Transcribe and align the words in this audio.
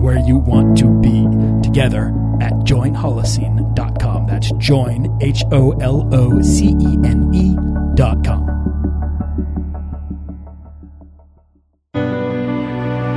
where 0.00 0.18
you 0.18 0.38
want 0.38 0.78
to 0.78 0.88
be 1.00 1.26
together 1.62 2.08
at 2.40 2.52
joinholocene.com. 2.64 4.26
That's 4.26 4.50
join, 4.52 5.18
H 5.20 5.44
O 5.52 5.72
L 5.72 6.08
O 6.14 6.40
C 6.40 6.68
E 6.68 6.98
N 7.04 7.34
E.com. 7.34 8.60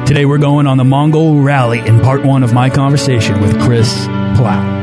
Today 0.06 0.26
we're 0.26 0.38
going 0.38 0.68
on 0.68 0.78
the 0.78 0.84
Mongol 0.84 1.42
Rally 1.42 1.80
in 1.80 2.02
part 2.02 2.26
one 2.26 2.44
of 2.44 2.54
my 2.54 2.70
conversation 2.70 3.42
with 3.42 3.60
Chris 3.62 4.06
Plow. 4.36 4.83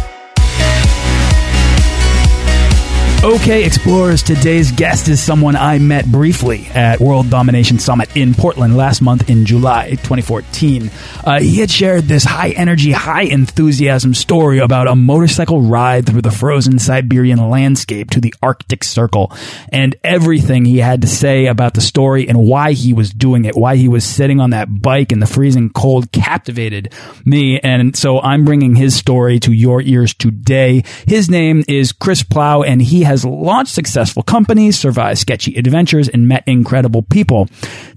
Okay, 3.23 3.65
explorers, 3.65 4.23
today's 4.23 4.71
guest 4.71 5.07
is 5.07 5.21
someone 5.21 5.55
I 5.55 5.77
met 5.77 6.07
briefly 6.07 6.65
at 6.73 6.99
World 6.99 7.29
Domination 7.29 7.77
Summit 7.77 8.17
in 8.17 8.33
Portland 8.33 8.75
last 8.75 8.99
month 8.99 9.29
in 9.29 9.45
July 9.45 9.91
2014. 9.91 10.89
Uh, 11.23 11.39
he 11.39 11.57
had 11.57 11.69
shared 11.69 12.05
this 12.05 12.23
high 12.23 12.49
energy, 12.49 12.91
high 12.91 13.21
enthusiasm 13.21 14.15
story 14.15 14.57
about 14.57 14.87
a 14.87 14.95
motorcycle 14.95 15.61
ride 15.61 16.07
through 16.07 16.23
the 16.23 16.31
frozen 16.31 16.79
Siberian 16.79 17.37
landscape 17.47 18.09
to 18.09 18.19
the 18.19 18.33
Arctic 18.41 18.83
Circle 18.83 19.31
and 19.69 19.95
everything 20.03 20.65
he 20.65 20.79
had 20.79 21.03
to 21.03 21.07
say 21.07 21.45
about 21.45 21.75
the 21.75 21.81
story 21.81 22.27
and 22.27 22.39
why 22.39 22.71
he 22.71 22.91
was 22.91 23.11
doing 23.11 23.45
it, 23.45 23.55
why 23.55 23.75
he 23.75 23.87
was 23.87 24.03
sitting 24.03 24.39
on 24.39 24.49
that 24.49 24.81
bike 24.81 25.11
in 25.11 25.19
the 25.19 25.27
freezing 25.27 25.69
cold 25.69 26.11
captivated 26.11 26.91
me. 27.23 27.59
And 27.59 27.95
so 27.95 28.19
I'm 28.19 28.45
bringing 28.45 28.73
his 28.73 28.95
story 28.95 29.39
to 29.41 29.53
your 29.53 29.79
ears 29.79 30.15
today. 30.15 30.83
His 31.05 31.29
name 31.29 31.63
is 31.67 31.91
Chris 31.91 32.23
Plow 32.23 32.63
and 32.63 32.81
he 32.81 33.10
has 33.11 33.25
launched 33.25 33.73
successful 33.73 34.23
companies, 34.23 34.79
survived 34.79 35.19
sketchy 35.19 35.53
adventures, 35.55 36.07
and 36.07 36.29
met 36.29 36.43
incredible 36.47 37.01
people. 37.01 37.49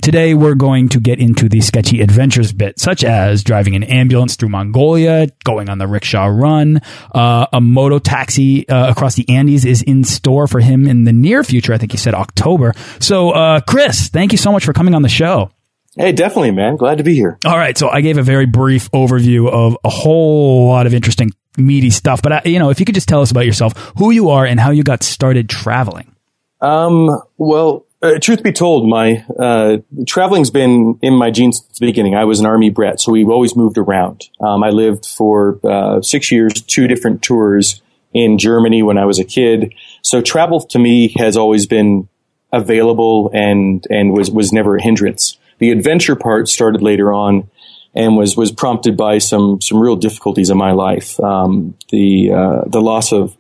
Today, 0.02 0.34
we're 0.34 0.56
going 0.56 0.88
to 0.88 0.98
get 0.98 1.20
into 1.20 1.48
the 1.48 1.60
sketchy 1.60 2.00
adventures 2.00 2.52
bit, 2.52 2.80
such 2.80 3.04
as 3.04 3.44
driving 3.44 3.76
an 3.76 3.84
ambulance 3.84 4.34
through 4.34 4.48
Mongolia, 4.48 5.28
going 5.44 5.69
on 5.69 5.78
the 5.78 5.86
rickshaw 5.86 6.26
run, 6.26 6.80
uh, 7.14 7.47
a 7.53 7.60
moto 7.60 8.00
taxi 8.00 8.69
uh, 8.69 8.91
across 8.91 9.14
the 9.14 9.28
Andes 9.28 9.64
is 9.64 9.82
in 9.82 10.03
store 10.03 10.48
for 10.48 10.58
him 10.58 10.88
in 10.88 11.04
the 11.04 11.12
near 11.12 11.44
future. 11.44 11.72
I 11.72 11.78
think 11.78 11.92
he 11.92 11.98
said 11.98 12.14
October. 12.14 12.74
So, 12.98 13.30
uh, 13.30 13.60
Chris, 13.60 14.08
thank 14.08 14.32
you 14.32 14.38
so 14.38 14.50
much 14.50 14.64
for 14.64 14.72
coming 14.72 14.97
on 14.97 15.03
the 15.03 15.08
show. 15.08 15.53
Hey, 15.97 16.10
definitely, 16.10 16.50
man. 16.50 16.74
Glad 16.74 16.98
to 16.98 17.04
be 17.04 17.14
here. 17.14 17.38
All 17.47 17.56
right. 17.56 17.78
So 17.78 17.88
I 17.88 18.00
gave 18.00 18.19
a 18.19 18.22
very 18.22 18.47
brief 18.47 18.91
overview 18.91 19.48
of 19.48 19.78
a 19.84 19.91
whole 19.91 20.66
lot 20.66 20.86
of 20.86 20.94
interesting 20.94 21.30
meaty 21.56 21.91
stuff. 21.91 22.22
But 22.22 22.47
you 22.47 22.59
know, 22.59 22.70
if 22.70 22.81
you 22.81 22.87
could 22.87 22.94
just 22.94 23.09
tell 23.09 23.22
us 23.22 23.31
about 23.31 23.47
yourself, 23.47 23.76
who 23.97 24.10
you 24.10 24.31
are, 24.31 24.44
and 24.44 24.59
how 24.59 24.70
you 24.70 24.82
got 24.82 25.03
started 25.03 25.48
traveling. 25.48 26.15
Um. 26.60 27.09
Well, 27.37 27.87
uh, 28.04 28.19
truth 28.19 28.42
be 28.42 28.53
told, 28.53 28.87
my 28.87 29.25
uh, 29.38 29.78
traveling's 30.06 30.50
been 30.50 30.98
in 31.00 31.15
my 31.15 31.31
genes 31.31 31.62
since 31.65 31.78
the 31.78 31.87
beginning. 31.87 32.15
I 32.15 32.25
was 32.25 32.38
an 32.38 32.47
army 32.47 32.69
brat, 32.69 33.00
so 33.00 33.12
we've 33.12 33.31
always 33.31 33.56
moved 33.56 33.78
around. 33.78 34.28
Um, 34.41 34.62
I 34.62 34.69
lived 34.69 35.06
for 35.06 35.59
uh, 35.65 36.03
six 36.03 36.31
years, 36.31 36.60
two 36.60 36.87
different 36.87 37.22
tours 37.22 37.81
in 38.12 38.36
Germany 38.36 38.82
when 38.82 38.98
I 38.98 39.06
was 39.06 39.19
a 39.19 39.25
kid. 39.25 39.72
So 40.03 40.21
travel 40.21 40.60
to 40.60 40.78
me 40.78 41.15
has 41.19 41.36
always 41.36 41.66
been 41.66 42.09
available 42.53 43.31
and 43.34 43.86
and 43.91 44.12
was 44.12 44.31
was 44.31 44.53
never 44.53 44.76
a 44.76 44.82
hindrance. 44.82 45.38
The 45.59 45.71
adventure 45.71 46.15
part 46.16 46.48
started 46.48 46.82
later 46.82 47.12
on 47.12 47.50
and 47.94 48.16
was 48.16 48.37
was 48.37 48.50
prompted 48.53 48.97
by 48.97 49.19
some 49.19 49.60
some 49.60 49.78
real 49.78 49.97
difficulties 49.97 50.50
in 50.50 50.56
my 50.59 50.72
life. 50.72 51.19
Um, 51.21 51.77
the 51.91 52.32
uh, 52.32 52.62
the 52.66 52.81
loss 52.81 53.12
of 53.12 53.37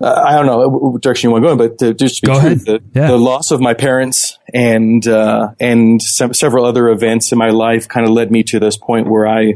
uh, 0.00 0.22
I 0.26 0.36
don't 0.36 0.46
know 0.46 0.68
what 0.68 1.02
direction 1.02 1.28
you 1.28 1.32
want 1.32 1.42
to 1.44 1.48
go 1.48 1.52
in, 1.52 1.58
but 1.58 1.78
to, 1.78 1.94
just 1.94 2.20
to 2.20 2.22
be 2.22 2.32
Go 2.32 2.38
true, 2.38 2.46
ahead. 2.50 2.60
the, 2.60 2.82
Yeah. 2.94 3.08
the 3.08 3.18
loss 3.18 3.50
of 3.50 3.60
my 3.60 3.74
parents 3.74 4.38
and 4.54 5.06
uh, 5.08 5.54
and 5.58 6.00
some, 6.00 6.32
several 6.34 6.64
other 6.64 6.88
events 6.88 7.32
in 7.32 7.38
my 7.38 7.50
life 7.50 7.88
kind 7.88 8.06
of 8.06 8.12
led 8.12 8.30
me 8.30 8.42
to 8.44 8.60
this 8.60 8.76
point 8.76 9.08
where 9.10 9.26
I 9.26 9.54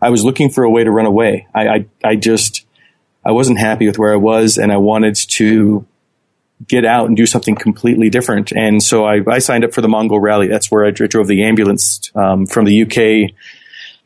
I 0.00 0.10
was 0.10 0.24
looking 0.24 0.48
for 0.50 0.62
a 0.64 0.70
way 0.70 0.84
to 0.84 0.90
run 0.90 1.06
away. 1.06 1.46
I 1.54 1.68
I, 1.68 1.86
I 2.04 2.16
just 2.16 2.64
I 3.24 3.32
wasn't 3.32 3.58
happy 3.58 3.86
with 3.86 3.98
where 3.98 4.12
I 4.12 4.16
was, 4.16 4.56
and 4.58 4.70
I 4.72 4.76
wanted 4.76 5.16
to 5.16 5.86
get 6.66 6.84
out 6.84 7.06
and 7.06 7.16
do 7.16 7.26
something 7.26 7.54
completely 7.54 8.10
different. 8.10 8.52
And 8.52 8.82
so 8.82 9.04
I, 9.04 9.20
I 9.26 9.38
signed 9.38 9.64
up 9.64 9.72
for 9.72 9.80
the 9.80 9.88
Mongol 9.88 10.20
Rally. 10.20 10.46
That's 10.46 10.70
where 10.70 10.84
I 10.84 10.90
drove 10.90 11.26
the 11.26 11.44
ambulance 11.44 12.10
um, 12.14 12.46
from 12.46 12.64
the 12.66 12.82
UK 12.82 13.34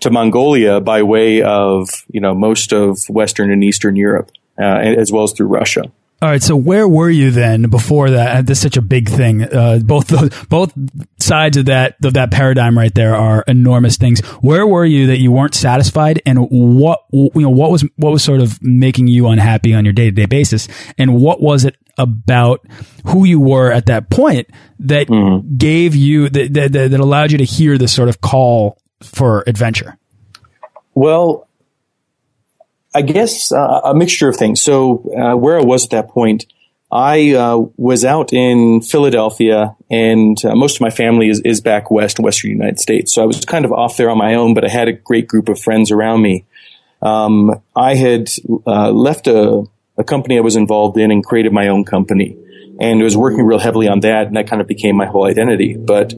to 0.01 0.11
Mongolia 0.11 0.81
by 0.81 1.03
way 1.03 1.43
of 1.43 1.89
you 2.11 2.21
know 2.21 2.35
most 2.35 2.73
of 2.73 2.99
Western 3.09 3.51
and 3.51 3.65
Eastern 3.65 3.97
Europe, 3.97 4.31
uh, 4.59 4.65
as 4.65 5.11
well 5.11 5.25
as 5.25 5.33
through 5.33 5.47
Russia. 5.47 5.85
All 6.25 6.31
right. 6.31 6.43
So 6.43 6.57
where 6.57 6.89
were 6.89 7.11
you 7.11 7.31
then 7.31 7.69
before 7.69 8.09
that? 8.09 8.47
This 8.47 8.57
is 8.57 8.63
such 8.63 8.79
a 8.79 8.81
big 8.81 9.11
thing. 9.11 9.43
Uh, 9.43 9.81
both 9.85 10.49
both 10.49 10.73
sides 11.21 11.59
of 11.59 11.67
that 11.67 11.97
of 12.03 12.15
that 12.15 12.31
paradigm 12.31 12.79
right 12.79 12.95
there 12.95 13.15
are 13.15 13.45
enormous 13.47 13.99
things. 13.99 14.21
Where 14.41 14.67
were 14.67 14.87
you 14.87 15.09
that 15.09 15.19
you 15.19 15.31
weren't 15.31 15.55
satisfied, 15.55 16.23
and 16.25 16.49
what 16.49 17.01
you 17.13 17.31
know 17.35 17.51
what 17.51 17.71
was 17.71 17.85
what 17.97 18.11
was 18.11 18.25
sort 18.25 18.41
of 18.41 18.59
making 18.63 19.09
you 19.09 19.27
unhappy 19.27 19.75
on 19.75 19.85
your 19.85 19.93
day 19.93 20.07
to 20.07 20.13
day 20.13 20.25
basis, 20.25 20.67
and 20.97 21.15
what 21.15 21.43
was 21.43 21.67
it 21.67 21.77
about 21.99 22.67
who 23.09 23.27
you 23.27 23.39
were 23.39 23.71
at 23.71 23.85
that 23.85 24.09
point 24.09 24.49
that 24.79 25.09
gave 25.59 25.95
you 25.95 26.31
that, 26.31 26.55
that 26.55 26.73
that 26.73 27.01
allowed 27.01 27.33
you 27.33 27.39
to 27.39 27.45
hear 27.45 27.77
this 27.77 27.93
sort 27.93 28.09
of 28.09 28.23
call 28.23 28.79
for 29.03 29.45
adventure? 29.47 29.99
Well, 30.95 31.51
I 32.95 33.03
guess 33.03 33.51
uh, 33.51 33.81
a 33.85 33.95
mixture 33.95 34.29
of 34.29 34.37
things. 34.37 34.63
So 34.63 35.11
uh, 35.17 35.37
where 35.37 35.59
I 35.59 35.65
was 35.65 35.85
at 35.85 35.91
that 35.91 36.09
point, 36.09 36.47
I 36.93 37.35
uh, 37.35 37.59
was 37.77 38.05
out 38.05 38.33
in 38.33 38.81
Philadelphia, 38.81 39.75
and 39.91 40.37
uh, 40.45 40.55
most 40.55 40.77
of 40.77 40.81
my 40.81 40.91
family 40.91 41.29
is, 41.29 41.41
is 41.41 41.61
back 41.61 41.91
west 41.91 42.21
Western 42.21 42.53
United 42.53 42.79
States. 42.79 43.13
So 43.13 43.23
I 43.23 43.27
was 43.27 43.45
kind 43.45 43.65
of 43.65 43.73
off 43.73 43.97
there 43.97 44.11
on 44.11 44.19
my 44.19 44.37
own, 44.37 44.55
but 44.55 44.65
I 44.65 44.69
had 44.69 44.87
a 44.87 44.93
great 44.93 45.27
group 45.27 45.49
of 45.49 45.59
friends 45.59 45.91
around 45.91 46.23
me. 46.23 46.47
Um, 47.03 47.61
I 47.75 47.97
had 47.97 48.31
uh, 48.65 48.93
left 48.93 49.27
a, 49.27 49.65
a 49.99 50.05
company 50.05 50.39
I 50.39 50.43
was 50.43 50.55
involved 50.55 50.97
in 50.97 51.11
and 51.11 51.25
created 51.25 51.53
my 51.53 51.67
own 51.67 51.85
company, 51.85 52.39
and 52.79 53.03
was 53.03 53.17
working 53.17 53.45
real 53.45 53.59
heavily 53.59 53.89
on 53.89 54.01
that, 54.01 54.29
and 54.29 54.37
that 54.37 54.47
kind 54.47 54.63
of 54.63 54.69
became 54.69 54.97
my 54.97 55.07
whole 55.07 55.27
identity. 55.27 55.77
But 55.77 56.15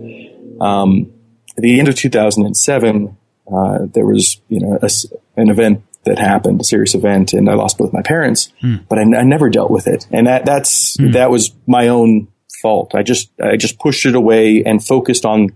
um, 0.60 1.10
at 1.56 1.62
the 1.62 1.78
end 1.78 1.88
of 1.88 1.94
2007, 1.94 3.16
uh, 3.50 3.78
there 3.94 4.04
was 4.04 4.42
you 4.48 4.60
know 4.60 4.78
a 4.82 4.90
an 5.36 5.48
event 5.48 5.82
that 6.06 6.18
happened, 6.18 6.60
a 6.60 6.64
serious 6.64 6.94
event, 6.94 7.32
and 7.32 7.48
I 7.48 7.54
lost 7.54 7.78
both 7.78 7.92
my 7.92 8.02
parents. 8.02 8.52
But 8.88 8.98
I, 8.98 9.02
I 9.02 9.22
never 9.22 9.50
dealt 9.50 9.70
with 9.70 9.86
it, 9.86 10.06
and 10.10 10.26
that 10.26 10.46
that's 10.46 10.96
that 11.12 11.30
was 11.30 11.52
my 11.66 11.88
own 11.88 12.28
fault. 12.62 12.94
I 12.94 13.02
just 13.02 13.30
I 13.40 13.56
just 13.56 13.78
pushed 13.78 14.06
it 14.06 14.14
away 14.14 14.64
and 14.64 14.84
focused 14.84 15.24
on 15.24 15.50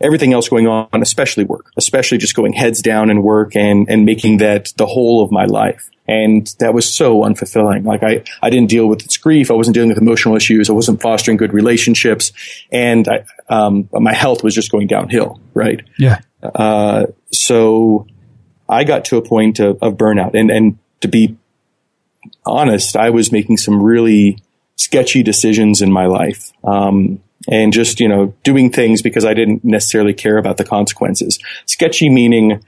everything 0.00 0.32
else 0.32 0.48
going 0.48 0.66
on, 0.66 1.02
especially 1.02 1.44
work, 1.44 1.70
especially 1.76 2.18
just 2.18 2.34
going 2.34 2.52
heads 2.52 2.80
down 2.82 3.10
and 3.10 3.22
work 3.22 3.54
and, 3.54 3.88
and 3.88 4.04
making 4.04 4.38
that 4.38 4.72
the 4.76 4.86
whole 4.86 5.22
of 5.22 5.30
my 5.30 5.44
life. 5.44 5.90
And 6.08 6.52
that 6.58 6.74
was 6.74 6.92
so 6.92 7.20
unfulfilling. 7.22 7.84
Like 7.84 8.02
I, 8.02 8.24
I 8.42 8.50
didn't 8.50 8.68
deal 8.68 8.88
with 8.88 9.04
its 9.04 9.16
grief. 9.16 9.50
I 9.50 9.54
wasn't 9.54 9.74
dealing 9.74 9.90
with 9.90 9.98
emotional 9.98 10.34
issues. 10.34 10.68
I 10.68 10.72
wasn't 10.72 11.00
fostering 11.00 11.36
good 11.36 11.52
relationships. 11.52 12.32
And 12.72 13.06
I, 13.06 13.24
um, 13.48 13.88
my 13.92 14.14
health 14.14 14.42
was 14.42 14.54
just 14.54 14.72
going 14.72 14.88
downhill. 14.88 15.40
Right. 15.54 15.82
Yeah. 15.98 16.20
Uh, 16.42 17.06
so 17.30 18.06
I 18.70 18.84
got 18.84 19.04
to 19.06 19.16
a 19.16 19.22
point 19.22 19.58
of, 19.58 19.82
of 19.82 19.94
burnout 19.94 20.34
and, 20.34 20.50
and 20.50 20.78
to 21.00 21.08
be 21.08 21.36
honest, 22.44 22.96
I 22.96 23.10
was 23.10 23.32
making 23.32 23.56
some 23.56 23.82
really 23.82 24.38
sketchy 24.76 25.22
decisions 25.22 25.82
in 25.82 25.92
my 25.92 26.06
life. 26.06 26.52
Um, 26.64 27.22
and 27.48 27.72
just, 27.72 28.00
you 28.00 28.08
know, 28.08 28.34
doing 28.42 28.70
things 28.70 29.02
because 29.02 29.24
I 29.24 29.34
didn't 29.34 29.64
necessarily 29.64 30.12
care 30.12 30.36
about 30.36 30.58
the 30.58 30.64
consequences. 30.64 31.38
Sketchy 31.66 32.10
meaning, 32.10 32.62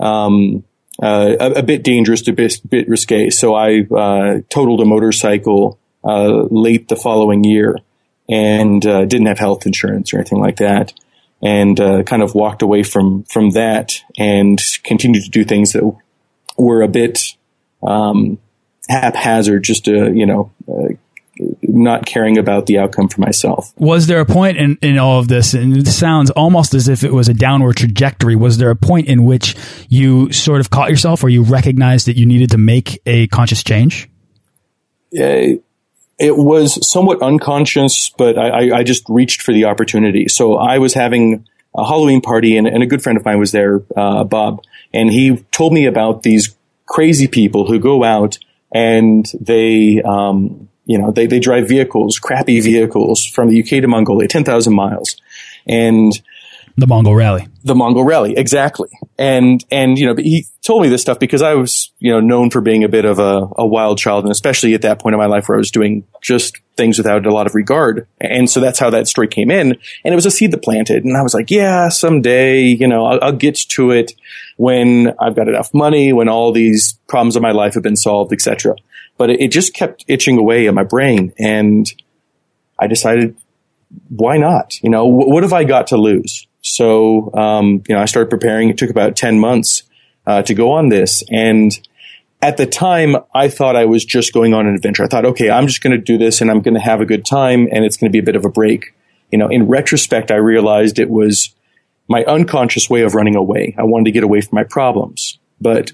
um, 0.00 0.64
uh, 1.00 1.36
a, 1.38 1.50
a, 1.52 1.62
bit 1.62 1.84
dangerous, 1.84 2.26
a 2.26 2.32
bit, 2.32 2.60
bit 2.68 2.88
risque. 2.88 3.30
So 3.30 3.54
I, 3.54 3.82
uh, 3.82 4.40
totaled 4.48 4.80
a 4.80 4.84
motorcycle, 4.84 5.78
uh, 6.04 6.46
late 6.50 6.88
the 6.88 6.96
following 6.96 7.44
year 7.44 7.76
and, 8.28 8.84
uh, 8.84 9.04
didn't 9.04 9.26
have 9.26 9.38
health 9.38 9.64
insurance 9.64 10.12
or 10.12 10.18
anything 10.18 10.40
like 10.40 10.56
that. 10.56 10.92
And, 11.42 11.78
uh, 11.78 12.02
kind 12.02 12.22
of 12.22 12.34
walked 12.34 12.62
away 12.62 12.82
from, 12.82 13.24
from 13.24 13.50
that 13.50 14.02
and 14.18 14.60
continued 14.84 15.24
to 15.24 15.30
do 15.30 15.44
things 15.44 15.72
that 15.72 15.82
were 16.56 16.82
a 16.82 16.88
bit, 16.88 17.36
um, 17.82 18.38
haphazard 18.88 19.62
just 19.62 19.84
to, 19.84 20.12
you 20.12 20.26
know, 20.26 20.50
uh, 20.68 20.94
not 21.62 22.06
caring 22.06 22.38
about 22.38 22.66
the 22.66 22.78
outcome 22.78 23.08
for 23.08 23.20
myself. 23.20 23.72
Was 23.76 24.06
there 24.06 24.20
a 24.20 24.26
point 24.26 24.56
in, 24.56 24.78
in 24.80 24.98
all 24.98 25.18
of 25.18 25.28
this, 25.28 25.54
and 25.54 25.76
it 25.76 25.86
sounds 25.86 26.30
almost 26.30 26.72
as 26.74 26.88
if 26.88 27.04
it 27.04 27.12
was 27.12 27.28
a 27.28 27.34
downward 27.34 27.76
trajectory, 27.76 28.36
was 28.36 28.58
there 28.58 28.70
a 28.70 28.76
point 28.76 29.08
in 29.08 29.24
which 29.24 29.54
you 29.88 30.32
sort 30.32 30.60
of 30.60 30.70
caught 30.70 30.88
yourself 30.88 31.22
or 31.22 31.28
you 31.28 31.42
recognized 31.42 32.06
that 32.06 32.16
you 32.16 32.24
needed 32.24 32.50
to 32.52 32.58
make 32.58 33.00
a 33.06 33.26
conscious 33.28 33.62
change? 33.62 34.08
Uh, 35.18 35.60
it 36.18 36.36
was 36.36 36.88
somewhat 36.88 37.22
unconscious, 37.22 38.10
but 38.10 38.38
I, 38.38 38.78
I, 38.78 38.82
just 38.82 39.04
reached 39.08 39.42
for 39.42 39.52
the 39.52 39.66
opportunity. 39.66 40.28
So 40.28 40.56
I 40.56 40.78
was 40.78 40.94
having 40.94 41.46
a 41.74 41.84
Halloween 41.84 42.22
party, 42.22 42.56
and, 42.56 42.66
and 42.66 42.82
a 42.82 42.86
good 42.86 43.02
friend 43.02 43.18
of 43.18 43.24
mine 43.24 43.38
was 43.38 43.52
there, 43.52 43.82
uh, 43.94 44.24
Bob, 44.24 44.62
and 44.94 45.10
he 45.10 45.44
told 45.50 45.72
me 45.74 45.84
about 45.84 46.22
these 46.22 46.56
crazy 46.86 47.28
people 47.28 47.66
who 47.66 47.78
go 47.78 48.02
out 48.02 48.38
and 48.72 49.30
they 49.40 50.00
um, 50.02 50.68
you 50.86 50.98
know, 50.98 51.10
they, 51.10 51.26
they 51.26 51.40
drive 51.40 51.68
vehicles, 51.68 52.18
crappy 52.18 52.60
vehicles 52.60 53.26
from 53.26 53.50
the 53.50 53.60
UK 53.60 53.82
to 53.82 53.88
Mongolia, 53.88 54.28
10,000 54.28 54.72
miles. 54.72 55.16
And 55.66 56.12
the 56.76 56.86
Mongol 56.86 57.14
Rally. 57.14 57.48
The 57.64 57.74
Mongol 57.74 58.04
Rally, 58.04 58.34
exactly. 58.36 58.88
And, 59.18 59.64
and, 59.70 59.98
you 59.98 60.06
know, 60.06 60.14
he 60.16 60.46
told 60.62 60.82
me 60.82 60.88
this 60.88 61.02
stuff 61.02 61.18
because 61.18 61.42
I 61.42 61.54
was, 61.54 61.90
you 61.98 62.12
know, 62.12 62.20
known 62.20 62.50
for 62.50 62.60
being 62.60 62.84
a 62.84 62.88
bit 62.88 63.04
of 63.04 63.18
a, 63.18 63.48
a 63.56 63.66
wild 63.66 63.98
child. 63.98 64.24
And 64.24 64.30
especially 64.30 64.74
at 64.74 64.82
that 64.82 65.00
point 65.00 65.14
in 65.14 65.18
my 65.18 65.26
life 65.26 65.48
where 65.48 65.56
I 65.56 65.58
was 65.58 65.70
doing 65.70 66.04
just 66.22 66.60
things 66.76 66.98
without 66.98 67.24
a 67.24 67.32
lot 67.32 67.46
of 67.46 67.54
regard. 67.54 68.06
And 68.20 68.50
so 68.50 68.60
that's 68.60 68.78
how 68.78 68.90
that 68.90 69.08
story 69.08 69.28
came 69.28 69.50
in. 69.50 69.72
And 70.04 70.12
it 70.12 70.14
was 70.14 70.26
a 70.26 70.30
seed 70.30 70.50
that 70.50 70.62
planted. 70.62 71.04
And 71.04 71.16
I 71.16 71.22
was 71.22 71.32
like, 71.32 71.50
yeah, 71.50 71.88
someday, 71.88 72.62
you 72.64 72.86
know, 72.86 73.06
I'll, 73.06 73.18
I'll 73.22 73.32
get 73.32 73.56
to 73.56 73.90
it 73.90 74.12
when 74.58 75.14
I've 75.18 75.34
got 75.34 75.48
enough 75.48 75.72
money, 75.72 76.12
when 76.12 76.28
all 76.28 76.52
these 76.52 76.98
problems 77.08 77.36
of 77.36 77.42
my 77.42 77.52
life 77.52 77.74
have 77.74 77.82
been 77.82 77.96
solved, 77.96 78.32
etc 78.32 78.74
but 79.16 79.30
it, 79.30 79.40
it 79.40 79.48
just 79.48 79.74
kept 79.74 80.04
itching 80.08 80.38
away 80.38 80.68
at 80.68 80.74
my 80.74 80.84
brain. 80.84 81.32
And 81.38 81.90
I 82.78 82.86
decided, 82.86 83.36
why 84.08 84.36
not? 84.36 84.82
You 84.82 84.90
know, 84.90 85.06
what 85.06 85.42
have 85.42 85.52
I 85.52 85.64
got 85.64 85.88
to 85.88 85.96
lose? 85.96 86.45
So, 86.66 87.32
um, 87.34 87.84
you 87.88 87.94
know, 87.94 88.00
I 88.00 88.06
started 88.06 88.28
preparing. 88.28 88.68
It 88.68 88.76
took 88.76 88.90
about 88.90 89.14
10 89.14 89.38
months, 89.38 89.84
uh, 90.26 90.42
to 90.42 90.52
go 90.52 90.72
on 90.72 90.88
this. 90.88 91.22
And 91.30 91.70
at 92.42 92.56
the 92.56 92.66
time, 92.66 93.16
I 93.32 93.48
thought 93.48 93.76
I 93.76 93.84
was 93.84 94.04
just 94.04 94.32
going 94.32 94.52
on 94.52 94.66
an 94.66 94.74
adventure. 94.74 95.04
I 95.04 95.06
thought, 95.06 95.24
okay, 95.24 95.48
I'm 95.48 95.68
just 95.68 95.80
going 95.80 95.92
to 95.92 96.02
do 96.02 96.18
this 96.18 96.40
and 96.40 96.50
I'm 96.50 96.60
going 96.60 96.74
to 96.74 96.80
have 96.80 97.00
a 97.00 97.06
good 97.06 97.24
time 97.24 97.68
and 97.70 97.84
it's 97.84 97.96
going 97.96 98.10
to 98.10 98.12
be 98.12 98.18
a 98.18 98.24
bit 98.24 98.34
of 98.34 98.44
a 98.44 98.50
break. 98.50 98.94
You 99.30 99.38
know, 99.38 99.48
in 99.48 99.68
retrospect, 99.68 100.32
I 100.32 100.36
realized 100.36 100.98
it 100.98 101.08
was 101.08 101.54
my 102.08 102.24
unconscious 102.24 102.90
way 102.90 103.02
of 103.02 103.14
running 103.14 103.36
away. 103.36 103.76
I 103.78 103.84
wanted 103.84 104.06
to 104.06 104.12
get 104.12 104.24
away 104.24 104.40
from 104.40 104.56
my 104.56 104.64
problems. 104.64 105.38
But 105.60 105.92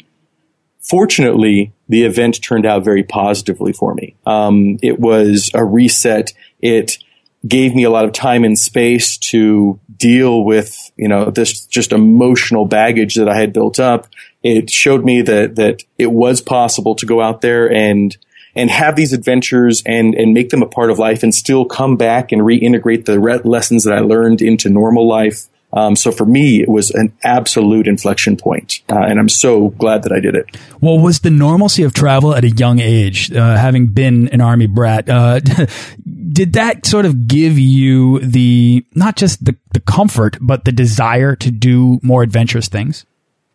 fortunately, 0.80 1.72
the 1.86 2.04
event 2.04 2.42
turned 2.42 2.64
out 2.64 2.82
very 2.82 3.02
positively 3.02 3.74
for 3.74 3.94
me. 3.94 4.16
Um, 4.24 4.78
it 4.82 4.98
was 4.98 5.50
a 5.52 5.64
reset. 5.64 6.32
It 6.60 6.96
gave 7.46 7.74
me 7.74 7.84
a 7.84 7.90
lot 7.90 8.04
of 8.04 8.12
time 8.12 8.44
and 8.44 8.58
space 8.58 9.18
to 9.18 9.80
deal 9.96 10.44
with, 10.44 10.90
you 10.96 11.08
know, 11.08 11.30
this 11.30 11.66
just 11.66 11.92
emotional 11.92 12.66
baggage 12.66 13.16
that 13.16 13.28
I 13.28 13.36
had 13.36 13.52
built 13.52 13.80
up. 13.80 14.06
It 14.42 14.70
showed 14.70 15.04
me 15.04 15.22
that, 15.22 15.56
that 15.56 15.82
it 15.98 16.12
was 16.12 16.40
possible 16.40 16.94
to 16.96 17.06
go 17.06 17.20
out 17.20 17.40
there 17.40 17.70
and, 17.70 18.16
and 18.54 18.70
have 18.70 18.96
these 18.96 19.12
adventures 19.12 19.82
and, 19.86 20.14
and 20.14 20.34
make 20.34 20.50
them 20.50 20.62
a 20.62 20.68
part 20.68 20.90
of 20.90 20.98
life 20.98 21.22
and 21.22 21.34
still 21.34 21.64
come 21.64 21.96
back 21.96 22.32
and 22.32 22.42
reintegrate 22.42 23.04
the 23.04 23.18
re- 23.18 23.40
lessons 23.44 23.84
that 23.84 23.94
I 23.94 24.00
learned 24.00 24.42
into 24.42 24.68
normal 24.68 25.08
life 25.08 25.48
um, 25.74 25.96
so 25.96 26.12
for 26.12 26.26
me, 26.26 26.60
it 26.60 26.68
was 26.68 26.90
an 26.90 27.12
absolute 27.24 27.86
inflection 27.86 28.36
point, 28.36 28.82
uh, 28.90 28.98
and 28.98 29.18
I'm 29.18 29.30
so 29.30 29.68
glad 29.70 30.02
that 30.02 30.12
I 30.12 30.20
did 30.20 30.34
it. 30.34 30.46
Well, 30.80 30.98
was 30.98 31.20
the 31.20 31.30
normalcy 31.30 31.82
of 31.82 31.94
travel 31.94 32.34
at 32.34 32.44
a 32.44 32.50
young 32.50 32.78
age, 32.78 33.32
uh, 33.32 33.56
having 33.56 33.86
been 33.86 34.28
an 34.28 34.42
army 34.42 34.66
brat, 34.66 35.08
uh, 35.08 35.40
did 36.32 36.54
that 36.54 36.86
sort 36.86 37.06
of 37.06 37.26
give 37.28 37.58
you 37.58 38.18
the 38.20 38.84
not 38.94 39.16
just 39.16 39.44
the, 39.44 39.56
the 39.72 39.80
comfort, 39.80 40.38
but 40.40 40.64
the 40.64 40.72
desire 40.72 41.36
to 41.36 41.50
do 41.50 42.00
more 42.02 42.22
adventurous 42.22 42.68
things? 42.68 43.04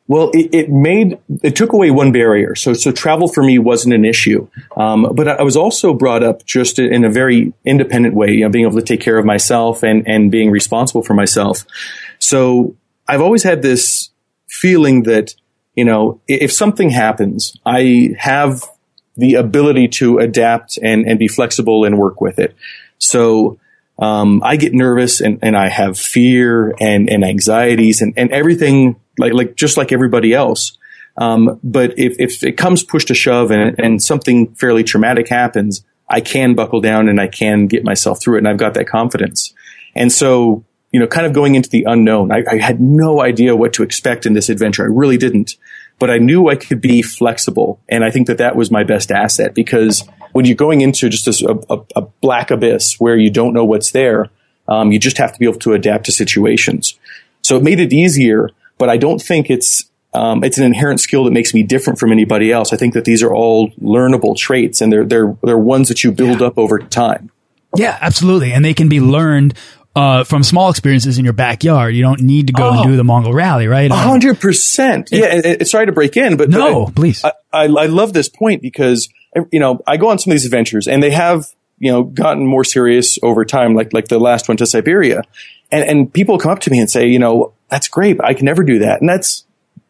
Well, 0.10 0.32
it, 0.34 0.50
it, 0.54 0.70
made 0.70 1.20
it 1.44 1.58
took 1.58 1.74
away 1.74 1.92
one 1.92 2.14
barrier. 2.14 2.56
So, 2.56 2.74
so 2.74 2.92
travel 2.92 3.28
for 3.28 3.44
me 3.44 3.60
wasn't 3.60 3.94
an 3.94 4.06
issue. 4.06 4.48
Um, 4.78 5.12
but 5.14 5.28
I 5.28 5.44
was 5.44 5.58
also 5.58 5.94
brought 5.94 6.24
up 6.24 6.46
just 6.46 6.80
in 6.80 7.04
a 7.04 7.10
very 7.10 7.54
independent 7.66 8.16
way, 8.16 8.32
you 8.32 8.42
know, 8.42 8.50
being 8.50 8.66
able 8.66 8.80
to 8.80 8.86
take 8.86 9.02
care 9.02 9.18
of 9.18 9.26
myself 9.26 9.84
and 9.84 10.08
and 10.08 10.32
being 10.32 10.50
responsible 10.50 11.04
for 11.04 11.14
myself. 11.14 11.66
So 12.20 12.76
I've 13.08 13.22
always 13.22 13.44
had 13.44 13.62
this 13.62 14.10
feeling 14.48 15.04
that, 15.04 15.36
you 15.76 15.84
know, 15.84 16.22
if 16.28 16.54
something 16.54 16.90
happens, 16.90 17.58
I 17.66 18.16
have 18.18 18.64
the 19.18 19.36
ability 19.36 19.88
to 19.88 20.20
adapt 20.20 20.78
and, 20.82 21.08
and 21.08 21.20
be 21.20 21.28
flexible 21.28 21.86
and 21.86 21.98
work 21.98 22.22
with 22.22 22.40
it. 22.40 22.56
So, 23.00 23.60
um, 24.00 24.44
I 24.44 24.58
get 24.58 24.74
nervous 24.74 25.22
and, 25.22 25.40
and 25.42 25.58
I 25.58 25.70
have 25.70 25.98
fear 25.98 26.76
and, 26.80 27.10
and 27.10 27.26
anxieties 27.26 28.02
and, 28.02 28.14
and 28.16 28.32
everything 28.32 28.96
like, 29.18 29.34
like, 29.34 29.56
just 29.56 29.76
like 29.76 29.92
everybody 29.92 30.34
else. 30.34 30.78
Um, 31.18 31.60
but 31.64 31.98
if, 31.98 32.16
if 32.20 32.44
it 32.44 32.54
comes 32.54 32.84
push 32.84 33.06
to 33.06 33.16
shove 33.16 33.50
and, 33.50 33.76
and 33.80 34.02
something 34.02 34.54
fairly 34.54 34.84
traumatic 34.84 35.28
happens, 35.30 35.84
I 36.08 36.22
can 36.22 36.54
buckle 36.54 36.80
down 36.80 37.10
and 37.10 37.20
I 37.20 37.28
can 37.28 37.66
get 37.66 37.84
myself 37.84 38.22
through 38.22 38.36
it. 38.36 38.40
And 38.40 38.48
I've 38.48 38.58
got 38.58 38.76
that 38.76 38.88
confidence. 38.88 39.54
And 39.96 40.12
so 40.12 40.64
you 40.92 41.00
know, 41.00 41.08
kind 41.08 41.26
of 41.26 41.34
going 41.34 41.56
into 41.56 41.70
the 41.70 41.84
unknown. 41.88 42.32
I, 42.32 42.44
I, 42.50 42.58
had 42.58 42.80
no 42.80 43.22
idea 43.22 43.56
what 43.56 43.74
to 43.74 43.84
expect 43.84 44.26
in 44.26 44.34
this 44.34 44.50
adventure. 44.50 44.84
I 44.84 44.88
really 44.88 45.18
didn't, 45.18 45.56
but 46.00 46.10
I 46.12 46.18
knew 46.18 46.50
I 46.50 46.56
could 46.56 46.82
be 46.82 47.02
flexible. 47.02 47.80
And 47.90 48.04
I 48.04 48.12
think 48.12 48.28
that 48.28 48.38
that 48.38 48.56
was 48.56 48.72
my 48.72 48.84
best 48.84 49.12
asset 49.12 49.54
because 49.54 50.08
when 50.32 50.46
you're 50.46 50.56
going 50.56 50.82
into 50.82 51.10
just 51.10 51.28
a, 51.42 51.60
a, 51.70 51.80
a 51.96 52.02
black 52.22 52.52
abyss 52.52 53.00
where 53.00 53.18
you 53.18 53.30
don't 53.30 53.54
know 53.54 53.66
what's 53.66 53.92
there, 53.92 54.30
um, 54.68 54.92
you 54.92 55.00
just 55.00 55.18
have 55.18 55.34
to 55.34 55.40
be 55.40 55.46
able 55.46 55.60
to 55.60 55.74
adapt 55.74 56.06
to 56.06 56.12
situations. 56.12 57.00
So 57.42 57.58
it 57.58 57.64
made 57.64 57.80
it 57.80 57.94
easier, 57.94 58.50
but 58.78 58.90
I 58.90 58.98
don't 58.98 59.22
think 59.22 59.50
it's 59.50 59.90
um, 60.14 60.44
it's 60.44 60.58
an 60.58 60.64
inherent 60.64 61.00
skill 61.00 61.26
that 61.26 61.32
makes 61.32 61.54
me 61.54 61.64
different 61.64 62.00
from 62.00 62.12
anybody 62.12 62.52
else. 62.52 62.74
I 62.74 62.78
think 62.78 62.94
that 62.94 63.06
these 63.06 63.22
are 63.22 63.34
all 63.34 63.70
learnable 63.74 64.36
traits, 64.36 64.82
and 64.82 64.92
they're 64.92 65.06
they're 65.06 65.38
they're 65.44 65.58
ones 65.58 65.90
that 65.90 66.04
you 66.04 66.12
build 66.12 66.42
yeah. 66.42 66.48
up 66.48 66.58
over 66.58 66.80
time. 66.80 67.30
Yeah, 67.76 67.98
absolutely, 68.02 68.54
and 68.54 68.64
they 68.64 68.74
can 68.74 68.90
be 68.90 69.00
learned 69.00 69.54
uh, 69.98 70.24
from 70.24 70.44
small 70.44 70.70
experiences 70.70 71.18
in 71.18 71.24
your 71.24 71.34
backyard. 71.34 71.96
You 71.96 72.04
don't 72.04 72.22
need 72.22 72.48
to 72.48 72.54
go 72.54 72.70
oh, 72.70 72.74
and 72.74 72.92
do 72.92 72.96
the 72.96 73.04
Mongol 73.04 73.34
rally, 73.34 73.68
right? 73.68 73.90
hundred 73.90 74.40
percent. 74.40 75.10
Yeah. 75.12 75.26
And, 75.26 75.46
and, 75.46 75.68
sorry 75.68 75.88
to 75.88 75.92
break 75.92 76.16
in, 76.16 76.38
but 76.38 76.50
no, 76.50 76.86
I, 76.86 76.92
please. 76.92 77.24
I, 77.24 77.32
I, 77.52 77.64
I, 77.64 77.86
love 77.88 78.14
this 78.14 78.30
point 78.30 78.62
because, 78.62 79.10
you 79.52 79.60
know, 79.60 79.80
I 79.88 79.98
go 79.98 80.10
on 80.10 80.20
some 80.20 80.32
of 80.32 80.36
these 80.36 80.46
adventures 80.46 80.88
and 80.88 81.02
they 81.02 81.10
have, 81.10 81.48
you 81.80 81.92
know, 81.92 82.04
gotten 82.04 82.46
more 82.46 82.64
serious 82.64 83.18
over 83.24 83.44
time, 83.44 83.74
like, 83.74 83.92
like 83.92 84.08
the 84.08 84.20
last 84.20 84.48
one 84.48 84.58
to 84.58 84.68
Siberia. 84.68 85.24
And, 85.72 85.90
and 85.90 86.14
people 86.14 86.38
come 86.38 86.52
up 86.52 86.60
to 86.60 86.70
me 86.70 86.80
and 86.80 86.90
say, 86.90 87.08
you 87.08 87.18
know, 87.18 87.54
that's 87.68 87.88
great. 87.88 88.22
I 88.24 88.36
can 88.36 88.46
never 88.46 88.64
do 88.64 88.80
that. 88.80 89.02
And 89.02 89.10
that's, 89.10 89.47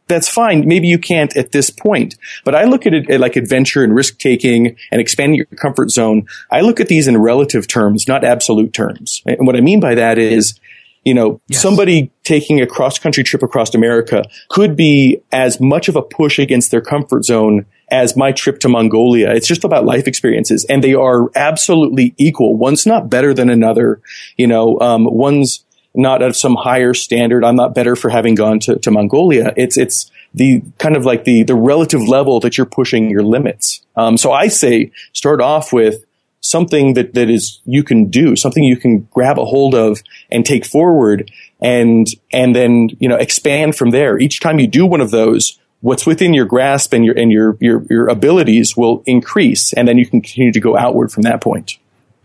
that's 0.07 0.29
fine. 0.29 0.67
Maybe 0.67 0.87
you 0.87 0.97
can't 0.97 1.35
at 1.35 1.51
this 1.51 1.69
point, 1.69 2.15
but 2.43 2.55
I 2.55 2.63
look 2.63 2.85
at 2.85 2.93
it 2.93 3.19
like 3.19 3.35
adventure 3.35 3.83
and 3.83 3.93
risk 3.93 4.19
taking 4.19 4.77
and 4.91 5.01
expanding 5.01 5.35
your 5.35 5.45
comfort 5.45 5.91
zone. 5.91 6.27
I 6.51 6.61
look 6.61 6.79
at 6.79 6.87
these 6.87 7.07
in 7.07 7.17
relative 7.17 7.67
terms, 7.67 8.07
not 8.07 8.23
absolute 8.23 8.73
terms. 8.73 9.21
And 9.25 9.45
what 9.45 9.55
I 9.55 9.61
mean 9.61 9.79
by 9.79 9.95
that 9.95 10.17
is, 10.17 10.59
you 11.03 11.13
know, 11.13 11.39
yes. 11.47 11.61
somebody 11.61 12.11
taking 12.23 12.61
a 12.61 12.67
cross 12.67 12.99
country 12.99 13.23
trip 13.23 13.43
across 13.43 13.73
America 13.73 14.25
could 14.49 14.75
be 14.75 15.21
as 15.31 15.59
much 15.59 15.87
of 15.87 15.95
a 15.95 16.01
push 16.01 16.39
against 16.39 16.71
their 16.71 16.81
comfort 16.81 17.23
zone 17.23 17.65
as 17.89 18.17
my 18.17 18.33
trip 18.33 18.59
to 18.59 18.69
Mongolia. 18.69 19.33
It's 19.33 19.47
just 19.47 19.63
about 19.63 19.85
life 19.85 20.07
experiences 20.07 20.65
and 20.65 20.83
they 20.83 20.93
are 20.93 21.29
absolutely 21.35 22.13
equal. 22.17 22.57
One's 22.57 22.85
not 22.85 23.09
better 23.09 23.33
than 23.33 23.49
another. 23.49 24.01
You 24.35 24.47
know, 24.47 24.79
um, 24.81 25.05
one's 25.05 25.63
not 25.97 26.21
of 26.21 26.35
some 26.35 26.55
higher 26.55 26.93
standard. 26.93 27.43
I'm 27.43 27.55
not 27.55 27.75
better 27.75 27.95
for 27.95 28.09
having 28.09 28.35
gone 28.35 28.59
to, 28.61 28.77
to 28.77 28.91
Mongolia. 28.91 29.53
It's, 29.57 29.77
it's 29.77 30.11
the 30.33 30.61
kind 30.77 30.95
of 30.95 31.05
like 31.05 31.23
the, 31.23 31.43
the 31.43 31.55
relative 31.55 32.07
level 32.07 32.39
that 32.41 32.57
you're 32.57 32.65
pushing 32.67 33.09
your 33.09 33.23
limits. 33.23 33.81
Um, 33.95 34.17
so 34.17 34.31
I 34.31 34.47
say 34.47 34.91
start 35.13 35.41
off 35.41 35.73
with 35.73 36.05
something 36.39 36.93
that, 36.93 37.13
that 37.13 37.29
is 37.29 37.59
you 37.65 37.83
can 37.83 38.09
do, 38.09 38.35
something 38.35 38.63
you 38.63 38.77
can 38.77 39.07
grab 39.11 39.39
a 39.39 39.45
hold 39.45 39.75
of 39.75 40.01
and 40.31 40.45
take 40.45 40.65
forward 40.65 41.31
and 41.59 42.07
and 42.31 42.55
then 42.55 42.89
you 42.99 43.09
know 43.09 43.15
expand 43.15 43.75
from 43.75 43.89
there. 43.91 44.19
Each 44.19 44.39
time 44.39 44.59
you 44.59 44.67
do 44.67 44.85
one 44.85 45.01
of 45.01 45.11
those, 45.11 45.59
what's 45.81 46.05
within 46.05 46.33
your 46.33 46.45
grasp 46.45 46.93
and 46.93 47.03
your 47.05 47.17
and 47.17 47.31
your 47.31 47.57
your, 47.59 47.83
your 47.89 48.07
abilities 48.07 48.77
will 48.77 49.03
increase, 49.05 49.73
and 49.73 49.87
then 49.87 49.97
you 49.97 50.05
can 50.05 50.21
continue 50.21 50.51
to 50.51 50.59
go 50.59 50.77
outward 50.77 51.11
from 51.11 51.23
that 51.23 51.41
point. 51.41 51.77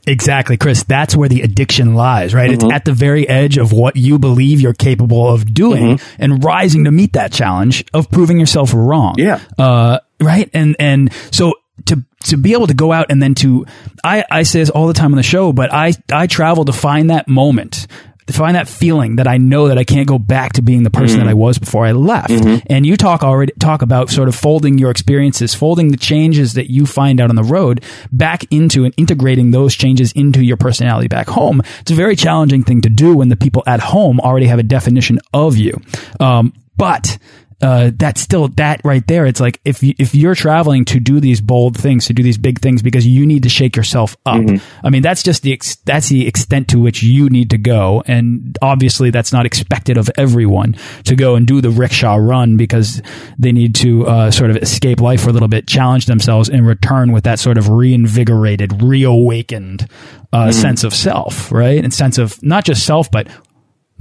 Exactly, 0.06 0.56
Chris. 0.56 0.82
That's 0.82 1.14
where 1.14 1.28
the 1.28 1.42
addiction 1.42 1.94
lies, 1.94 2.34
right? 2.34 2.50
Mm-hmm. 2.50 2.66
It's 2.66 2.74
at 2.74 2.84
the 2.84 2.92
very 2.92 3.28
edge 3.28 3.56
of 3.56 3.72
what 3.72 3.96
you 3.96 4.18
believe 4.18 4.60
you're 4.60 4.72
capable 4.72 5.28
of 5.28 5.54
doing 5.54 5.98
mm-hmm. 5.98 6.22
and 6.22 6.42
rising 6.44 6.84
to 6.84 6.90
meet 6.90 7.12
that 7.12 7.32
challenge 7.32 7.84
of 7.94 8.10
proving 8.10 8.40
yourself 8.40 8.72
wrong. 8.74 9.14
Yeah. 9.16 9.40
Uh, 9.56 10.00
right. 10.20 10.50
And, 10.52 10.74
and 10.80 11.12
so 11.30 11.54
to, 11.86 12.04
to 12.24 12.36
be 12.36 12.52
able 12.52 12.66
to 12.66 12.74
go 12.74 12.92
out 12.92 13.06
and 13.10 13.22
then 13.22 13.34
to, 13.36 13.66
I, 14.02 14.24
I 14.30 14.42
say 14.42 14.58
this 14.58 14.70
all 14.70 14.88
the 14.88 14.94
time 14.94 15.12
on 15.12 15.16
the 15.16 15.22
show, 15.22 15.52
but 15.52 15.72
I, 15.72 15.92
I 16.12 16.26
travel 16.26 16.64
to 16.64 16.72
find 16.72 17.10
that 17.10 17.28
moment 17.28 17.86
to 18.26 18.32
find 18.32 18.56
that 18.56 18.68
feeling 18.68 19.16
that 19.16 19.26
I 19.26 19.38
know 19.38 19.68
that 19.68 19.78
I 19.78 19.84
can't 19.84 20.06
go 20.06 20.18
back 20.18 20.52
to 20.54 20.62
being 20.62 20.82
the 20.82 20.90
person 20.90 21.16
mm 21.16 21.22
-hmm. 21.22 21.24
that 21.26 21.30
I 21.30 21.46
was 21.46 21.58
before 21.58 21.88
I 21.88 21.92
left. 21.92 22.30
Mm 22.30 22.40
-hmm. 22.40 22.76
And 22.76 22.86
you 22.86 22.96
talk 22.96 23.22
already 23.22 23.52
talk 23.58 23.82
about 23.82 24.10
sort 24.10 24.28
of 24.28 24.34
folding 24.34 24.78
your 24.78 24.90
experiences, 24.90 25.54
folding 25.54 25.90
the 25.96 26.06
changes 26.06 26.52
that 26.52 26.66
you 26.70 26.86
find 26.86 27.20
out 27.20 27.30
on 27.30 27.36
the 27.36 27.54
road 27.54 27.84
back 28.10 28.44
into 28.48 28.84
and 28.84 28.92
integrating 28.96 29.52
those 29.52 29.76
changes 29.76 30.12
into 30.12 30.40
your 30.40 30.56
personality 30.56 31.08
back 31.08 31.28
home. 31.28 31.62
It's 31.80 31.92
a 31.92 31.94
very 32.04 32.16
challenging 32.16 32.64
thing 32.64 32.80
to 32.82 32.88
do 33.04 33.16
when 33.18 33.28
the 33.28 33.36
people 33.36 33.62
at 33.74 33.80
home 33.80 34.20
already 34.20 34.46
have 34.46 34.60
a 34.60 34.66
definition 34.66 35.18
of 35.30 35.56
you. 35.56 35.72
Um, 36.20 36.52
but 36.76 37.18
uh, 37.62 37.92
that's 37.94 38.20
still 38.20 38.48
that 38.48 38.80
right 38.84 39.06
there. 39.06 39.24
It's 39.24 39.40
like 39.40 39.60
if 39.64 39.82
you, 39.82 39.94
if 39.98 40.14
you're 40.14 40.34
traveling 40.34 40.84
to 40.86 40.98
do 40.98 41.20
these 41.20 41.40
bold 41.40 41.78
things, 41.78 42.06
to 42.06 42.12
do 42.12 42.22
these 42.22 42.36
big 42.36 42.58
things, 42.60 42.82
because 42.82 43.06
you 43.06 43.24
need 43.24 43.44
to 43.44 43.48
shake 43.48 43.76
yourself 43.76 44.16
up. 44.26 44.40
Mm 44.40 44.46
-hmm. 44.46 44.60
I 44.84 44.90
mean, 44.90 45.02
that's 45.02 45.22
just 45.22 45.42
the 45.42 45.58
that's 45.84 46.08
the 46.08 46.26
extent 46.26 46.68
to 46.68 46.80
which 46.80 47.02
you 47.02 47.28
need 47.28 47.50
to 47.50 47.58
go, 47.58 48.02
and 48.06 48.58
obviously 48.60 49.10
that's 49.10 49.32
not 49.32 49.46
expected 49.46 49.98
of 49.98 50.10
everyone 50.16 50.74
to 51.04 51.14
go 51.14 51.36
and 51.36 51.46
do 51.46 51.60
the 51.60 51.70
rickshaw 51.70 52.16
run 52.16 52.56
because 52.56 53.02
they 53.38 53.52
need 53.52 53.74
to 53.74 53.88
uh, 53.88 54.30
sort 54.30 54.50
of 54.50 54.56
escape 54.56 55.10
life 55.10 55.22
for 55.22 55.30
a 55.30 55.32
little 55.32 55.48
bit, 55.48 55.70
challenge 55.70 56.06
themselves, 56.06 56.50
and 56.50 56.66
return 56.66 57.12
with 57.12 57.24
that 57.24 57.38
sort 57.38 57.58
of 57.58 57.68
reinvigorated, 57.68 58.82
reawakened 58.82 59.86
uh, 60.32 60.38
mm 60.38 60.48
-hmm. 60.48 60.52
sense 60.52 60.86
of 60.86 60.94
self, 60.94 61.52
right, 61.52 61.84
and 61.84 61.94
sense 61.94 62.22
of 62.22 62.38
not 62.42 62.68
just 62.68 62.84
self, 62.84 63.10
but 63.10 63.28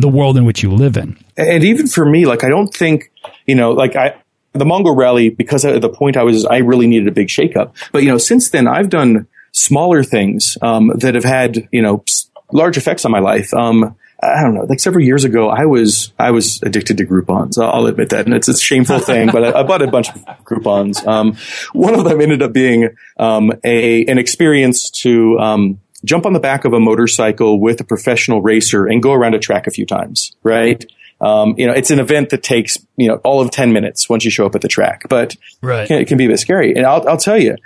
the 0.02 0.08
world 0.08 0.38
in 0.38 0.46
which 0.46 0.64
you 0.64 0.72
live 0.72 0.98
in. 0.98 1.18
And 1.38 1.64
even 1.64 1.88
for 1.88 2.06
me, 2.06 2.26
like 2.26 2.44
I 2.44 2.50
don't 2.50 2.74
think, 2.74 3.11
you 3.46 3.56
know, 3.56 3.72
like 3.72 3.96
I, 3.96 4.16
the 4.54 4.66
Mongol 4.66 4.96
rally, 4.96 5.30
because 5.30 5.64
at 5.66 5.82
the 5.82 5.90
point 5.90 6.18
I 6.18 6.24
was, 6.24 6.46
I 6.46 6.58
really 6.58 6.88
needed 6.88 7.08
a 7.08 7.12
big 7.12 7.28
shakeup. 7.28 7.74
But, 7.92 8.04
you 8.04 8.10
know, 8.10 8.18
since 8.18 8.50
then 8.50 8.68
I've 8.68 8.90
done 8.90 9.28
smaller 9.52 10.04
things, 10.04 10.58
um, 10.62 10.92
that 10.98 11.16
have 11.16 11.24
had, 11.24 11.68
you 11.72 11.82
know, 11.82 12.04
large 12.52 12.78
effects 12.78 13.06
on 13.06 13.12
my 13.12 13.20
life. 13.20 13.54
Um, 13.54 13.96
I 14.24 14.44
don't 14.44 14.54
know, 14.54 14.66
like 14.66 14.80
several 14.80 15.04
years 15.04 15.24
ago, 15.24 15.50
I 15.50 15.66
was, 15.66 16.14
I 16.20 16.32
was 16.32 16.62
addicted 16.62 16.98
to 16.98 17.06
Groupons. 17.06 17.58
I'll 17.58 17.88
admit 17.88 18.10
that. 18.10 18.26
And 18.26 18.36
it's 18.36 18.48
a 18.48 18.58
shameful 18.58 19.00
thing, 19.12 19.30
but 19.32 19.44
I, 19.44 19.62
I, 19.62 19.64
bought 19.64 19.82
a 19.82 19.88
bunch 19.88 20.10
of 20.10 20.16
Groupons. 20.46 21.06
Um, 21.08 21.38
one 21.74 21.96
of 21.96 22.04
them 22.04 22.22
ended 22.22 22.44
up 22.44 22.54
being, 22.54 22.90
um, 23.18 23.52
a, 23.64 24.06
an 24.06 24.20
experience 24.20 24.92
to, 25.02 25.40
um, 25.40 25.80
jump 26.04 26.26
on 26.26 26.34
the 26.34 26.40
back 26.40 26.66
of 26.66 26.74
a 26.74 26.80
motorcycle 26.80 27.60
with 27.60 27.80
a 27.80 27.84
professional 27.84 28.42
racer 28.42 28.86
and 28.86 29.02
go 29.02 29.14
around 29.14 29.36
a 29.36 29.40
track 29.40 29.68
a 29.68 29.72
few 29.72 29.86
times, 29.86 30.36
right? 30.44 30.84
Um, 31.22 31.54
you 31.58 31.68
know, 31.68 31.74
it's 31.74 31.92
an 31.92 32.00
event 32.00 32.32
that 32.32 32.42
takes, 32.42 32.80
you 32.98 33.08
know, 33.08 33.18
all 33.18 33.42
of 33.42 33.52
10 33.52 33.72
minutes 33.72 34.10
once 34.10 34.26
you 34.26 34.32
show 34.32 34.46
up 34.48 34.56
at 34.56 34.62
the 34.62 34.68
track, 34.68 35.04
but 35.08 35.36
right. 35.62 35.84
it, 35.84 35.88
can, 35.88 36.02
it 36.02 36.08
can 36.08 36.18
be 36.18 36.26
a 36.26 36.30
bit 36.30 36.40
scary. 36.40 36.76
And 36.76 36.86
I'll, 36.86 37.08
I'll 37.08 37.18
tell 37.18 37.38
you, 37.38 37.58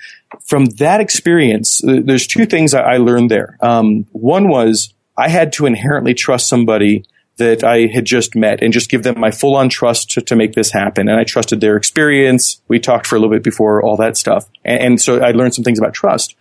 from 0.44 0.66
that 0.66 1.00
experience, 1.00 1.82
there's 1.84 2.28
two 2.28 2.46
things 2.46 2.74
I 2.74 2.98
learned 2.98 3.32
there. 3.32 3.58
Um, 3.62 4.08
one 4.12 4.50
was 4.50 4.94
I 5.18 5.30
had 5.30 5.54
to 5.54 5.66
inherently 5.66 6.14
trust 6.14 6.50
somebody 6.50 7.06
that 7.38 7.64
I 7.64 7.88
had 7.88 8.06
just 8.06 8.36
met 8.36 8.62
and 8.62 8.72
just 8.72 8.90
give 8.90 9.04
them 9.04 9.20
my 9.20 9.32
full 9.32 9.56
on 9.56 9.70
trust 9.70 10.12
to, 10.12 10.22
to 10.22 10.36
make 10.36 10.54
this 10.54 10.72
happen. 10.72 11.10
And 11.10 11.20
I 11.20 11.24
trusted 11.24 11.60
their 11.60 11.76
experience. 11.76 12.62
We 12.68 12.80
talked 12.80 13.08
for 13.08 13.16
a 13.16 13.20
little 13.20 13.34
bit 13.34 13.44
before 13.44 13.82
all 13.82 13.98
that 13.98 14.16
stuff. 14.16 14.50
And, 14.64 14.82
and 14.82 15.02
so 15.02 15.22
I 15.22 15.32
learned 15.32 15.54
some 15.54 15.64
things 15.64 15.80
about 15.80 15.94
trust. 15.94 16.36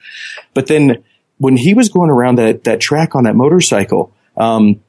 But 0.53 0.69
then 0.69 1.03
when 1.39 1.57
he 1.57 1.75
was 1.75 1.89
going 1.89 2.11
around 2.11 2.39
that, 2.39 2.65
that 2.65 2.81
track 2.81 3.17
on 3.17 3.25
that 3.25 3.35
motorcycle, 3.35 4.13
um, 4.37 4.83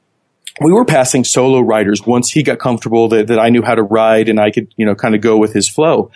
we 0.60 0.72
were 0.72 0.84
passing 0.84 1.24
solo 1.24 1.60
riders 1.60 2.06
once 2.06 2.30
he 2.30 2.42
got 2.42 2.58
comfortable 2.58 3.08
that, 3.08 3.26
that 3.28 3.38
I 3.38 3.50
knew 3.50 3.62
how 3.62 3.74
to 3.74 3.82
ride 3.82 4.28
and 4.28 4.40
I 4.40 4.50
could, 4.50 4.72
you 4.76 4.86
know, 4.86 4.94
kind 4.94 5.14
of 5.14 5.20
go 5.20 5.36
with 5.36 5.52
his 5.52 5.68
flow. 5.68 6.10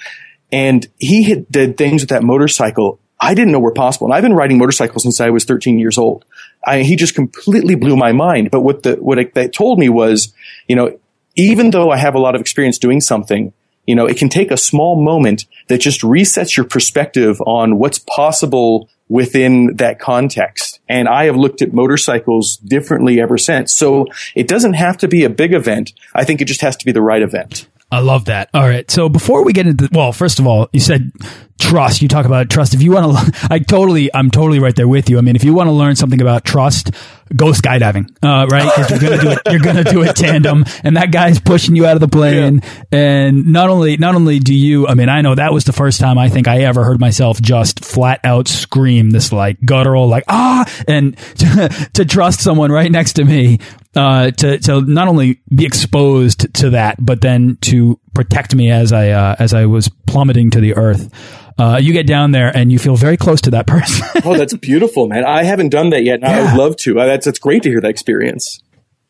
And 0.50 0.87
he 0.99 1.25
had 1.25 1.49
did 1.50 1.76
things 1.76 2.02
with 2.02 2.11
that 2.11 2.23
motorcycle 2.23 3.00
I 3.20 3.35
didn't 3.35 3.52
know 3.52 3.61
were 3.61 3.73
possible. 3.73 4.06
And 4.06 4.14
I've 4.14 4.23
been 4.23 4.32
riding 4.32 4.56
motorcycles 4.59 5.02
since 5.02 5.20
I 5.20 5.28
was 5.28 5.44
13 5.44 5.78
years 5.78 5.99
old. 5.99 6.25
I, 6.66 6.82
he 6.82 6.97
just 6.97 7.14
completely 7.14 7.75
blew 7.75 7.97
my 7.97 8.12
mind. 8.12 8.50
But 8.50 8.62
what 8.62 8.82
the, 8.82 8.94
what 8.94 9.18
it, 9.18 9.35
that 9.35 9.52
told 9.52 9.78
me 9.78 9.90
was, 9.90 10.32
you 10.66 10.75
know, 10.75 10.99
even 11.37 11.70
though 11.70 11.90
I 11.90 11.99
have 11.99 12.14
a 12.14 12.18
lot 12.18 12.35
of 12.35 12.40
experience 12.40 12.78
doing 12.78 13.00
something, 13.00 13.52
you 13.87 13.94
know, 13.94 14.06
it 14.06 14.16
can 14.16 14.28
take 14.28 14.50
a 14.50 14.56
small 14.56 15.02
moment 15.02 15.46
that 15.68 15.78
just 15.78 16.02
resets 16.02 16.56
your 16.56 16.66
perspective 16.66 17.40
on 17.46 17.78
what's 17.78 17.99
possible 17.99 18.88
within 19.08 19.76
that 19.76 19.99
context. 19.99 20.78
And 20.88 21.08
I 21.08 21.25
have 21.25 21.37
looked 21.37 21.62
at 21.62 21.72
motorcycles 21.72 22.56
differently 22.58 23.20
ever 23.20 23.37
since. 23.37 23.75
So 23.75 24.06
it 24.34 24.46
doesn't 24.46 24.75
have 24.75 24.96
to 24.99 25.08
be 25.08 25.25
a 25.25 25.30
big 25.30 25.52
event. 25.52 25.92
I 26.14 26.25
think 26.25 26.40
it 26.40 26.44
just 26.44 26.60
has 26.60 26.76
to 26.76 26.87
be 26.87 26.92
the 26.92 27.02
right 27.02 27.22
event. 27.22 27.66
I 27.92 28.00
love 28.00 28.26
that. 28.26 28.50
All 28.54 28.68
right. 28.68 28.88
So 28.90 29.09
before 29.09 29.44
we 29.44 29.52
get 29.52 29.66
into, 29.66 29.88
well, 29.92 30.12
first 30.12 30.38
of 30.38 30.47
all, 30.47 30.68
you 30.73 30.80
said 30.80 31.11
trust. 31.59 32.02
You 32.02 32.09
talk 32.09 32.25
about 32.25 32.49
trust. 32.49 32.75
If 32.75 32.82
you 32.82 32.92
want 32.92 33.16
to, 33.16 33.49
I 33.50 33.59
totally, 33.59 34.14
I'm 34.14 34.30
totally 34.30 34.59
right 34.59 34.75
there 34.75 34.88
with 34.88 35.11
you. 35.11 35.18
I 35.18 35.20
mean, 35.20 35.37
if 35.37 35.44
you 35.44 35.54
want 35.54 35.68
to 35.68 35.73
learn 35.73 35.97
something 35.97 36.20
about 36.20 36.44
trust, 36.44 36.92
go 37.35 37.47
skydiving, 37.47 38.11
uh, 38.23 38.47
right? 38.47 38.70
Because 38.76 38.90
you're 38.90 39.11
gonna 39.11 39.23
do 39.23 39.30
it. 39.30 39.38
You're 39.50 39.61
gonna 39.61 39.85
do 39.85 40.02
it 40.02 40.16
tandem, 40.16 40.64
and 40.82 40.97
that 40.97 41.12
guy's 41.12 41.38
pushing 41.38 41.76
you 41.76 41.87
out 41.87 41.94
of 41.94 42.00
the 42.00 42.09
plane. 42.09 42.61
Yeah. 42.62 42.99
And 42.99 43.52
not 43.52 43.70
only, 43.70 43.97
not 43.97 44.14
only 44.14 44.38
do 44.38 44.54
you, 44.54 44.87
I 44.87 44.94
mean, 44.94 45.09
I 45.09 45.20
know 45.20 45.35
that 45.35 45.52
was 45.52 45.64
the 45.64 45.73
first 45.73 46.00
time 46.00 46.18
I 46.18 46.28
think 46.28 46.49
I 46.49 46.62
ever 46.62 46.85
heard 46.85 47.00
myself 47.00 47.40
just 47.40 47.85
flat 47.85 48.20
out 48.25 48.49
scream 48.49 49.11
this 49.11 49.32
like 49.32 49.59
guttural, 49.64 50.09
like 50.09 50.25
ah, 50.28 50.64
and 50.88 51.16
to, 51.37 51.88
to 51.94 52.04
trust 52.04 52.40
someone 52.40 52.73
right 52.73 52.90
next 52.90 53.14
to 53.14 53.25
me 53.25 53.59
uh, 53.97 54.30
to 54.30 54.59
to 54.59 54.80
not 54.82 55.09
only 55.09 55.40
be 55.54 55.64
exposed 55.64 56.52
to 56.54 56.70
that, 56.70 56.97
but 56.99 57.20
then 57.20 57.59
to 57.62 57.99
protect 58.14 58.54
me 58.54 58.70
as 58.70 58.92
I 58.92 59.11
uh, 59.11 59.37
as 59.38 59.54
I 59.54 59.66
was 59.66 59.88
plummeting 60.06 60.50
to 60.50 60.61
the 60.61 60.76
earth. 60.76 61.12
Uh, 61.59 61.76
you 61.76 61.92
get 61.92 62.06
down 62.06 62.30
there 62.30 62.56
and 62.56 62.73
you 62.73 62.78
feel 62.78 62.97
very 62.97 63.18
close 63.18 63.42
to 63.42 63.50
that 63.50 63.66
person. 63.66 64.06
oh, 64.25 64.37
that's 64.37 64.54
beautiful, 64.54 65.09
man! 65.09 65.25
I 65.25 65.42
haven't 65.42 65.68
done 65.68 65.90
that 65.90 66.04
yet, 66.04 66.14
and 66.14 66.23
yeah. 66.23 66.38
I 66.38 66.42
would 66.44 66.59
love 66.59 66.76
to. 66.78 66.99
Uh, 67.00 67.06
that's 67.06 67.26
that's 67.26 67.38
great 67.38 67.62
to 67.64 67.68
hear 67.68 67.80
that 67.80 67.90
experience. 67.90 68.61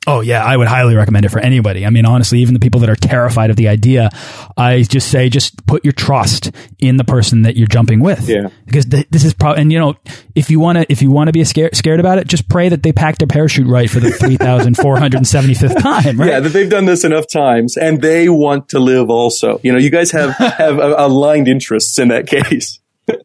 Oh 0.06 0.22
yeah, 0.22 0.42
I 0.42 0.56
would 0.56 0.66
highly 0.66 0.94
recommend 0.94 1.26
it 1.26 1.28
for 1.28 1.40
anybody. 1.40 1.84
I 1.84 1.90
mean, 1.90 2.06
honestly, 2.06 2.38
even 2.38 2.54
the 2.54 2.60
people 2.60 2.80
that 2.80 2.88
are 2.88 2.96
terrified 2.96 3.50
of 3.50 3.56
the 3.56 3.68
idea, 3.68 4.08
I 4.56 4.82
just 4.82 5.10
say 5.10 5.28
just 5.28 5.66
put 5.66 5.84
your 5.84 5.92
trust 5.92 6.50
in 6.78 6.96
the 6.96 7.04
person 7.04 7.42
that 7.42 7.54
you're 7.54 7.66
jumping 7.66 8.00
with. 8.00 8.26
Yeah. 8.26 8.48
Because 8.64 8.86
th 8.86 9.06
this 9.10 9.24
is 9.24 9.34
probably, 9.34 9.60
and 9.60 9.70
you 9.70 9.78
know, 9.78 9.96
if 10.34 10.48
you 10.48 10.58
want 10.58 10.78
to, 10.78 10.86
if 10.90 11.02
you 11.02 11.10
want 11.10 11.28
to 11.28 11.32
be 11.32 11.44
scared 11.44 11.76
scared 11.76 12.00
about 12.00 12.16
it, 12.16 12.26
just 12.26 12.48
pray 12.48 12.70
that 12.70 12.82
they 12.82 12.92
packed 12.92 13.18
their 13.18 13.28
parachute 13.28 13.66
right 13.66 13.90
for 13.90 14.00
the 14.00 14.10
three 14.20 14.38
thousand 14.38 14.78
four 14.78 14.98
hundred 14.98 15.18
and 15.18 15.28
seventy 15.28 15.52
fifth 15.52 15.76
time. 15.82 16.18
Right? 16.18 16.30
Yeah, 16.30 16.40
that 16.40 16.48
they've 16.48 16.70
done 16.70 16.86
this 16.86 17.04
enough 17.04 17.26
times, 17.30 17.76
and 17.76 18.00
they 18.00 18.30
want 18.30 18.70
to 18.70 18.78
live 18.78 19.10
also. 19.10 19.60
You 19.62 19.72
know, 19.72 19.78
you 19.78 19.90
guys 19.90 20.12
have 20.12 20.30
have 20.38 20.78
aligned 20.78 21.46
interests 21.46 21.98
in 21.98 22.08
that 22.08 22.26
case 22.26 22.80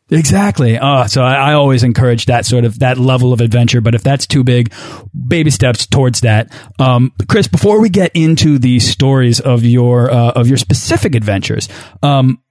exactly. 0.09 0.77
Uh, 0.77 1.07
so 1.07 1.21
I, 1.21 1.51
I, 1.51 1.53
always 1.53 1.83
encourage 1.83 2.25
that 2.25 2.45
sort 2.45 2.65
of 2.65 2.79
that 2.79 2.97
level 2.97 3.33
of 3.33 3.41
adventure. 3.41 3.81
But 3.81 3.95
if 3.95 4.03
that's 4.03 4.25
too 4.25 4.43
big, 4.43 4.73
baby 5.27 5.51
steps 5.51 5.85
towards 5.85 6.21
that. 6.21 6.51
Um, 6.79 7.13
Chris, 7.27 7.47
before 7.47 7.81
we 7.81 7.89
get 7.89 8.11
into 8.13 8.59
the 8.59 8.79
stories 8.79 9.39
of 9.39 9.63
your 9.63 10.11
uh, 10.11 10.31
of 10.31 10.47
your 10.47 10.57
specific 10.57 11.15
adventures, 11.15 11.69
um, 12.03 12.41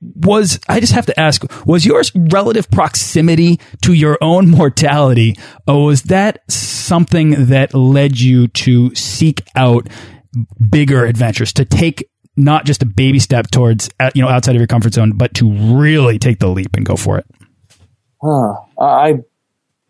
was 0.00 0.60
I 0.68 0.80
just 0.80 0.92
have 0.92 1.06
to 1.06 1.18
ask 1.18 1.44
was 1.66 1.84
your 1.84 2.02
relative 2.14 2.70
proximity 2.70 3.60
to 3.82 3.92
your 3.92 4.18
own 4.20 4.48
mortality 4.50 5.36
or 5.66 5.86
was 5.86 6.04
that 6.04 6.42
something 6.50 7.46
that 7.46 7.74
led 7.74 8.20
you 8.20 8.48
to 8.48 8.94
seek 8.94 9.42
out 9.56 9.88
bigger 10.70 11.04
adventures 11.04 11.52
to 11.54 11.64
take 11.64 12.08
not 12.38 12.64
just 12.64 12.82
a 12.82 12.86
baby 12.86 13.18
step 13.18 13.50
towards 13.50 13.90
uh, 14.00 14.10
you 14.14 14.22
know 14.22 14.28
outside 14.28 14.54
of 14.54 14.60
your 14.60 14.66
comfort 14.66 14.94
zone, 14.94 15.12
but 15.12 15.34
to 15.34 15.50
really 15.50 16.18
take 16.18 16.38
the 16.38 16.48
leap 16.48 16.74
and 16.76 16.86
go 16.86 16.96
for 16.96 17.18
it? 17.18 17.26
Huh. 18.22 18.54
I 18.80 19.20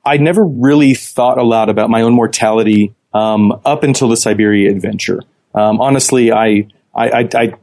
I 0.05 0.17
never 0.17 0.45
really 0.45 0.95
thought 0.95 1.38
a 1.38 1.43
lot 1.43 1.69
about 1.69 1.90
my 1.90 2.02
own 2.02 2.14
mortality 2.14 2.95
um, 3.12 3.61
up 3.64 3.83
until 3.83 4.09
the 4.09 4.17
Siberia 4.17 4.71
adventure. 4.71 5.21
Um, 5.55 5.81
honestly, 5.81 6.33
I, 6.33 6.69
I, 6.95 7.11
I, 7.11 7.28
I 7.35 7.55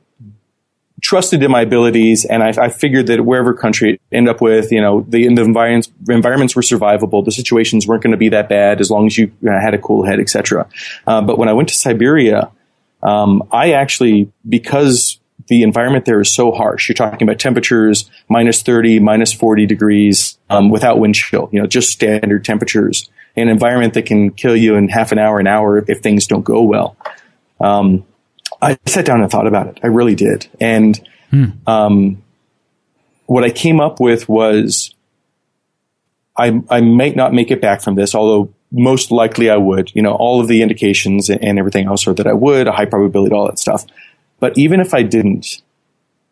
trusted 1.02 1.44
in 1.44 1.52
my 1.52 1.62
abilities, 1.62 2.26
and 2.26 2.44
I, 2.44 2.50
I, 2.66 2.70
figured 2.70 3.08
that 3.08 3.24
wherever 3.24 3.54
country 3.54 4.00
I 4.12 4.16
end 4.16 4.28
up 4.28 4.42
with, 4.42 4.72
you 4.72 4.82
know, 4.82 5.06
the, 5.08 5.28
the 5.28 5.42
environments, 5.42 5.92
environments 6.10 6.56
were 6.56 6.62
survivable. 6.62 7.24
The 7.24 7.32
situations 7.32 7.88
weren't 7.88 8.04
going 8.04 8.12
to 8.12 8.18
be 8.18 8.30
that 8.30 8.50
bad 8.50 8.82
as 8.82 8.90
long 8.90 9.06
as 9.06 9.18
you 9.18 9.32
uh, 9.48 9.60
had 9.60 9.74
a 9.74 9.78
cool 9.78 10.04
head, 10.04 10.20
etc. 10.20 10.68
Uh, 11.06 11.22
but 11.22 11.38
when 11.38 11.48
I 11.48 11.54
went 11.54 11.70
to 11.70 11.76
Siberia, 11.76 12.52
um, 13.06 13.48
I 13.52 13.74
actually, 13.74 14.32
because 14.50 15.20
the 15.48 15.62
environment 15.62 16.06
there 16.06 16.20
is 16.20 16.34
so 16.34 16.52
harsh, 16.52 16.90
you're 16.90 16.96
talking 16.96 17.28
about 17.28 17.40
temperatures 17.40 18.10
minus 18.28 18.64
30, 18.64 19.00
minus 19.00 19.32
40 19.32 19.68
degrees 19.68 20.40
um, 20.50 20.70
without 20.70 20.98
wind 20.98 21.14
chill, 21.14 21.48
you 21.52 21.62
know, 21.62 21.68
just 21.68 21.92
standard 21.92 22.44
temperatures, 22.44 23.08
an 23.36 23.48
environment 23.48 23.94
that 23.94 24.08
can 24.08 24.32
kill 24.32 24.56
you 24.56 24.76
in 24.76 24.90
half 24.90 25.12
an 25.12 25.20
hour, 25.20 25.40
an 25.40 25.46
hour 25.46 25.86
if 25.88 26.02
things 26.02 26.26
don't 26.26 26.44
go 26.44 26.64
well. 26.64 26.98
Um, 27.60 28.06
I 28.60 28.80
sat 28.88 29.06
down 29.06 29.22
and 29.22 29.30
thought 29.30 29.46
about 29.46 29.68
it. 29.68 29.80
I 29.84 29.88
really 29.88 30.16
did. 30.16 30.48
And 30.60 31.00
hmm. 31.30 31.46
um, 31.68 32.24
what 33.28 33.44
I 33.44 33.52
came 33.52 33.80
up 33.80 34.00
with 34.00 34.28
was 34.28 34.96
I, 36.36 36.60
I 36.72 36.82
might 36.82 37.16
not 37.16 37.34
make 37.34 37.52
it 37.52 37.62
back 37.62 37.82
from 37.82 37.94
this, 37.94 38.16
although 38.16 38.52
most 38.72 39.12
likely 39.12 39.50
I 39.50 39.58
would. 39.58 39.92
You 39.96 40.02
know, 40.02 40.14
all 40.14 40.42
of 40.42 40.48
the 40.48 40.62
indications 40.62 41.30
and 41.30 41.60
everything 41.60 41.88
else 41.88 42.08
are 42.08 42.14
that 42.14 42.28
I 42.28 42.34
would, 42.34 42.68
a 42.68 42.72
high 42.72 42.86
probability, 42.86 43.34
all 43.34 43.48
that 43.48 43.60
stuff. 43.60 43.86
But 44.40 44.58
even 44.58 44.80
if 44.80 44.94
I 44.94 45.04
didn't, 45.04 45.62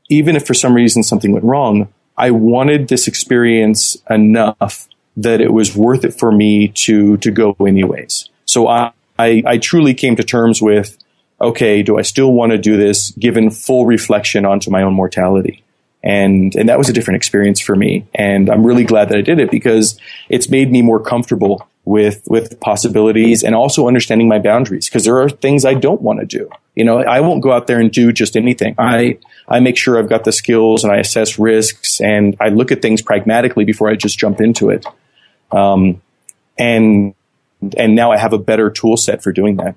even 0.10 0.36
if 0.36 0.46
for 0.46 0.54
some 0.54 0.74
reason 0.74 1.04
something 1.04 1.32
went 1.32 1.46
wrong, 1.46 1.94
I 2.18 2.32
wanted 2.32 2.88
this 2.88 3.08
experience 3.08 3.98
enough 4.10 4.88
that 5.18 5.42
it 5.42 5.54
was 5.54 5.76
worth 5.76 6.04
it 6.04 6.14
for 6.14 6.32
me 6.32 6.70
to 6.70 7.18
to 7.18 7.32
go 7.32 7.56
anyways. 7.60 8.30
So 8.46 8.68
I, 8.68 8.92
I, 9.18 9.44
I 9.46 9.58
truly 9.58 9.94
came 9.94 10.16
to 10.16 10.24
terms 10.24 10.62
with 10.62 10.98
okay, 11.44 11.84
do 11.84 11.98
I 11.98 12.04
still 12.04 12.32
want 12.32 12.52
to 12.52 12.58
do 12.58 12.78
this 12.78 13.12
given 13.12 13.50
full 13.52 13.86
reflection 13.86 14.46
onto 14.46 14.72
my 14.72 14.82
own 14.82 14.94
mortality? 14.94 15.64
And, 16.02 16.56
and 16.56 16.70
that 16.70 16.78
was 16.78 16.90
a 16.90 16.94
different 16.94 17.18
experience 17.18 17.60
for 17.60 17.76
me. 17.76 18.06
And 18.14 18.50
I'm 18.50 18.66
really 18.66 18.84
glad 18.84 19.10
that 19.10 19.18
I 19.18 19.22
did 19.22 19.40
it 19.40 19.52
because 19.52 20.00
it's 20.30 20.50
made 20.50 20.72
me 20.72 20.82
more 20.82 21.00
comfortable 21.00 21.68
with, 21.86 22.24
with 22.28 22.60
possibilities 22.60 23.44
and 23.44 23.56
also 23.56 23.88
understanding 23.88 24.28
my 24.28 24.40
boundaries 24.40 24.88
because 24.88 25.04
there 25.04 25.20
are 25.20 25.30
things 25.30 25.66
I 25.66 25.74
don't 25.74 26.02
want 26.02 26.20
to 26.22 26.26
do. 26.26 26.50
You 26.76 26.86
know, 26.86 27.00
I 27.00 27.20
won't 27.20 27.42
go 27.42 27.52
out 27.52 27.68
there 27.68 27.80
and 27.80 27.92
do 27.92 28.12
just 28.12 28.38
anything. 28.38 28.76
I, 28.78 29.20
I 29.48 29.60
make 29.60 29.78
sure 29.78 30.00
I've 30.00 30.10
got 30.10 30.24
the 30.24 30.32
skills 30.32 30.84
and 30.84 30.94
I 30.94 30.98
assess 30.98 31.38
risks 31.38 32.00
and 32.00 32.38
I 32.40 32.50
look 32.50 32.72
at 32.72 32.82
things 32.82 33.02
pragmatically 33.02 33.66
before 33.66 33.90
I 33.90 33.96
just 33.96 34.18
jump 34.18 34.40
into 34.40 34.70
it. 34.70 34.86
Um, 35.52 36.02
and, 36.58 37.14
and 37.78 37.96
now 37.96 38.12
I 38.12 38.18
have 38.18 38.34
a 38.34 38.40
better 38.40 38.70
tool 38.70 38.98
set 38.98 39.22
for 39.22 39.32
doing 39.32 39.58
that. 39.58 39.76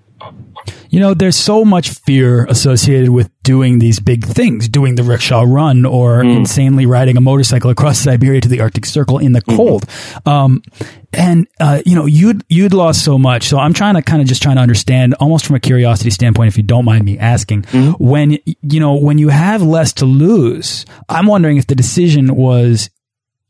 You 0.90 1.00
know, 1.00 1.14
there's 1.14 1.36
so 1.36 1.64
much 1.64 1.90
fear 1.90 2.46
associated 2.46 3.10
with 3.10 3.30
doing 3.42 3.78
these 3.78 4.00
big 4.00 4.24
things, 4.24 4.68
doing 4.68 4.94
the 4.94 5.02
rickshaw 5.02 5.42
run 5.42 5.84
or 5.84 6.22
mm. 6.22 6.36
insanely 6.36 6.86
riding 6.86 7.16
a 7.16 7.20
motorcycle 7.20 7.70
across 7.70 7.98
Siberia 7.98 8.40
to 8.40 8.48
the 8.48 8.60
Arctic 8.60 8.86
Circle 8.86 9.18
in 9.18 9.32
the 9.32 9.40
mm-hmm. 9.40 9.56
cold. 9.56 9.82
Mm 9.86 10.22
-hmm. 10.24 10.44
um, 10.44 10.62
and 11.12 11.46
uh, 11.60 11.80
you 11.84 11.94
know, 11.94 12.06
you'd 12.06 12.44
you'd 12.48 12.74
lost 12.74 13.02
so 13.02 13.18
much. 13.18 13.42
So 13.42 13.58
I'm 13.58 13.72
trying 13.72 13.94
to 13.94 14.02
kind 14.02 14.22
of 14.22 14.28
just 14.28 14.42
trying 14.42 14.56
to 14.56 14.62
understand, 14.62 15.14
almost 15.14 15.46
from 15.46 15.56
a 15.56 15.60
curiosity 15.60 16.10
standpoint, 16.10 16.48
if 16.48 16.56
you 16.56 16.64
don't 16.64 16.84
mind 16.84 17.04
me 17.04 17.18
asking, 17.18 17.64
mm 17.72 17.82
-hmm. 17.82 17.94
when 17.98 18.30
you 18.72 18.80
know 18.80 19.04
when 19.06 19.18
you 19.18 19.30
have 19.30 19.64
less 19.64 19.92
to 19.92 20.06
lose, 20.06 20.84
I'm 21.08 21.26
wondering 21.26 21.58
if 21.58 21.66
the 21.66 21.74
decision 21.74 22.34
was 22.34 22.90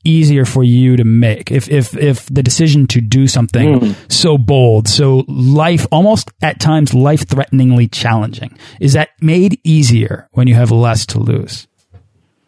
easier 0.06 0.44
for 0.44 0.62
you 0.62 0.96
to 0.96 1.04
make 1.04 1.50
if 1.50 1.68
if 1.68 1.96
if 1.96 2.26
the 2.26 2.42
decision 2.42 2.86
to 2.86 3.00
do 3.00 3.26
something 3.26 3.80
mm. 3.80 4.12
so 4.12 4.38
bold 4.38 4.88
so 4.88 5.24
life 5.26 5.86
almost 5.90 6.30
at 6.40 6.60
times 6.60 6.94
life 6.94 7.26
threateningly 7.28 7.88
challenging. 7.88 8.56
Is 8.80 8.92
that 8.92 9.10
made 9.20 9.60
easier 9.64 10.28
when 10.32 10.46
you 10.46 10.54
have 10.54 10.70
less 10.70 11.04
to 11.06 11.18
lose? 11.18 11.66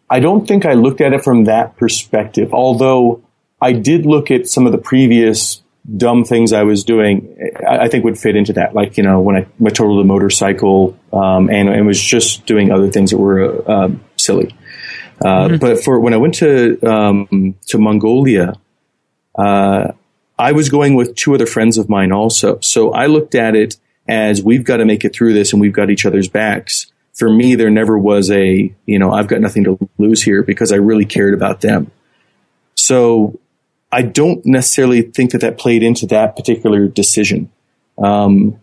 I 0.08 0.20
don't 0.20 0.46
think 0.46 0.64
i 0.64 0.72
looked 0.72 1.00
at 1.00 1.12
it 1.12 1.22
from 1.22 1.44
that 1.44 1.76
perspective 1.76 2.54
although 2.54 3.22
i 3.60 3.72
did 3.72 4.06
look 4.06 4.30
at 4.30 4.46
some 4.46 4.64
of 4.64 4.72
the 4.72 4.78
previous 4.78 5.62
dumb 5.96 6.24
things 6.24 6.52
i 6.52 6.62
was 6.62 6.84
doing. 6.84 7.36
I, 7.66 7.78
I 7.84 7.88
think 7.88 8.04
would 8.04 8.18
fit 8.18 8.36
into 8.36 8.52
that 8.54 8.74
like 8.74 8.96
you 8.96 9.02
know 9.02 9.20
when 9.20 9.36
i, 9.36 9.46
I 9.64 9.70
totaled 9.70 10.00
a 10.00 10.04
motorcycle 10.04 10.98
um, 11.12 11.50
and, 11.50 11.68
and 11.68 11.86
was 11.86 12.02
just 12.02 12.46
doing 12.46 12.70
other 12.70 12.90
things 12.90 13.10
that 13.10 13.18
were 13.18 13.68
uh, 13.68 13.90
silly 14.16 14.54
uh, 15.20 15.48
mm-hmm. 15.48 15.56
But 15.56 15.82
for 15.82 15.98
when 15.98 16.14
I 16.14 16.16
went 16.16 16.34
to 16.34 16.78
um, 16.88 17.56
to 17.66 17.78
Mongolia, 17.78 18.54
uh, 19.34 19.92
I 20.38 20.52
was 20.52 20.68
going 20.68 20.94
with 20.94 21.16
two 21.16 21.34
other 21.34 21.46
friends 21.46 21.78
of 21.78 21.88
mine 21.88 22.12
also. 22.12 22.60
So 22.60 22.92
I 22.92 23.06
looked 23.06 23.34
at 23.34 23.56
it 23.56 23.76
as 24.06 24.42
we've 24.42 24.64
got 24.64 24.78
to 24.78 24.84
make 24.84 25.04
it 25.04 25.14
through 25.14 25.34
this, 25.34 25.52
and 25.52 25.60
we've 25.60 25.72
got 25.72 25.90
each 25.90 26.06
other's 26.06 26.28
backs. 26.28 26.92
For 27.14 27.28
me, 27.28 27.56
there 27.56 27.70
never 27.70 27.98
was 27.98 28.30
a 28.30 28.72
you 28.86 28.98
know 28.98 29.12
I've 29.12 29.26
got 29.26 29.40
nothing 29.40 29.64
to 29.64 29.88
lose 29.98 30.22
here 30.22 30.42
because 30.42 30.70
I 30.72 30.76
really 30.76 31.04
cared 31.04 31.34
about 31.34 31.60
them. 31.62 31.90
So 32.76 33.40
I 33.90 34.02
don't 34.02 34.44
necessarily 34.46 35.02
think 35.02 35.32
that 35.32 35.40
that 35.40 35.58
played 35.58 35.82
into 35.82 36.06
that 36.06 36.36
particular 36.36 36.86
decision. 36.86 37.50
Um, 37.96 38.60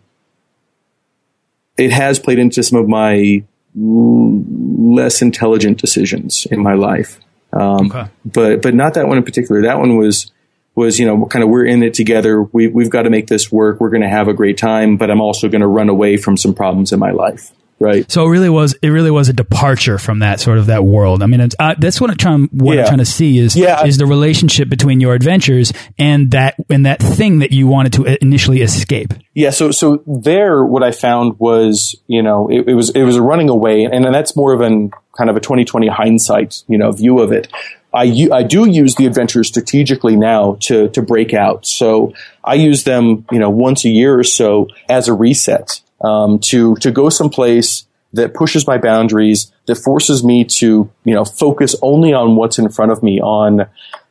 it 1.76 1.92
has 1.92 2.18
played 2.18 2.38
into 2.38 2.62
some 2.62 2.78
of 2.78 2.88
my 2.88 3.44
less 3.76 5.20
intelligent 5.22 5.78
decisions 5.78 6.46
in 6.50 6.62
my 6.62 6.74
life. 6.74 7.20
Um, 7.52 7.90
okay. 7.90 8.10
But 8.24 8.62
but 8.62 8.74
not 8.74 8.94
that 8.94 9.06
one 9.06 9.18
in 9.18 9.24
particular. 9.24 9.62
That 9.62 9.78
one 9.78 9.96
was 9.96 10.32
was 10.74 10.98
you 10.98 11.06
know 11.06 11.26
kind 11.26 11.42
of 11.42 11.50
we're 11.50 11.66
in 11.66 11.82
it 11.82 11.94
together. 11.94 12.42
We 12.42 12.68
we've 12.68 12.90
got 12.90 13.02
to 13.02 13.10
make 13.10 13.26
this 13.26 13.52
work. 13.52 13.80
We're 13.80 13.90
going 13.90 14.02
to 14.02 14.08
have 14.08 14.28
a 14.28 14.34
great 14.34 14.58
time, 14.58 14.96
but 14.96 15.10
I'm 15.10 15.20
also 15.20 15.48
going 15.48 15.60
to 15.60 15.66
run 15.66 15.88
away 15.88 16.16
from 16.16 16.36
some 16.36 16.54
problems 16.54 16.92
in 16.92 16.98
my 16.98 17.10
life. 17.10 17.52
Right. 17.78 18.10
So 18.10 18.24
it 18.26 18.30
really 18.30 18.48
was. 18.48 18.74
It 18.80 18.88
really 18.88 19.10
was 19.10 19.28
a 19.28 19.34
departure 19.34 19.98
from 19.98 20.20
that 20.20 20.40
sort 20.40 20.56
of 20.56 20.66
that 20.66 20.82
world. 20.82 21.22
I 21.22 21.26
mean, 21.26 21.46
uh, 21.58 21.74
that's 21.78 22.00
what 22.00 22.10
I'm 22.10 22.16
trying. 22.16 22.48
What 22.52 22.74
yeah. 22.74 22.82
I'm 22.82 22.86
trying 22.86 22.98
to 22.98 23.04
see 23.04 23.38
is 23.38 23.54
yeah. 23.54 23.84
is 23.84 23.98
the 23.98 24.06
relationship 24.06 24.70
between 24.70 25.00
your 25.00 25.12
adventures 25.12 25.74
and 25.98 26.30
that 26.30 26.54
and 26.70 26.86
that 26.86 27.02
thing 27.02 27.40
that 27.40 27.52
you 27.52 27.66
wanted 27.66 27.92
to 27.94 28.22
initially 28.22 28.62
escape. 28.62 29.12
Yeah. 29.34 29.50
So 29.50 29.72
so 29.72 30.02
there, 30.06 30.64
what 30.64 30.82
I 30.82 30.90
found 30.90 31.38
was 31.38 31.94
you 32.06 32.22
know 32.22 32.48
it, 32.48 32.66
it 32.66 32.74
was 32.74 32.90
it 32.90 33.02
was 33.02 33.16
a 33.16 33.22
running 33.22 33.50
away, 33.50 33.84
and, 33.84 34.06
and 34.06 34.14
that's 34.14 34.34
more 34.34 34.54
of 34.54 34.62
an 34.62 34.92
kind 35.14 35.28
of 35.28 35.36
a 35.36 35.40
2020 35.40 35.88
hindsight 35.88 36.62
you 36.68 36.78
know 36.78 36.92
view 36.92 37.18
of 37.18 37.30
it. 37.30 37.52
I, 37.92 38.28
I 38.30 38.42
do 38.42 38.68
use 38.68 38.94
the 38.96 39.06
adventures 39.06 39.48
strategically 39.48 40.16
now 40.16 40.58
to, 40.62 40.88
to 40.90 41.00
break 41.00 41.32
out. 41.32 41.64
So 41.66 42.12
I 42.44 42.54
use 42.54 42.84
them, 42.84 43.24
you 43.32 43.38
know, 43.38 43.48
once 43.48 43.86
a 43.86 43.88
year 43.88 44.18
or 44.18 44.24
so 44.24 44.68
as 44.90 45.08
a 45.08 45.14
reset 45.14 45.80
um, 46.00 46.38
to 46.40 46.76
to 46.76 46.90
go 46.90 47.08
someplace 47.08 47.86
that 48.12 48.34
pushes 48.34 48.66
my 48.66 48.78
boundaries, 48.78 49.52
that 49.66 49.76
forces 49.76 50.24
me 50.24 50.44
to 50.44 50.90
you 51.04 51.14
know 51.14 51.24
focus 51.24 51.74
only 51.82 52.12
on 52.12 52.36
what's 52.36 52.58
in 52.58 52.68
front 52.68 52.92
of 52.92 53.02
me, 53.02 53.20
on 53.20 53.66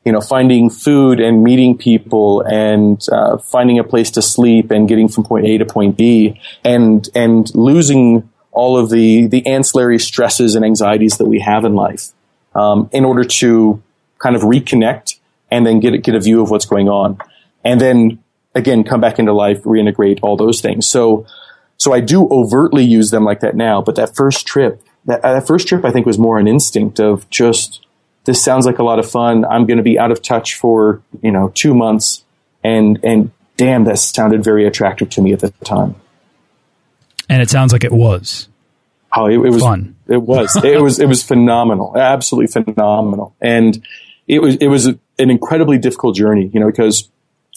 you 0.06 0.12
know 0.12 0.22
finding 0.22 0.70
food 0.70 1.20
and 1.20 1.44
meeting 1.44 1.78
people 1.78 2.42
and 2.42 3.06
uh, 3.12 3.38
finding 3.38 3.80
a 3.80 3.84
place 3.84 4.12
to 4.12 4.22
sleep 4.22 4.72
and 4.72 4.88
getting 4.88 5.08
from 5.08 5.24
point 5.24 5.46
A 5.46 5.58
to 5.58 5.66
point 5.66 5.98
B, 5.98 6.40
and 6.64 7.08
and 7.16 7.54
losing 7.56 8.30
all 8.52 8.78
of 8.78 8.90
the 8.90 9.28
the 9.28 9.46
ancillary 9.46 10.00
stresses 10.00 10.56
and 10.56 10.64
anxieties 10.64 11.18
that 11.18 11.26
we 11.26 11.40
have 11.42 11.66
in 11.66 11.76
life, 11.76 12.12
um, 12.54 12.90
in 12.92 13.06
order 13.06 13.24
to 13.24 13.82
kind 14.20 14.36
of 14.36 14.44
reconnect 14.44 15.20
and 15.52 15.66
then 15.66 15.80
get 15.80 16.02
get 16.04 16.16
a 16.16 16.20
view 16.20 16.42
of 16.42 16.50
what's 16.50 16.66
going 16.66 16.90
on, 16.90 17.18
and 17.64 17.80
then 17.82 18.20
again 18.54 18.84
come 18.84 19.02
back 19.02 19.20
into 19.20 19.34
life, 19.34 19.64
reintegrate 19.64 20.20
all 20.22 20.38
those 20.38 20.62
things. 20.62 20.88
So 20.88 21.26
so 21.78 21.94
I 21.94 22.00
do 22.00 22.28
overtly 22.30 22.84
use 22.84 23.12
them 23.12 23.24
like 23.24 23.42
that 23.42 23.56
now, 23.56 23.82
but 23.82 23.96
that 23.96 24.16
first 24.16 24.46
trip, 24.46 24.82
that, 25.06 25.24
uh, 25.24 25.34
that 25.34 25.48
first 25.48 25.68
trip 25.68 25.84
I 25.86 25.92
think 25.92 26.06
was 26.06 26.18
more 26.18 26.38
an 26.38 26.48
instinct 26.48 27.00
of 27.00 27.30
just, 27.30 27.86
this 28.26 28.44
sounds 28.44 28.66
like 28.66 28.80
a 28.80 28.84
lot 28.84 29.00
of 29.00 29.10
fun. 29.10 29.46
I'm 29.46 29.66
going 29.66 29.78
to 29.78 29.84
be 29.84 30.00
out 30.00 30.12
of 30.12 30.22
touch 30.22 30.56
for, 30.56 31.02
you 31.22 31.32
know, 31.32 31.52
two 31.54 31.76
months. 31.76 32.24
And, 32.64 33.00
and 33.04 33.32
damn, 33.58 33.84
that 33.86 34.00
sounded 34.00 34.44
very 34.44 34.66
attractive 34.66 35.10
to 35.12 35.22
me 35.22 35.34
at 35.34 35.40
the 35.40 35.52
time. 35.64 35.96
And 37.30 37.42
it 37.42 37.50
sounds 37.50 37.74
like 37.74 37.84
it 37.84 37.92
was. 37.92 38.48
Oh, 39.16 39.28
it, 39.28 39.34
it 39.34 39.50
was 39.50 39.62
fun. 39.62 39.96
It 40.08 40.22
was. 40.22 40.56
it 40.64 40.82
was. 40.82 41.00
It 41.00 41.08
was 41.08 41.24
phenomenal. 41.24 41.98
Absolutely 41.98 42.48
phenomenal. 42.48 43.36
And 43.42 43.84
it 44.28 44.42
was. 44.42 44.58
It 44.58 44.68
was 44.68 44.86
an 44.86 45.00
incredibly 45.18 45.78
difficult 45.78 46.16
journey. 46.16 46.50
You 46.54 46.60
know, 46.60 46.68
because 46.68 47.10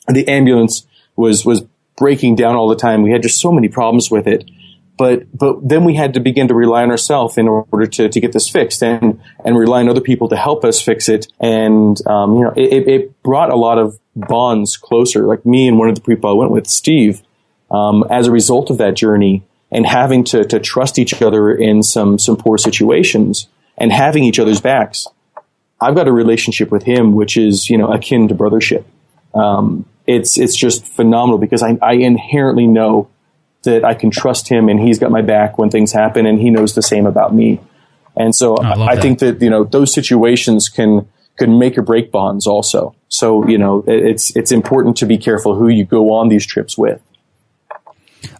the 0.06 0.26
ambulance 0.28 0.86
was 1.16 1.44
was 1.44 1.64
breaking 1.98 2.36
down 2.36 2.54
all 2.54 2.68
the 2.68 2.76
time. 2.76 3.02
We 3.02 3.12
had 3.12 3.22
just 3.22 3.40
so 3.40 3.52
many 3.52 3.68
problems 3.68 4.10
with 4.10 4.26
it. 4.26 4.50
But, 4.96 5.26
but 5.36 5.68
then 5.68 5.84
we 5.84 5.94
had 5.94 6.14
to 6.14 6.20
begin 6.20 6.48
to 6.48 6.54
rely 6.54 6.82
on 6.82 6.90
ourselves 6.90 7.38
in 7.38 7.46
order 7.46 7.86
to, 7.86 8.08
to 8.08 8.20
get 8.20 8.32
this 8.32 8.48
fixed 8.48 8.82
and, 8.82 9.20
and 9.44 9.56
rely 9.56 9.80
on 9.80 9.88
other 9.88 10.00
people 10.00 10.28
to 10.30 10.36
help 10.36 10.64
us 10.64 10.82
fix 10.82 11.08
it. 11.08 11.28
And, 11.38 11.96
um, 12.08 12.34
you 12.34 12.42
know, 12.42 12.52
it, 12.56 12.88
it 12.88 13.22
brought 13.22 13.50
a 13.50 13.56
lot 13.56 13.78
of 13.78 13.96
bonds 14.16 14.76
closer. 14.76 15.24
Like 15.24 15.46
me 15.46 15.68
and 15.68 15.78
one 15.78 15.88
of 15.88 15.94
the 15.94 16.00
people 16.00 16.28
I 16.28 16.32
went 16.32 16.50
with, 16.50 16.66
Steve, 16.66 17.22
um, 17.70 18.04
as 18.10 18.26
a 18.26 18.32
result 18.32 18.70
of 18.70 18.78
that 18.78 18.96
journey 18.96 19.44
and 19.70 19.86
having 19.86 20.24
to, 20.24 20.44
to 20.44 20.58
trust 20.58 20.98
each 20.98 21.22
other 21.22 21.52
in 21.52 21.84
some, 21.84 22.18
some 22.18 22.36
poor 22.36 22.58
situations 22.58 23.46
and 23.76 23.92
having 23.92 24.24
each 24.24 24.40
other's 24.40 24.60
backs. 24.60 25.06
I've 25.80 25.94
got 25.94 26.08
a 26.08 26.12
relationship 26.12 26.72
with 26.72 26.82
him, 26.82 27.14
which 27.14 27.36
is, 27.36 27.70
you 27.70 27.78
know, 27.78 27.92
akin 27.92 28.26
to 28.28 28.34
brothership. 28.34 28.84
Um, 29.32 29.84
it's 30.08 30.38
it's 30.38 30.56
just 30.56 30.84
phenomenal 30.86 31.38
because 31.38 31.62
I, 31.62 31.78
I 31.82 31.92
inherently 31.92 32.66
know 32.66 33.08
that 33.62 33.84
I 33.84 33.94
can 33.94 34.10
trust 34.10 34.48
him 34.48 34.68
and 34.68 34.80
he's 34.80 34.98
got 34.98 35.10
my 35.10 35.22
back 35.22 35.58
when 35.58 35.68
things 35.70 35.92
happen 35.92 36.26
and 36.26 36.40
he 36.40 36.50
knows 36.50 36.74
the 36.74 36.82
same 36.82 37.06
about 37.06 37.34
me. 37.34 37.60
And 38.16 38.34
so 38.34 38.56
Oh, 38.56 38.62
I 38.62 38.86
I, 38.92 38.94
that. 38.94 39.02
think 39.02 39.18
that, 39.20 39.42
you 39.42 39.50
know, 39.50 39.64
those 39.64 39.92
situations 39.92 40.68
can, 40.68 41.08
can 41.36 41.58
make 41.58 41.76
or 41.78 41.82
break 41.82 42.10
bonds 42.10 42.46
also. 42.46 42.94
So, 43.08 43.46
you 43.46 43.58
know, 43.58 43.84
it- 43.86 44.04
it's, 44.10 44.34
it's 44.36 44.50
important 44.52 44.96
to 44.98 45.06
be 45.06 45.18
careful 45.18 45.54
who 45.56 45.68
you 45.68 45.84
go 45.84 46.12
on 46.14 46.28
these 46.28 46.46
trips 46.46 46.78
with. 46.78 47.00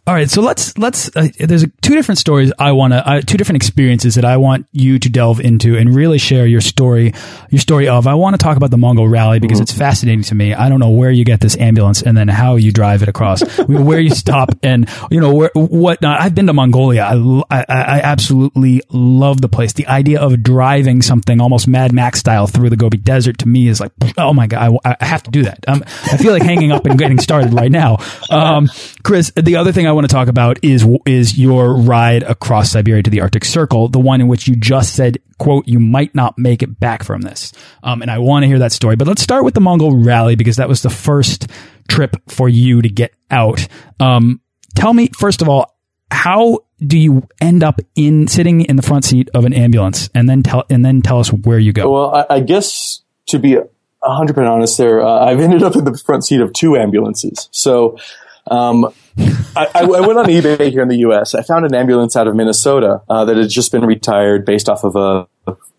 All 0.09 0.15
right, 0.15 0.31
so 0.31 0.41
let's 0.41 0.79
let's. 0.79 1.15
Uh, 1.15 1.29
there's 1.39 1.67
two 1.83 1.95
different 1.95 2.17
stories 2.17 2.51
I 2.59 2.73
want 2.73 2.95
to, 2.95 3.07
uh, 3.07 3.21
two 3.21 3.37
different 3.37 3.57
experiences 3.57 4.15
that 4.15 4.25
I 4.25 4.39
want 4.39 4.67
you 4.73 4.99
to 4.99 5.11
delve 5.11 5.39
into 5.39 5.77
and 5.77 5.95
really 5.95 6.17
share 6.17 6.47
your 6.47 6.63
story, 6.63 7.13
your 7.51 7.61
story 7.61 7.89
of. 7.89 8.07
I 8.07 8.15
want 8.15 8.33
to 8.33 8.43
talk 8.43 8.57
about 8.57 8.71
the 8.71 8.79
Mongol 8.79 9.07
Rally 9.07 9.39
because 9.39 9.61
it's 9.61 9.71
fascinating 9.71 10.23
to 10.23 10.35
me. 10.35 10.55
I 10.55 10.71
don't 10.71 10.81
know 10.81 10.89
where 10.89 11.11
you 11.11 11.27
get 11.27 11.41
this 11.41 11.59
ambulance 11.59 12.01
and 12.01 12.17
then 12.17 12.27
how 12.27 12.57
you 12.57 12.73
drive 12.73 13.03
it 13.03 13.11
across, 13.11 13.43
where 13.69 14.01
you 14.01 14.09
stop, 14.09 14.49
and 14.63 14.89
you 15.11 15.21
know 15.21 15.35
where 15.35 15.51
what. 15.53 16.01
Not. 16.01 16.23
I've 16.23 16.35
been 16.35 16.47
to 16.47 16.55
Mongolia. 16.55 17.03
I 17.03 17.67
I 17.69 18.01
absolutely 18.01 18.81
love 18.89 19.43
the 19.43 19.49
place. 19.51 19.75
The 19.75 19.89
idea 19.89 20.23
of 20.23 20.43
driving 20.43 21.03
something 21.03 21.39
almost 21.39 21.69
Mad 21.69 21.93
Max 21.93 22.19
style 22.19 22.47
through 22.47 22.71
the 22.71 22.79
Gobi 22.79 22.97
Desert 22.97 23.37
to 23.41 23.47
me 23.49 23.69
is 23.69 23.79
like, 23.79 23.93
oh 24.17 24.33
my 24.33 24.47
god, 24.47 24.79
I, 24.87 24.97
I 24.99 25.05
have 25.05 25.23
to 25.25 25.31
do 25.31 25.43
that. 25.43 25.67
Um, 25.69 25.85
I 25.87 26.17
feel 26.17 26.33
like 26.33 26.45
hanging 26.45 26.73
up 26.73 26.87
and 26.87 26.99
getting 26.99 27.19
started 27.19 27.53
right 27.53 27.71
now. 27.71 27.99
Um, 28.31 28.69
Chris, 29.03 29.33
the 29.35 29.57
other 29.57 29.73
thing 29.73 29.87
I 29.87 29.93
want 29.99 30.09
to 30.09 30.15
talk 30.15 30.29
about 30.29 30.59
is 30.63 30.87
is 31.07 31.37
your 31.37 31.75
ride 31.75 32.23
across 32.23 32.71
Siberia 32.71 33.03
to 33.03 33.11
the 33.11 33.21
Arctic 33.21 33.45
Circle, 33.45 33.89
the 33.89 33.99
one 33.99 34.21
in 34.21 34.29
which 34.29 34.47
you 34.47 34.55
just 34.55 34.95
said, 34.95 35.19
"quote 35.39 35.67
You 35.67 35.81
might 35.81 36.15
not 36.15 36.39
make 36.39 36.63
it 36.63 36.79
back 36.79 37.03
from 37.03 37.23
this." 37.23 37.53
Um, 37.83 38.01
and 38.01 38.11
I 38.11 38.19
want 38.19 38.45
to 38.45 38.47
hear 38.47 38.61
that 38.61 38.71
story. 38.71 38.95
But 38.95 39.09
let's 39.09 39.23
start 39.23 39.45
with 39.45 39.55
the 39.55 39.61
Mongol 39.61 39.97
Rally 39.97 40.37
because 40.37 40.57
that 40.57 40.69
was 40.69 40.83
the 40.83 40.91
first 40.91 41.49
trip 41.89 42.17
for 42.29 42.49
you 42.49 42.81
to 42.81 42.89
get 42.89 43.13
out. 43.31 43.67
Um, 43.99 44.41
tell 44.77 44.95
me 44.95 45.11
first 45.19 45.43
of 45.43 45.49
all, 45.49 45.75
how 46.13 46.61
do 46.79 46.97
you 46.97 47.27
end 47.41 47.65
up 47.65 47.81
in 47.97 48.29
sitting 48.29 48.61
in 48.61 48.77
the 48.77 48.83
front 48.83 49.05
seat 49.05 49.29
of 49.35 49.45
an 49.45 49.53
ambulance, 49.53 50.09
and 50.15 50.29
then 50.29 50.45
tell 50.45 50.65
and 50.71 50.85
then 50.85 51.03
tell 51.03 51.19
us 51.19 51.33
where 51.33 51.59
you 51.59 51.73
go? 51.73 51.91
Well, 51.91 52.15
I, 52.15 52.37
I 52.37 52.41
guess 52.41 53.03
to 53.27 53.41
be 53.41 53.57
a 53.57 53.65
hundred 54.03 54.35
percent 54.35 54.49
honest, 54.49 54.79
there, 54.79 55.03
uh, 55.03 55.25
I've 55.27 55.41
ended 55.41 55.65
up 55.65 55.75
in 55.75 55.85
the 55.85 55.99
front 55.99 56.25
seat 56.25 56.41
of 56.41 56.53
two 56.53 56.77
ambulances. 56.77 57.49
So, 57.51 57.99
um, 58.47 58.93
I, 59.19 59.67
I, 59.75 59.83
I 59.83 60.01
went 60.01 60.19
on 60.19 60.27
eBay 60.27 60.71
here 60.71 60.83
in 60.83 60.89
the 60.89 60.99
U.S. 60.99 61.35
I 61.35 61.43
found 61.43 61.65
an 61.65 61.75
ambulance 61.75 62.17
out 62.17 62.29
of 62.29 62.37
Minnesota 62.37 63.03
uh, 63.09 63.25
that 63.25 63.37
had 63.37 63.49
just 63.49 63.73
been 63.73 63.85
retired 63.85 64.45
based 64.45 64.69
off 64.69 64.85
of 64.85 64.97
a 64.97 65.27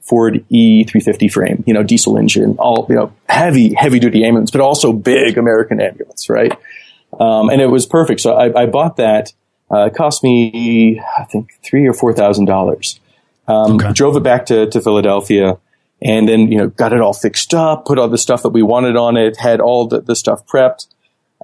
Ford 0.01 0.43
E350 0.51 1.31
frame, 1.31 1.63
you 1.67 1.73
know, 1.73 1.83
diesel 1.83 2.17
engine, 2.17 2.57
all 2.57 2.87
you 2.89 2.95
know, 2.95 3.13
heavy, 3.29 3.73
heavy 3.75 3.99
duty 3.99 4.25
ambulance, 4.25 4.49
but 4.49 4.59
also 4.59 4.91
big 4.91 5.37
American 5.37 5.79
ambulance, 5.79 6.29
right? 6.29 6.51
Um, 7.19 7.49
and 7.49 7.61
it 7.61 7.67
was 7.67 7.85
perfect. 7.85 8.21
So 8.21 8.33
I, 8.33 8.63
I 8.63 8.65
bought 8.65 8.97
that. 8.97 9.33
Uh, 9.71 9.85
it 9.85 9.95
cost 9.95 10.23
me, 10.23 10.99
I 11.17 11.25
think, 11.25 11.51
three 11.63 11.87
or 11.87 11.93
four 11.93 12.11
thousand 12.13 12.45
dollars. 12.45 12.99
Um, 13.47 13.75
Okay. 13.75 13.93
Drove 13.93 14.15
it 14.15 14.23
back 14.23 14.47
to, 14.47 14.67
to 14.67 14.81
Philadelphia, 14.81 15.57
and 16.01 16.27
then 16.27 16.51
you 16.51 16.57
know 16.57 16.67
got 16.67 16.91
it 16.91 17.01
all 17.01 17.13
fixed 17.13 17.53
up, 17.53 17.85
put 17.85 17.99
all 17.99 18.07
the 18.07 18.17
stuff 18.17 18.41
that 18.43 18.49
we 18.49 18.63
wanted 18.63 18.95
on 18.95 19.15
it, 19.15 19.37
had 19.37 19.61
all 19.61 19.87
the, 19.87 20.01
the 20.01 20.15
stuff 20.15 20.45
prepped, 20.47 20.87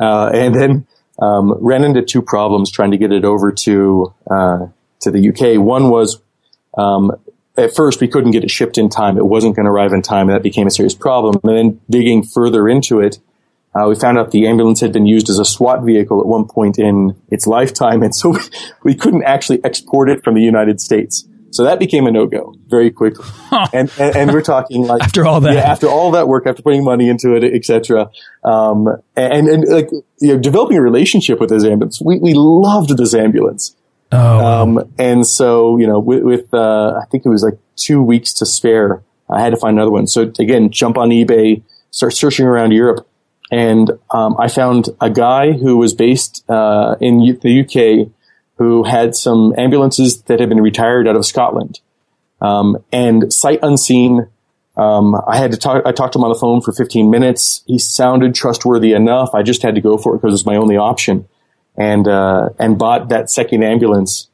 uh, 0.02 0.32
and 0.34 0.56
then 0.56 0.88
um, 1.20 1.54
ran 1.60 1.84
into 1.84 2.02
two 2.02 2.22
problems 2.22 2.72
trying 2.72 2.92
to 2.92 2.98
get 2.98 3.12
it 3.12 3.26
over 3.26 3.52
to 3.52 4.14
uh, 4.30 4.68
to 5.02 5.12
the 5.12 5.30
UK. 5.30 5.60
One 5.60 5.90
was 5.90 6.22
um, 6.78 7.12
at 7.58 7.76
first 7.76 8.02
we 8.02 8.08
couldn't 8.08 8.32
get 8.32 8.44
it 8.44 8.52
shipped 8.52 8.78
in 8.78 8.90
time; 8.90 9.18
it 9.18 9.26
wasn't 9.26 9.56
going 9.56 9.66
to 9.66 9.72
arrive 9.72 9.94
in 9.94 10.02
time, 10.02 10.30
and 10.30 10.36
that 10.36 10.44
became 10.44 10.68
a 10.68 10.72
serious 10.72 10.96
problem. 10.96 11.40
And 11.44 11.58
then 11.58 11.82
digging 11.90 12.24
further 12.24 12.68
into 12.68 13.00
it, 13.00 13.20
uh, 13.74 13.88
we 13.88 13.96
found 13.96 14.18
out 14.18 14.32
the 14.32 14.48
ambulance 14.48 14.82
had 14.82 14.94
been 14.94 15.06
used 15.06 15.30
as 15.30 15.40
a 15.40 15.46
SWAT 15.46 15.84
vehicle 15.84 16.20
at 16.20 16.26
one 16.26 16.46
point 16.46 16.80
in 16.80 17.16
its 17.30 17.48
lifetime, 17.48 18.04
and 18.04 18.14
so 18.14 18.32
we, 18.32 18.40
we 18.84 18.96
couldn't 18.96 19.24
actually 19.24 19.64
export 19.64 20.10
it 20.10 20.24
from 20.24 20.36
the 20.36 20.42
United 20.42 20.80
States. 20.80 21.28
So 21.56 21.64
that 21.64 21.80
became 21.80 22.06
a 22.06 22.12
no-go 22.12 22.54
very 22.68 22.92
quickly. 22.92 23.26
And, 23.74 23.90
and 23.98 24.16
and 24.16 24.34
we're 24.34 24.42
talking 24.42 24.86
like 24.86 25.02
After 25.08 25.26
all 25.26 25.40
that. 25.42 25.54
yeah, 25.54 25.62
after 25.72 25.88
all 25.88 26.12
that 26.12 26.28
work, 26.28 26.46
after 26.48 26.62
putting 26.62 26.84
money 26.84 27.08
into 27.10 27.34
it, 27.36 27.44
etc. 27.44 28.10
Um, 28.44 28.88
and 29.16 29.48
and 29.48 29.66
like 29.68 29.90
you 30.20 30.34
know, 30.34 30.38
developing 30.38 30.78
a 30.78 30.82
relationship 30.82 31.40
with 31.40 31.50
this 31.50 31.64
ambulance, 31.64 32.02
we 32.02 32.20
we 32.20 32.34
loved 32.36 32.96
this 32.98 33.14
ambulance. 33.14 33.76
oh, 34.12 34.40
Um, 34.62 34.94
and 35.00 35.26
so, 35.26 35.78
you 35.78 35.88
know, 35.88 36.00
with, 36.00 36.24
with 36.24 36.54
uh, 36.54 37.00
I 37.02 37.06
think 37.10 37.26
it 37.26 37.30
was 37.30 37.42
like 37.44 37.58
two 37.76 38.02
weeks 38.04 38.34
to 38.34 38.46
spare, 38.46 39.02
I 39.30 39.42
had 39.42 39.52
to 39.52 39.58
find 39.58 39.78
another 39.78 39.92
one. 39.92 40.08
So 40.08 40.22
again, 40.40 40.70
jump 40.70 40.98
on 40.98 41.10
eBay, 41.10 41.64
start 41.92 42.14
searching 42.14 42.46
around 42.46 42.72
Europe, 42.72 43.08
and 43.52 43.92
um, 44.12 44.36
I 44.38 44.48
found 44.50 44.90
a 45.00 45.10
guy 45.10 45.54
who 45.54 45.78
was 45.78 45.94
based 45.94 46.44
uh, 46.50 46.96
in 47.00 47.22
U- 47.22 47.40
the 47.42 47.62
UK 47.62 48.12
who 48.58 48.84
had 48.84 49.16
some 49.16 49.54
ambulances 49.58 50.22
that 50.24 50.40
had 50.40 50.50
been 50.50 50.62
retired 50.62 51.08
out 51.08 51.16
of 51.16 51.26
Scotland. 51.26 51.80
Um, 52.42 52.78
and 52.92 53.32
sight 53.32 53.60
unseen, 53.62 54.28
um, 54.78 55.16
I 55.28 55.38
had 55.38 55.52
to 55.52 55.58
talk. 55.58 55.84
I 55.86 55.92
talked 55.92 56.14
to 56.14 56.20
him 56.20 56.24
on 56.24 56.32
the 56.32 56.40
phone 56.40 56.62
for 56.62 56.72
15 56.72 57.10
minutes. 57.10 57.64
He 57.66 57.80
sounded 57.80 58.36
trustworthy 58.36 58.94
enough. 58.94 59.30
I 59.34 59.42
just 59.42 59.62
had 59.62 59.76
to 59.76 59.82
go 59.82 59.98
for 59.98 60.16
it 60.16 60.18
because 60.18 60.32
it 60.32 60.34
was 60.34 60.46
my 60.46 60.58
only 60.58 60.76
option, 60.76 61.28
and 61.78 62.08
uh, 62.08 62.50
and 62.60 62.78
bought 62.78 63.10
that 63.10 63.30
second 63.30 63.64
ambulance. 63.64 64.28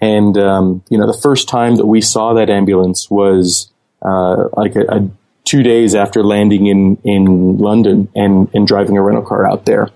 And 0.00 0.38
um, 0.38 0.84
you 0.88 0.98
know, 0.98 1.10
the 1.10 1.18
first 1.18 1.48
time 1.48 1.76
that 1.76 1.86
we 1.86 2.00
saw 2.00 2.34
that 2.34 2.48
ambulance 2.48 3.10
was 3.10 3.72
uh, 4.00 4.48
like 4.56 4.76
a, 4.76 4.82
a 4.82 5.10
two 5.44 5.64
days 5.64 5.96
after 5.96 6.22
landing 6.22 6.66
in 6.66 6.98
in 7.02 7.58
London 7.58 8.08
and 8.14 8.48
and 8.54 8.68
driving 8.68 8.96
a 8.96 9.02
rental 9.02 9.24
car 9.24 9.50
out 9.50 9.64
there, 9.66 9.88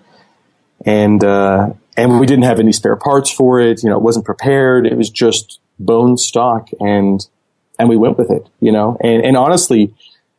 and 0.84 1.22
uh, 1.22 1.72
and 1.96 2.18
we 2.18 2.26
didn't 2.26 2.44
have 2.44 2.59
any 2.59 2.72
spare 2.72 2.96
parts 2.96 3.31
for 3.31 3.61
it. 3.61 3.83
You 3.83 3.90
know, 3.90 3.96
it 3.96 4.02
wasn't 4.02 4.24
prepared. 4.24 4.87
It 4.87 4.96
was 4.96 5.11
just 5.11 5.61
bone 5.78 6.16
stock, 6.16 6.68
and 6.81 7.26
and 7.78 7.88
we 7.88 7.96
went 7.96 8.18
with 8.18 8.31
it. 8.31 8.48
You 8.61 8.72
know, 8.72 8.96
and 9.00 9.24
and 9.24 9.37
honestly, 9.37 9.94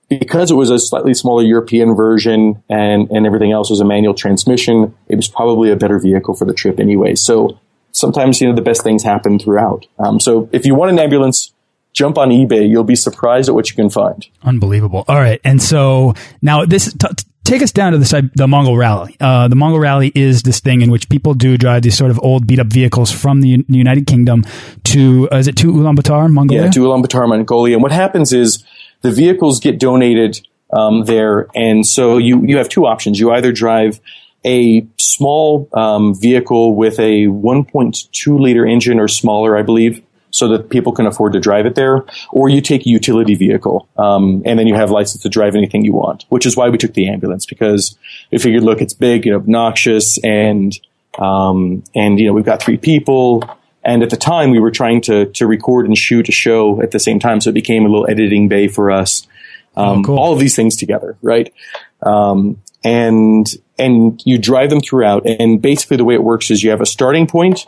because 0.10 0.52
it 0.52 0.56
was 0.56 0.70
a 0.70 0.80
slightly 0.80 1.13
smaller 1.13 1.44
European 1.44 1.96
version 1.96 2.63
and 2.70 3.10
and 3.12 3.26
everything 3.26 3.52
else 3.52 3.70
was 3.70 3.80
a 3.80 3.86
manual 3.86 4.13
transmission, 4.13 4.96
it 5.08 5.16
was 5.16 5.28
probably 5.28 5.72
a 5.72 5.76
better 5.76 6.00
vehicle 6.00 6.36
for 6.36 6.46
the 6.46 6.54
trip 6.54 6.80
anyway. 6.80 7.16
So 7.16 7.60
sometimes 7.92 8.42
you 8.42 8.50
know 8.50 8.56
the 8.56 8.62
best 8.62 8.84
things 8.84 9.04
happen 9.04 9.39
throughout. 9.39 9.86
Um, 10.00 10.20
so 10.20 10.50
if 10.52 10.66
you 10.66 10.76
want 10.76 10.92
an 10.92 11.00
ambulance. 11.00 11.52
Jump 11.96 12.18
on 12.18 12.30
eBay. 12.32 12.68
You'll 12.68 12.84
be 12.84 12.96
surprised 12.96 13.50
at 13.50 13.54
what 13.54 13.70
you 13.70 13.76
can 13.76 13.88
find. 13.92 14.26
Unbelievable. 14.42 15.06
All 15.08 15.20
right. 15.20 15.39
And 15.44 15.62
so 15.62 16.16
now 16.42 16.66
this, 16.66 16.92
t- 16.92 17.08
take 17.43 17.62
us 17.62 17.71
down 17.71 17.91
to 17.91 17.97
the, 17.97 18.32
the 18.36 18.47
Mongol 18.47 18.77
Rally. 18.77 19.15
Uh, 19.19 19.47
the 19.47 19.56
Mongol 19.56 19.79
Rally 19.79 20.12
is 20.15 20.43
this 20.43 20.60
thing 20.60 20.82
in 20.82 20.89
which 20.89 21.10
people 21.10 21.34
do 21.34 21.58
drive 21.58 21.84
these 21.84 21.97
sort 21.97 22.12
of 22.12 22.19
old 22.23 22.47
beat 22.47 22.60
up 22.60 22.67
vehicles 22.67 23.12
from 23.12 23.41
the 23.41 23.65
United 23.67 24.08
Kingdom 24.08 24.45
to, 24.86 25.29
uh, 25.32 25.38
is 25.38 25.47
it 25.47 25.56
to 25.58 25.71
Ulaanbaatar, 25.71 26.32
Mongolia? 26.32 26.65
Yeah, 26.65 26.71
to 26.71 26.79
Ulaanbaatar, 26.82 27.27
Mongolia. 27.27 27.75
And 27.75 27.84
what 27.84 27.91
happens 27.91 28.34
is 28.34 28.63
the 29.01 29.12
vehicles 29.12 29.60
get 29.60 29.79
donated 29.79 30.39
um, 30.71 31.06
there, 31.06 31.47
and 31.53 31.86
so 31.86 32.17
you 32.17 32.41
you 32.43 32.58
have 32.58 32.67
two 32.67 32.88
options. 32.88 33.19
You 33.19 33.32
either 33.32 33.51
drive 33.51 33.99
a 34.43 34.86
small 34.97 35.69
um, 35.73 36.19
vehicle 36.19 36.75
with 36.75 36.99
a 36.99 37.27
1.2 37.27 38.39
liter 38.39 38.65
engine 38.65 38.99
or 38.99 39.08
smaller, 39.08 39.58
I 39.58 39.62
believe, 39.62 40.01
so 40.34 40.48
that 40.48 40.69
people 40.72 40.91
can 40.91 41.06
afford 41.06 41.32
to 41.34 41.39
drive 41.39 41.67
it 41.67 41.76
there, 41.76 42.04
or 42.32 42.50
you 42.50 42.60
take 42.60 42.88
a 42.88 42.89
utility 42.89 43.36
vehicle, 43.36 43.88
um, 43.98 44.41
and 44.46 44.58
then 44.58 44.65
you 44.65 44.74
have 44.74 44.89
license 44.89 45.22
to 45.22 45.30
drive 45.30 45.56
anything 45.56 45.86
you 45.86 45.93
want. 45.93 46.26
Which 46.30 46.48
is 46.48 46.58
why 46.58 46.69
we 46.69 46.80
took 46.80 46.96
the 46.96 47.08
ambulance 47.08 47.46
because 47.46 47.96
we 48.32 48.39
figured, 48.39 48.63
look, 48.63 48.82
it's 48.82 48.93
big 48.93 49.28
and 49.28 49.36
obnoxious, 49.36 50.17
and 50.24 50.78
um, 51.19 51.84
and 51.93 52.19
you 52.19 52.26
know 52.26 52.34
we've 52.34 52.43
got 52.43 52.62
three 52.62 52.78
people. 52.78 53.43
And 53.86 54.02
at 54.02 54.10
the 54.10 54.17
time, 54.17 54.50
we 54.50 54.60
were 54.60 54.72
trying 54.72 55.02
to 55.02 55.28
to 55.28 55.46
record 55.46 55.86
and 55.86 55.96
shoot 55.96 56.28
a 56.28 56.32
show 56.32 56.82
at 56.82 56.91
the 56.91 57.00
same 57.00 57.19
time, 57.19 57.39
so 57.39 57.52
it 57.52 57.54
became 57.54 57.86
a 57.86 57.89
little 57.89 58.10
editing 58.10 58.48
bay 58.48 58.67
for 58.67 58.89
us. 58.89 59.28
Um, 59.76 60.04
cool. 60.04 60.17
All 60.17 60.34
of 60.34 60.39
these 60.39 60.56
things 60.56 60.76
together, 60.76 61.15
right? 61.22 61.54
Um, 62.02 62.60
and 62.84 63.48
and 63.78 64.22
you 64.26 64.39
drive 64.39 64.72
them 64.72 64.82
throughout. 64.82 65.26
And 65.28 65.62
basically, 65.62 65.98
the 65.98 66.06
way 66.06 66.15
it 66.15 66.24
works 66.24 66.50
is 66.50 66.63
you 66.63 66.72
have 66.72 66.82
a 66.82 66.86
starting 66.88 67.28
point. 67.28 67.67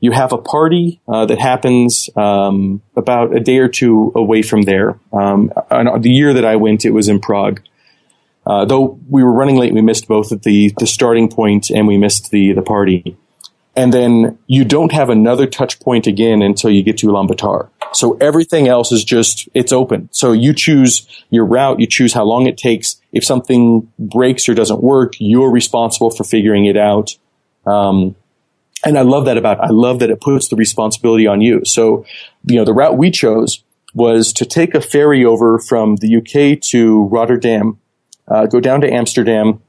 You 0.00 0.12
have 0.12 0.32
a 0.32 0.38
party 0.38 1.00
uh, 1.08 1.26
that 1.26 1.38
happens 1.38 2.10
um, 2.16 2.82
about 2.96 3.34
a 3.34 3.40
day 3.40 3.58
or 3.58 3.68
two 3.68 4.12
away 4.14 4.42
from 4.42 4.62
there. 4.62 4.98
Um, 5.12 5.52
the 5.70 6.10
year 6.10 6.34
that 6.34 6.44
I 6.44 6.56
went, 6.56 6.84
it 6.84 6.90
was 6.90 7.08
in 7.08 7.20
Prague. 7.20 7.60
Uh, 8.46 8.64
though 8.64 8.98
we 9.08 9.22
were 9.22 9.32
running 9.32 9.56
late, 9.56 9.72
we 9.72 9.80
missed 9.80 10.06
both 10.06 10.30
at 10.32 10.42
the 10.42 10.72
the 10.78 10.86
starting 10.86 11.28
point 11.28 11.70
and 11.70 11.86
we 11.86 11.96
missed 11.96 12.30
the 12.30 12.52
the 12.52 12.62
party. 12.62 13.16
And 13.76 13.92
then 13.92 14.38
you 14.46 14.64
don't 14.64 14.92
have 14.92 15.10
another 15.10 15.46
touch 15.46 15.80
point 15.80 16.06
again 16.06 16.42
until 16.42 16.70
you 16.70 16.82
get 16.82 16.98
to 16.98 17.08
Ulaanbaatar. 17.08 17.70
So 17.92 18.16
everything 18.20 18.68
else 18.68 18.92
is 18.92 19.04
just 19.04 19.48
it's 19.54 19.72
open. 19.72 20.08
So 20.12 20.32
you 20.32 20.52
choose 20.52 21.08
your 21.30 21.44
route, 21.44 21.80
you 21.80 21.86
choose 21.86 22.12
how 22.12 22.24
long 22.24 22.46
it 22.46 22.56
takes. 22.56 23.00
If 23.12 23.24
something 23.24 23.90
breaks 23.98 24.48
or 24.48 24.54
doesn't 24.54 24.82
work, 24.82 25.14
you're 25.18 25.50
responsible 25.50 26.10
for 26.10 26.24
figuring 26.24 26.66
it 26.66 26.76
out. 26.76 27.16
Um, 27.66 28.14
and 28.84 28.98
I 28.98 29.02
love 29.02 29.24
that 29.24 29.36
about, 29.36 29.58
it. 29.58 29.62
I 29.62 29.70
love 29.70 30.00
that 30.00 30.10
it 30.10 30.20
puts 30.20 30.48
the 30.48 30.56
responsibility 30.56 31.26
on 31.26 31.40
you. 31.40 31.64
So, 31.64 32.04
you 32.46 32.56
know, 32.56 32.64
the 32.64 32.72
route 32.72 32.96
we 32.96 33.10
chose 33.10 33.62
was 33.94 34.32
to 34.34 34.44
take 34.44 34.74
a 34.74 34.80
ferry 34.80 35.24
over 35.24 35.58
from 35.58 35.96
the 35.96 36.16
UK 36.16 36.60
to 36.70 37.04
Rotterdam, 37.04 37.78
uh, 38.28 38.46
go 38.46 38.60
down 38.60 38.80
to 38.82 38.92
Amsterdam, 38.92 39.62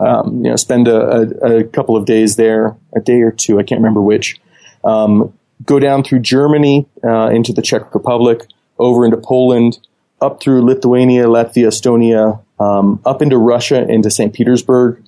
um, 0.00 0.44
you 0.44 0.50
know, 0.50 0.56
spend 0.56 0.88
a, 0.88 1.00
a, 1.00 1.58
a, 1.58 1.64
couple 1.64 1.96
of 1.96 2.04
days 2.04 2.36
there, 2.36 2.76
a 2.94 3.00
day 3.00 3.22
or 3.22 3.30
two, 3.30 3.58
I 3.58 3.62
can't 3.62 3.80
remember 3.80 4.02
which. 4.02 4.40
Um, 4.84 5.32
go 5.64 5.78
down 5.78 6.04
through 6.04 6.20
Germany 6.20 6.86
uh, 7.02 7.28
into 7.28 7.52
the 7.52 7.62
Czech 7.62 7.94
Republic, 7.94 8.42
over 8.78 9.04
into 9.04 9.16
Poland, 9.16 9.78
up 10.20 10.40
through 10.40 10.62
Lithuania, 10.62 11.24
Latvia, 11.24 11.68
Estonia, 11.68 12.40
um, 12.60 13.00
up 13.04 13.22
into 13.22 13.38
Russia, 13.38 13.88
into 13.88 14.10
St. 14.10 14.32
Petersburg, 14.32 15.02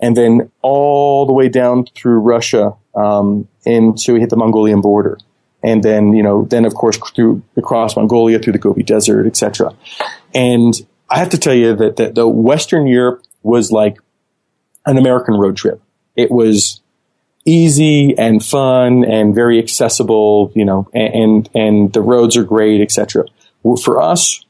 and 0.00 0.16
then 0.16 0.50
all 0.62 1.26
the 1.26 1.32
way 1.32 1.48
down 1.48 1.86
through 1.94 2.18
Russia 2.18 2.74
um, 2.94 3.48
into 3.64 4.14
we 4.14 4.20
hit 4.20 4.30
the 4.30 4.36
Mongolian 4.36 4.80
border, 4.80 5.18
and 5.62 5.82
then 5.82 6.12
you 6.12 6.22
know 6.22 6.44
then 6.44 6.64
of 6.64 6.74
course 6.74 6.98
through 7.14 7.42
across 7.56 7.96
Mongolia 7.96 8.38
through 8.38 8.54
the 8.54 8.58
Gobi 8.58 8.82
Desert, 8.82 9.26
etc. 9.26 9.74
And 10.34 10.74
I 11.08 11.18
have 11.18 11.30
to 11.30 11.38
tell 11.38 11.54
you 11.54 11.76
that, 11.76 11.96
that 11.96 12.14
the 12.14 12.26
Western 12.26 12.86
Europe 12.86 13.22
was 13.42 13.70
like 13.70 13.98
an 14.86 14.96
American 14.96 15.34
road 15.34 15.56
trip. 15.56 15.82
It 16.16 16.30
was 16.30 16.80
easy 17.44 18.16
and 18.16 18.44
fun 18.44 19.04
and 19.04 19.34
very 19.34 19.58
accessible, 19.58 20.52
you 20.54 20.64
know, 20.64 20.88
and 20.92 21.48
and 21.54 21.92
the 21.92 22.00
roads 22.00 22.36
are 22.36 22.44
great, 22.44 22.80
etc. 22.80 23.26
For 23.84 24.00
us, 24.00 24.44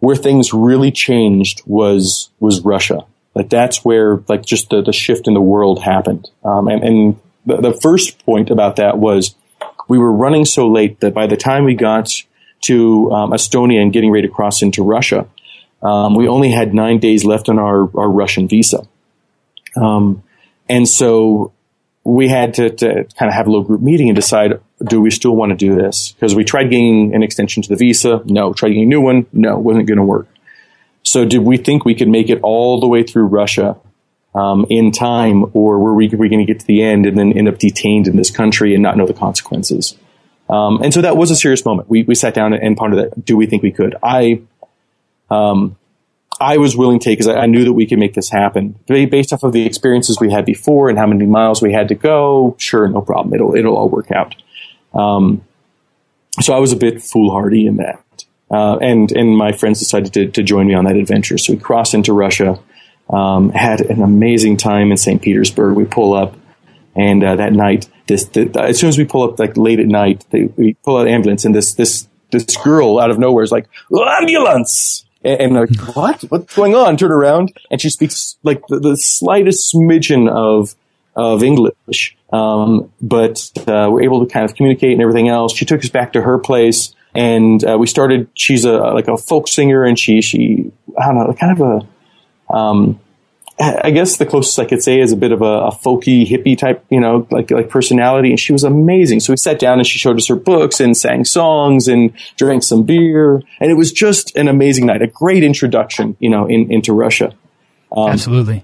where 0.00 0.16
things 0.16 0.52
really 0.52 0.90
changed 0.90 1.62
was 1.66 2.30
was 2.40 2.60
Russia. 2.60 3.04
Like 3.34 3.50
that's 3.50 3.84
where 3.84 4.22
like 4.28 4.44
just 4.44 4.70
the, 4.70 4.82
the 4.82 4.92
shift 4.92 5.28
in 5.28 5.34
the 5.34 5.40
world 5.40 5.82
happened. 5.82 6.28
Um, 6.44 6.68
and, 6.68 6.82
and 6.82 7.20
the, 7.48 7.56
the 7.56 7.72
first 7.72 8.24
point 8.24 8.50
about 8.50 8.76
that 8.76 8.98
was 8.98 9.34
we 9.88 9.98
were 9.98 10.12
running 10.12 10.44
so 10.44 10.68
late 10.68 11.00
that 11.00 11.14
by 11.14 11.26
the 11.26 11.36
time 11.36 11.64
we 11.64 11.74
got 11.74 12.12
to 12.62 13.10
um, 13.10 13.30
Estonia 13.30 13.80
and 13.80 13.92
getting 13.92 14.10
ready 14.10 14.28
to 14.28 14.32
cross 14.32 14.62
into 14.62 14.82
Russia, 14.82 15.26
um, 15.82 16.14
we 16.14 16.28
only 16.28 16.50
had 16.50 16.74
nine 16.74 16.98
days 16.98 17.24
left 17.24 17.48
on 17.48 17.58
our, 17.58 17.82
our 17.98 18.10
Russian 18.10 18.48
visa. 18.48 18.86
Um, 19.76 20.22
and 20.68 20.86
so 20.86 21.52
we 22.04 22.28
had 22.28 22.54
to, 22.54 22.68
to, 22.70 23.04
kind 23.18 23.28
of 23.28 23.34
have 23.34 23.46
a 23.46 23.50
little 23.50 23.64
group 23.64 23.80
meeting 23.80 24.08
and 24.08 24.16
decide, 24.16 24.60
do 24.86 25.00
we 25.00 25.10
still 25.10 25.34
want 25.34 25.50
to 25.50 25.56
do 25.56 25.74
this? 25.74 26.12
Because 26.12 26.34
we 26.34 26.44
tried 26.44 26.64
getting 26.64 27.14
an 27.14 27.22
extension 27.22 27.62
to 27.62 27.68
the 27.68 27.76
visa. 27.76 28.22
No. 28.26 28.52
Tried 28.52 28.70
getting 28.70 28.84
a 28.84 28.86
new 28.86 29.00
one. 29.00 29.26
No, 29.32 29.58
wasn't 29.58 29.86
going 29.86 29.98
to 29.98 30.04
work. 30.04 30.28
So 31.02 31.24
did 31.24 31.40
we 31.40 31.56
think 31.56 31.84
we 31.84 31.94
could 31.94 32.08
make 32.08 32.28
it 32.28 32.40
all 32.42 32.80
the 32.80 32.88
way 32.88 33.02
through 33.02 33.26
Russia 33.26 33.76
um, 34.34 34.66
in 34.68 34.92
time, 34.92 35.46
or 35.54 35.78
were 35.78 35.94
we, 35.94 36.08
we 36.08 36.28
going 36.28 36.44
to 36.44 36.52
get 36.52 36.60
to 36.60 36.66
the 36.66 36.82
end 36.82 37.06
and 37.06 37.18
then 37.18 37.32
end 37.32 37.48
up 37.48 37.58
detained 37.58 38.06
in 38.06 38.16
this 38.16 38.30
country 38.30 38.74
and 38.74 38.82
not 38.82 38.96
know 38.96 39.06
the 39.06 39.14
consequences? 39.14 39.96
Um, 40.48 40.82
and 40.82 40.94
so 40.94 41.02
that 41.02 41.16
was 41.16 41.30
a 41.30 41.36
serious 41.36 41.64
moment. 41.64 41.90
We, 41.90 42.04
we 42.04 42.14
sat 42.14 42.34
down 42.34 42.54
and 42.54 42.76
pondered 42.76 43.10
that. 43.10 43.24
Do 43.24 43.36
we 43.36 43.46
think 43.46 43.62
we 43.62 43.72
could? 43.72 43.96
I, 44.02 44.42
um, 45.30 45.76
I 46.40 46.58
was 46.58 46.76
willing 46.76 47.00
to 47.00 47.04
take 47.04 47.18
because 47.18 47.28
I, 47.28 47.40
I, 47.40 47.46
knew 47.46 47.64
that 47.64 47.72
we 47.72 47.86
could 47.86 47.98
make 47.98 48.14
this 48.14 48.30
happen 48.30 48.78
based 48.86 49.32
off 49.32 49.42
of 49.42 49.52
the 49.52 49.66
experiences 49.66 50.18
we 50.20 50.30
had 50.30 50.44
before 50.44 50.88
and 50.88 50.98
how 50.98 51.06
many 51.06 51.26
miles 51.26 51.60
we 51.60 51.72
had 51.72 51.88
to 51.88 51.94
go. 51.94 52.54
Sure, 52.58 52.88
no 52.88 53.00
problem. 53.00 53.34
It'll 53.34 53.54
it'll 53.54 53.76
all 53.76 53.88
work 53.88 54.10
out. 54.10 54.34
Um, 54.94 55.44
so 56.40 56.54
I 56.54 56.58
was 56.60 56.72
a 56.72 56.76
bit 56.76 57.02
foolhardy 57.02 57.66
in 57.66 57.76
that, 57.76 58.24
uh, 58.50 58.78
and 58.78 59.10
and 59.12 59.36
my 59.36 59.52
friends 59.52 59.80
decided 59.80 60.12
to, 60.14 60.28
to 60.28 60.42
join 60.42 60.68
me 60.68 60.74
on 60.74 60.84
that 60.84 60.96
adventure. 60.96 61.38
So 61.38 61.54
we 61.54 61.58
crossed 61.58 61.94
into 61.94 62.12
Russia, 62.12 62.60
um, 63.10 63.50
had 63.50 63.80
an 63.80 64.02
amazing 64.02 64.56
time 64.56 64.90
in 64.90 64.96
St. 64.96 65.20
Petersburg. 65.20 65.76
We 65.76 65.84
pull 65.84 66.14
up, 66.14 66.36
and 66.94 67.22
uh, 67.24 67.36
that 67.36 67.52
night, 67.52 67.88
this 68.06 68.24
the, 68.26 68.50
as 68.60 68.78
soon 68.78 68.88
as 68.88 68.98
we 68.98 69.04
pull 69.04 69.22
up, 69.22 69.38
like 69.38 69.56
late 69.56 69.80
at 69.80 69.86
night, 69.86 70.24
they, 70.30 70.44
we 70.56 70.74
pull 70.74 70.96
out 70.98 71.06
an 71.06 71.14
ambulance, 71.14 71.44
and 71.44 71.54
this 71.54 71.74
this 71.74 72.08
this 72.30 72.56
girl 72.58 72.98
out 72.98 73.10
of 73.10 73.18
nowhere 73.18 73.42
is 73.42 73.52
like 73.52 73.68
ambulance 74.20 75.06
and, 75.24 75.40
and 75.40 75.54
like, 75.54 75.80
what? 75.96 76.22
What's 76.28 76.54
going 76.54 76.74
on? 76.74 76.96
Turn 76.96 77.12
around, 77.12 77.52
and 77.70 77.80
she 77.80 77.90
speaks 77.90 78.36
like 78.42 78.66
the, 78.68 78.78
the 78.78 78.96
slightest 78.96 79.72
smidgen 79.72 80.30
of 80.30 80.74
of 81.16 81.42
English, 81.42 82.16
um, 82.32 82.92
but 83.02 83.50
uh, 83.66 83.88
we're 83.90 84.02
able 84.02 84.24
to 84.24 84.32
kind 84.32 84.44
of 84.44 84.54
communicate 84.54 84.92
and 84.92 85.02
everything 85.02 85.28
else. 85.28 85.54
She 85.54 85.64
took 85.64 85.80
us 85.82 85.90
back 85.90 86.12
to 86.12 86.22
her 86.22 86.38
place, 86.38 86.94
and 87.14 87.62
uh, 87.64 87.76
we 87.78 87.86
started. 87.86 88.28
She's 88.34 88.64
a 88.64 88.72
like 88.72 89.08
a 89.08 89.16
folk 89.16 89.48
singer, 89.48 89.84
and 89.84 89.98
she 89.98 90.20
she 90.22 90.72
I 90.98 91.06
don't 91.06 91.16
know, 91.16 91.34
kind 91.34 91.60
of 91.60 91.60
a 91.60 91.88
um, 92.50 93.00
I 93.60 93.90
guess 93.90 94.18
the 94.18 94.26
closest 94.26 94.58
I 94.60 94.66
could 94.66 94.82
say 94.82 95.00
is 95.00 95.10
a 95.10 95.16
bit 95.16 95.32
of 95.32 95.42
a, 95.42 95.44
a, 95.44 95.72
folky 95.72 96.24
hippie 96.24 96.56
type, 96.56 96.84
you 96.90 97.00
know, 97.00 97.26
like 97.32 97.50
like 97.50 97.68
personality, 97.68 98.30
and 98.30 98.38
she 98.38 98.52
was 98.52 98.62
amazing. 98.62 99.18
So 99.18 99.32
we 99.32 99.36
sat 99.36 99.58
down 99.58 99.78
and 99.78 99.86
she 99.86 99.98
showed 99.98 100.16
us 100.16 100.28
her 100.28 100.36
books 100.36 100.78
and 100.78 100.96
sang 100.96 101.24
songs 101.24 101.88
and 101.88 102.12
drank 102.36 102.62
some 102.62 102.84
beer, 102.84 103.42
and 103.60 103.70
it 103.70 103.74
was 103.74 103.90
just 103.90 104.36
an 104.36 104.46
amazing 104.46 104.86
night, 104.86 105.02
a 105.02 105.08
great 105.08 105.42
introduction, 105.42 106.16
you 106.20 106.30
know, 106.30 106.46
in, 106.46 106.70
into 106.70 106.92
Russia. 106.92 107.34
Um, 107.90 108.10
Absolutely. 108.10 108.62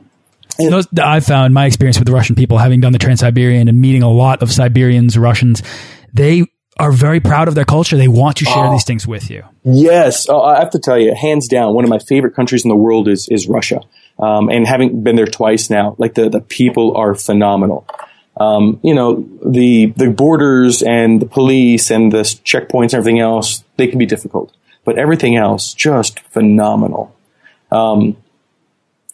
And 0.60 0.72
Those, 0.72 0.86
I 1.02 1.18
found 1.18 1.54
my 1.54 1.66
experience 1.66 1.98
with 1.98 2.06
the 2.06 2.12
Russian 2.12 2.36
people, 2.36 2.58
having 2.58 2.80
done 2.80 2.92
the 2.92 2.98
Trans 3.00 3.18
Siberian 3.18 3.66
and 3.66 3.80
meeting 3.80 4.04
a 4.04 4.10
lot 4.10 4.42
of 4.42 4.52
Siberians, 4.52 5.18
Russians, 5.18 5.64
they 6.12 6.44
are 6.78 6.92
very 6.92 7.20
proud 7.20 7.48
of 7.48 7.54
their 7.54 7.64
culture. 7.64 7.96
They 7.96 8.08
want 8.08 8.38
to 8.38 8.44
share 8.44 8.66
oh, 8.66 8.72
these 8.72 8.84
things 8.84 9.06
with 9.06 9.30
you. 9.30 9.44
Yes, 9.62 10.28
oh, 10.28 10.42
I 10.42 10.58
have 10.58 10.70
to 10.70 10.78
tell 10.78 10.98
you, 10.98 11.14
hands 11.14 11.48
down, 11.48 11.74
one 11.74 11.84
of 11.84 11.90
my 11.90 11.98
favorite 11.98 12.34
countries 12.34 12.64
in 12.64 12.68
the 12.68 12.76
world 12.76 13.08
is 13.08 13.28
is 13.30 13.48
Russia. 13.48 13.80
Um, 14.18 14.48
and 14.48 14.66
having 14.66 15.02
been 15.02 15.16
there 15.16 15.26
twice 15.26 15.70
now, 15.70 15.96
like 15.98 16.14
the, 16.14 16.28
the 16.28 16.40
people 16.40 16.96
are 16.96 17.14
phenomenal. 17.14 17.86
Um, 18.36 18.80
you 18.82 18.94
know, 18.94 19.28
the, 19.44 19.86
the 19.96 20.10
borders 20.10 20.82
and 20.82 21.20
the 21.20 21.26
police 21.26 21.90
and 21.90 22.12
the 22.12 22.22
checkpoints 22.22 22.92
and 22.92 22.94
everything 22.94 23.20
else, 23.20 23.64
they 23.76 23.86
can 23.86 23.98
be 23.98 24.06
difficult, 24.06 24.52
but 24.84 24.98
everything 24.98 25.36
else, 25.36 25.74
just 25.74 26.20
phenomenal. 26.20 27.14
Um, 27.70 28.16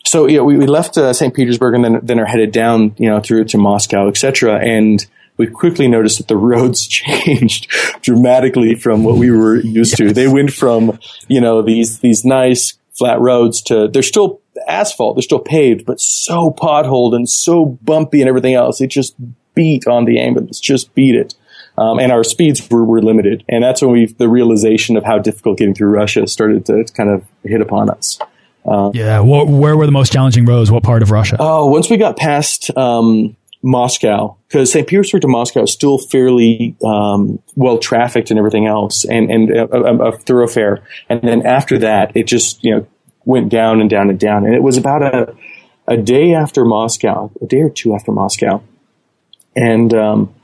so, 0.04 0.26
you 0.26 0.38
know, 0.38 0.44
we, 0.44 0.56
we 0.56 0.66
left 0.66 0.96
uh, 0.96 1.12
St. 1.12 1.34
Petersburg 1.34 1.74
and 1.74 1.84
then, 1.84 2.00
then 2.02 2.20
are 2.20 2.26
headed 2.26 2.52
down, 2.52 2.94
you 2.98 3.08
know, 3.08 3.20
through 3.20 3.44
to 3.44 3.58
Moscow, 3.58 4.08
etc. 4.08 4.58
And 4.58 5.06
we 5.40 5.46
quickly 5.46 5.88
noticed 5.88 6.18
that 6.18 6.28
the 6.28 6.36
roads 6.36 6.86
changed 6.86 7.68
dramatically 8.02 8.74
from 8.74 9.04
what 9.04 9.16
we 9.16 9.30
were 9.30 9.56
used 9.56 9.98
yes. 9.98 10.08
to. 10.08 10.12
They 10.12 10.28
went 10.28 10.52
from, 10.52 10.98
you 11.28 11.40
know, 11.40 11.62
these, 11.62 12.00
these 12.00 12.24
nice 12.26 12.74
flat 12.92 13.18
roads 13.20 13.62
to, 13.62 13.88
they're 13.88 14.02
still 14.02 14.42
asphalt. 14.68 15.16
They're 15.16 15.22
still 15.22 15.40
paved, 15.40 15.86
but 15.86 15.98
so 15.98 16.50
potholed 16.50 17.14
and 17.14 17.26
so 17.26 17.64
bumpy 17.64 18.20
and 18.20 18.28
everything 18.28 18.54
else. 18.54 18.82
It 18.82 18.88
just 18.88 19.14
beat 19.54 19.86
on 19.86 20.04
the 20.04 20.20
ambulance, 20.20 20.60
just 20.60 20.94
beat 20.94 21.14
it. 21.14 21.34
Um, 21.78 21.98
and 21.98 22.12
our 22.12 22.22
speeds 22.22 22.68
were, 22.68 22.84
were 22.84 23.00
limited. 23.00 23.42
And 23.48 23.64
that's 23.64 23.80
when 23.80 23.92
we, 23.92 24.06
the 24.06 24.28
realization 24.28 24.98
of 24.98 25.04
how 25.04 25.18
difficult 25.18 25.56
getting 25.56 25.74
through 25.74 25.88
Russia 25.88 26.26
started 26.26 26.66
to 26.66 26.84
kind 26.94 27.08
of 27.08 27.24
hit 27.44 27.62
upon 27.62 27.88
us. 27.88 28.18
Uh, 28.66 28.90
yeah. 28.92 29.20
Where 29.20 29.74
were 29.74 29.86
the 29.86 29.92
most 29.92 30.12
challenging 30.12 30.44
roads? 30.44 30.70
What 30.70 30.82
part 30.82 31.02
of 31.02 31.10
Russia? 31.10 31.36
Oh, 31.40 31.70
once 31.70 31.88
we 31.88 31.96
got 31.96 32.18
past, 32.18 32.76
um, 32.76 33.36
Moscow, 33.62 34.36
because 34.48 34.72
St. 34.72 34.86
Petersburg 34.86 35.22
to 35.22 35.28
Moscow 35.28 35.62
is 35.62 35.72
still 35.72 35.98
fairly 35.98 36.76
um, 36.84 37.42
well 37.56 37.78
trafficked 37.78 38.30
and 38.30 38.38
everything 38.38 38.66
else, 38.66 39.04
and 39.04 39.30
and 39.30 39.50
a, 39.50 39.70
a, 39.74 40.08
a, 40.08 40.18
thoroughfare. 40.18 40.82
And 41.08 41.20
then 41.22 41.46
after 41.46 41.78
that, 41.78 42.16
it 42.16 42.24
just 42.24 42.64
you 42.64 42.74
know 42.74 42.86
went 43.24 43.48
down 43.48 43.80
and 43.80 43.90
down 43.90 44.10
and 44.10 44.18
down. 44.18 44.44
And 44.44 44.54
it 44.54 44.62
was 44.62 44.76
about 44.76 45.02
a, 45.02 45.34
a 45.86 45.96
day 45.96 46.34
after 46.34 46.64
Moscow, 46.64 47.30
a 47.40 47.46
day 47.46 47.60
or 47.60 47.70
two 47.70 47.94
after 47.94 48.12
Moscow. 48.12 48.62
And, 49.54 49.92
um, 49.94 50.34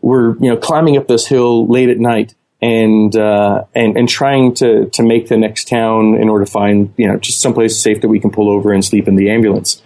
we're, 0.00 0.36
you 0.38 0.50
know, 0.50 0.56
climbing 0.56 0.96
up 0.96 1.06
this 1.06 1.26
hill 1.26 1.68
late 1.68 1.88
at 1.88 1.98
night 1.98 2.34
and, 2.60 3.14
uh, 3.14 3.64
and, 3.74 3.96
and 3.96 4.08
trying 4.08 4.54
to, 4.54 4.88
to 4.90 5.02
make 5.02 5.28
the 5.28 5.36
next 5.36 5.68
town 5.68 6.16
in 6.20 6.28
order 6.28 6.44
to 6.44 6.50
find, 6.50 6.92
you 6.96 7.06
know, 7.06 7.16
just 7.18 7.40
someplace 7.40 7.80
safe 7.80 8.00
that 8.00 8.08
we 8.08 8.18
can 8.18 8.30
pull 8.30 8.50
over 8.50 8.72
and 8.72 8.84
sleep 8.84 9.06
in 9.06 9.14
the 9.14 9.30
ambulance. 9.30 9.80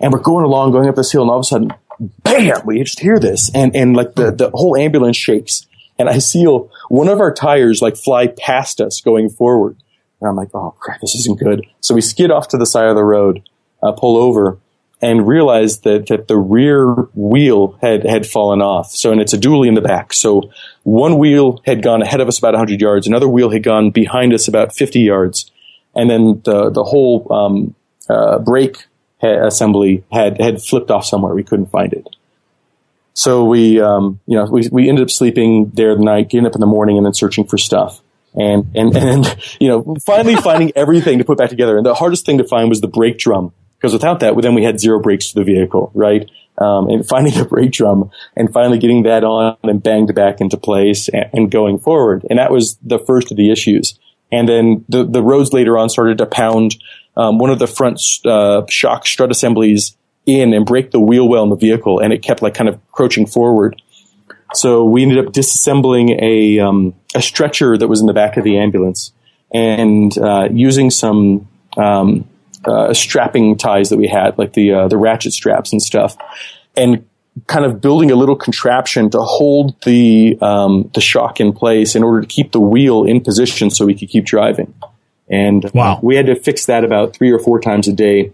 And 0.00 0.12
we're 0.12 0.20
going 0.20 0.44
along, 0.44 0.72
going 0.72 0.88
up 0.88 0.96
this 0.96 1.12
hill 1.12 1.22
and 1.22 1.30
all 1.30 1.38
of 1.38 1.42
a 1.42 1.44
sudden, 1.44 1.72
bam, 2.00 2.64
we 2.64 2.82
just 2.82 3.00
hear 3.00 3.18
this 3.18 3.50
and, 3.54 3.74
and 3.74 3.96
like 3.96 4.14
the, 4.14 4.30
the 4.30 4.50
whole 4.50 4.76
ambulance 4.76 5.16
shakes 5.16 5.66
and 5.98 6.08
I 6.08 6.18
see 6.18 6.44
one 6.44 7.08
of 7.08 7.20
our 7.20 7.34
tires 7.34 7.82
like 7.82 7.96
fly 7.96 8.28
past 8.28 8.80
us 8.80 9.00
going 9.00 9.30
forward. 9.30 9.76
And 10.20 10.28
I'm 10.28 10.36
like, 10.36 10.54
oh 10.54 10.74
crap, 10.78 11.00
this 11.00 11.14
isn't 11.14 11.40
good. 11.40 11.66
So 11.80 11.94
we 11.94 12.00
skid 12.00 12.30
off 12.30 12.48
to 12.48 12.56
the 12.56 12.66
side 12.66 12.88
of 12.88 12.96
the 12.96 13.04
road, 13.04 13.48
uh, 13.82 13.92
pull 13.92 14.16
over, 14.16 14.58
and 15.00 15.28
realize 15.28 15.80
that, 15.80 16.06
that 16.08 16.26
the 16.28 16.36
rear 16.36 16.92
wheel 17.14 17.78
had, 17.80 18.04
had 18.04 18.26
fallen 18.26 18.60
off. 18.60 18.90
So, 18.90 19.12
and 19.12 19.20
it's 19.20 19.32
a 19.32 19.38
dually 19.38 19.68
in 19.68 19.74
the 19.74 19.80
back. 19.80 20.12
So 20.12 20.50
one 20.82 21.18
wheel 21.18 21.60
had 21.66 21.82
gone 21.82 22.02
ahead 22.02 22.20
of 22.20 22.28
us 22.28 22.38
about 22.38 22.54
100 22.54 22.80
yards, 22.80 23.06
another 23.06 23.28
wheel 23.28 23.50
had 23.50 23.62
gone 23.62 23.90
behind 23.90 24.32
us 24.32 24.48
about 24.48 24.74
50 24.74 25.00
yards, 25.00 25.50
and 25.94 26.10
then 26.10 26.42
the, 26.44 26.70
the 26.70 26.84
whole, 26.84 27.32
um, 27.32 27.74
uh, 28.08 28.38
brake 28.38 28.86
assembly 29.22 30.04
had, 30.10 30.40
had 30.40 30.62
flipped 30.62 30.90
off 30.90 31.04
somewhere. 31.04 31.34
We 31.34 31.44
couldn't 31.44 31.70
find 31.70 31.92
it. 31.92 32.06
So 33.14 33.44
we, 33.44 33.80
um, 33.80 34.20
you 34.26 34.36
know, 34.36 34.44
we, 34.44 34.68
we 34.70 34.88
ended 34.88 35.02
up 35.02 35.10
sleeping 35.10 35.72
there 35.74 35.96
the 35.96 36.04
night, 36.04 36.30
getting 36.30 36.46
up 36.46 36.54
in 36.54 36.60
the 36.60 36.66
morning 36.66 36.96
and 36.96 37.04
then 37.04 37.14
searching 37.14 37.46
for 37.46 37.58
stuff 37.58 38.00
and 38.34 38.70
and 38.74 38.96
and 38.96 39.36
you 39.60 39.68
know 39.68 39.96
finally 40.04 40.36
finding 40.36 40.72
everything 40.76 41.18
to 41.18 41.24
put 41.24 41.38
back 41.38 41.50
together. 41.50 41.76
And 41.76 41.84
the 41.84 41.94
hardest 41.94 42.26
thing 42.26 42.38
to 42.38 42.44
find 42.44 42.68
was 42.68 42.80
the 42.80 42.88
brake 42.88 43.18
drum 43.18 43.52
because 43.78 43.92
without 43.92 44.20
that, 44.20 44.36
then 44.40 44.54
we 44.54 44.64
had 44.64 44.80
zero 44.80 45.00
brakes 45.00 45.30
to 45.30 45.36
the 45.36 45.44
vehicle, 45.44 45.90
right? 45.94 46.28
Um, 46.58 46.88
and 46.88 47.06
finding 47.06 47.34
the 47.34 47.44
brake 47.44 47.70
drum 47.70 48.10
and 48.36 48.52
finally 48.52 48.78
getting 48.78 49.04
that 49.04 49.22
on 49.22 49.56
and 49.62 49.80
banged 49.80 50.12
back 50.14 50.40
into 50.40 50.56
place 50.56 51.08
and, 51.08 51.30
and, 51.32 51.50
going 51.52 51.78
forward. 51.78 52.26
And 52.28 52.40
that 52.40 52.50
was 52.50 52.76
the 52.82 52.98
first 52.98 53.30
of 53.30 53.36
the 53.36 53.52
issues. 53.52 53.96
And 54.32 54.48
then 54.48 54.84
the 54.88 55.04
the 55.04 55.22
roads 55.22 55.52
later 55.52 55.78
on 55.78 55.88
started 55.88 56.18
to 56.18 56.26
pound 56.26 56.76
um, 57.18 57.38
one 57.38 57.50
of 57.50 57.58
the 57.58 57.66
front 57.66 58.00
uh, 58.24 58.62
shock 58.68 59.06
strut 59.06 59.30
assemblies 59.30 59.96
in 60.24 60.54
and 60.54 60.64
break 60.64 60.92
the 60.92 61.00
wheel 61.00 61.28
well 61.28 61.42
in 61.42 61.50
the 61.50 61.56
vehicle, 61.56 61.98
and 61.98 62.12
it 62.12 62.22
kept 62.22 62.40
like 62.40 62.54
kind 62.54 62.68
of 62.68 62.80
crouching 62.92 63.26
forward. 63.26 63.82
So 64.54 64.84
we 64.84 65.02
ended 65.02 65.18
up 65.18 65.32
disassembling 65.32 66.22
a 66.22 66.60
um, 66.60 66.94
a 67.14 67.20
stretcher 67.20 67.76
that 67.76 67.88
was 67.88 68.00
in 68.00 68.06
the 68.06 68.14
back 68.14 68.36
of 68.36 68.44
the 68.44 68.56
ambulance 68.58 69.12
and 69.52 70.16
uh, 70.16 70.48
using 70.50 70.90
some 70.90 71.48
um, 71.76 72.28
uh, 72.64 72.94
strapping 72.94 73.56
ties 73.56 73.88
that 73.90 73.96
we 73.96 74.06
had, 74.06 74.38
like 74.38 74.52
the 74.52 74.72
uh, 74.72 74.88
the 74.88 74.96
ratchet 74.96 75.32
straps 75.32 75.72
and 75.72 75.82
stuff, 75.82 76.16
and 76.76 77.04
kind 77.46 77.64
of 77.64 77.80
building 77.80 78.10
a 78.10 78.16
little 78.16 78.36
contraption 78.36 79.10
to 79.10 79.20
hold 79.20 79.80
the 79.82 80.38
um, 80.40 80.90
the 80.94 81.00
shock 81.00 81.40
in 81.40 81.52
place 81.52 81.94
in 81.94 82.02
order 82.02 82.20
to 82.20 82.26
keep 82.26 82.52
the 82.52 82.60
wheel 82.60 83.04
in 83.04 83.20
position 83.20 83.70
so 83.70 83.84
we 83.86 83.94
could 83.94 84.08
keep 84.08 84.24
driving. 84.24 84.72
And 85.30 85.70
wow. 85.74 86.00
we 86.02 86.16
had 86.16 86.26
to 86.26 86.36
fix 86.36 86.66
that 86.66 86.84
about 86.84 87.14
three 87.14 87.30
or 87.30 87.38
four 87.38 87.60
times 87.60 87.88
a 87.88 87.92
day 87.92 88.32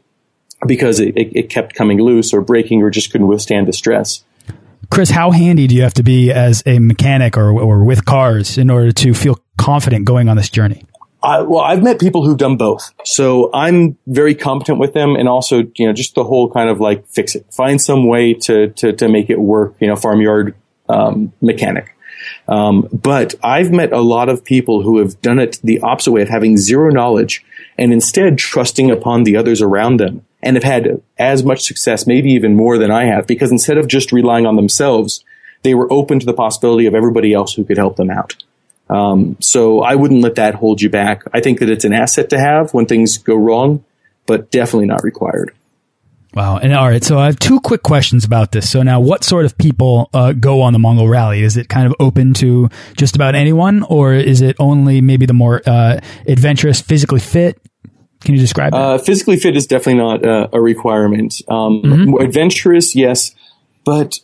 because 0.67 1.01
it, 1.01 1.17
it, 1.17 1.37
it 1.37 1.51
kept 1.51 1.75
coming 1.75 2.01
loose 2.01 2.33
or 2.33 2.41
breaking 2.41 2.83
or 2.83 2.91
just 2.91 3.11
couldn't 3.11 3.27
withstand 3.27 3.69
the 3.69 3.73
stress. 3.73 4.25
Chris, 4.91 5.11
how 5.11 5.31
handy 5.31 5.67
do 5.67 5.75
you 5.75 5.83
have 5.83 5.95
to 5.95 6.03
be 6.03 6.31
as 6.31 6.63
a 6.67 6.79
mechanic 6.79 7.37
or, 7.37 7.51
or 7.51 7.85
with 7.85 8.05
cars 8.05 8.59
in 8.59 8.71
order 8.71 8.93
to 8.93 9.15
feel 9.15 9.41
confident 9.57 10.05
going 10.05 10.29
on 10.29 10.37
this 10.37 10.51
journey? 10.51 10.85
I, 11.23 11.41
well, 11.41 11.61
I've 11.61 11.83
met 11.83 11.99
people 11.99 12.25
who've 12.25 12.37
done 12.37 12.59
both. 12.59 12.93
So 13.05 13.51
I'm 13.55 13.97
very 14.07 14.35
competent 14.35 14.79
with 14.79 14.93
them 14.93 15.17
and 15.17 15.27
also, 15.27 15.63
you 15.75 15.87
know, 15.87 15.95
just 15.95 16.15
the 16.15 16.23
whole 16.23 16.51
kind 16.51 16.69
of 16.69 16.81
like 16.81 17.07
fix 17.09 17.35
it, 17.35 17.47
find 17.51 17.81
some 17.81 18.07
way 18.07 18.35
to, 18.35 18.69
to, 18.69 18.93
to 18.93 19.09
make 19.09 19.31
it 19.31 19.41
work, 19.41 19.75
you 19.81 19.89
know, 19.89 19.97
farmyard, 19.97 20.55
um, 20.89 21.33
mechanic. 21.41 21.94
Um, 22.47 22.89
but 22.93 23.35
I've 23.43 23.71
met 23.71 23.93
a 23.93 24.01
lot 24.01 24.29
of 24.29 24.45
people 24.45 24.83
who 24.83 24.99
have 24.99 25.21
done 25.23 25.39
it 25.39 25.59
the 25.65 25.81
opposite 25.81 26.13
way 26.13 26.23
of 26.23 26.29
having 26.29 26.57
zero 26.57 26.91
knowledge 26.91 27.45
and 27.79 27.93
instead 27.93 28.39
trusting 28.39 28.91
upon 28.91 29.25
the 29.25 29.37
others 29.37 29.63
around 29.63 29.99
them 29.99 30.25
and 30.43 30.57
have 30.57 30.65
had 30.65 31.01
as 31.19 31.43
much 31.43 31.63
success, 31.63 32.07
maybe 32.07 32.31
even 32.33 32.55
more 32.55 32.77
than 32.77 32.91
I 32.91 33.07
have, 33.07 33.27
because 33.27 33.51
instead 33.51 33.79
of 33.79 33.89
just 33.89 34.13
relying 34.13 34.45
on 34.45 34.57
themselves, 34.57 35.25
they 35.63 35.75
were 35.75 35.91
open 35.91 36.21
to 36.21 36.27
the 36.27 36.35
possibility 36.35 36.87
of 36.87 36.95
everybody 36.95 37.33
else 37.33 37.55
who 37.55 37.65
could 37.65 37.79
help 37.79 37.97
them 37.97 38.11
out. 38.11 38.37
Um, 38.91 39.39
so 39.41 39.81
I 39.81 39.95
wouldn't 39.95 40.21
let 40.21 40.35
that 40.35 40.57
hold 40.57 40.83
you 40.83 40.91
back. 40.91 41.23
I 41.33 41.41
think 41.41 41.61
that 41.61 41.71
it's 41.71 41.87
an 41.87 41.95
asset 41.95 42.29
to 42.31 42.39
have 42.39 42.75
when 42.75 42.85
things 42.85 43.17
go 43.17 43.35
wrong, 43.35 43.83
but 44.27 44.51
definitely 44.51 44.87
not 44.87 45.03
required. 45.03 45.55
Wow. 46.35 46.59
And 46.59 46.73
all 46.73 46.89
right. 46.89 47.03
So 47.03 47.19
I 47.19 47.27
have 47.27 47.39
two 47.39 47.61
quick 47.61 47.83
questions 47.83 48.25
about 48.25 48.53
this. 48.53 48.69
So 48.69 48.83
now 48.83 49.01
what 49.01 49.23
sort 49.23 49.45
of 49.45 49.57
people 49.57 50.11
uh, 50.13 50.33
go 50.33 50.63
on 50.63 50.73
the 50.73 50.79
Mongol 50.79 51.09
rally? 51.09 51.43
Is 51.43 51.57
it 51.57 51.69
kind 51.69 51.87
of 51.87 51.95
open 52.01 52.35
to 52.35 52.69
just 52.97 53.15
about 53.15 53.35
anyone 53.35 53.85
or 53.85 54.15
is 54.15 54.41
it 54.41 54.57
only 54.59 55.01
maybe 55.01 55.27
the 55.27 55.33
more 55.33 55.63
uh, 55.67 56.01
adventurous, 56.27 56.81
physically 56.81 57.21
fit? 57.21 57.61
Can 58.23 58.35
you 58.35 58.41
describe 58.41 58.73
that? 58.73 58.79
Uh, 58.79 58.99
physically 58.99 59.37
fit 59.37 59.57
is 59.57 59.67
definitely 59.67 60.03
not 60.03 60.27
uh, 60.27 60.49
a 60.53 60.61
requirement. 60.61 61.43
Um, 61.49 61.83
mm 61.85 61.93
-hmm. 61.93 62.25
Adventurous, 62.25 62.95
yes, 62.95 63.35
but 63.85 64.21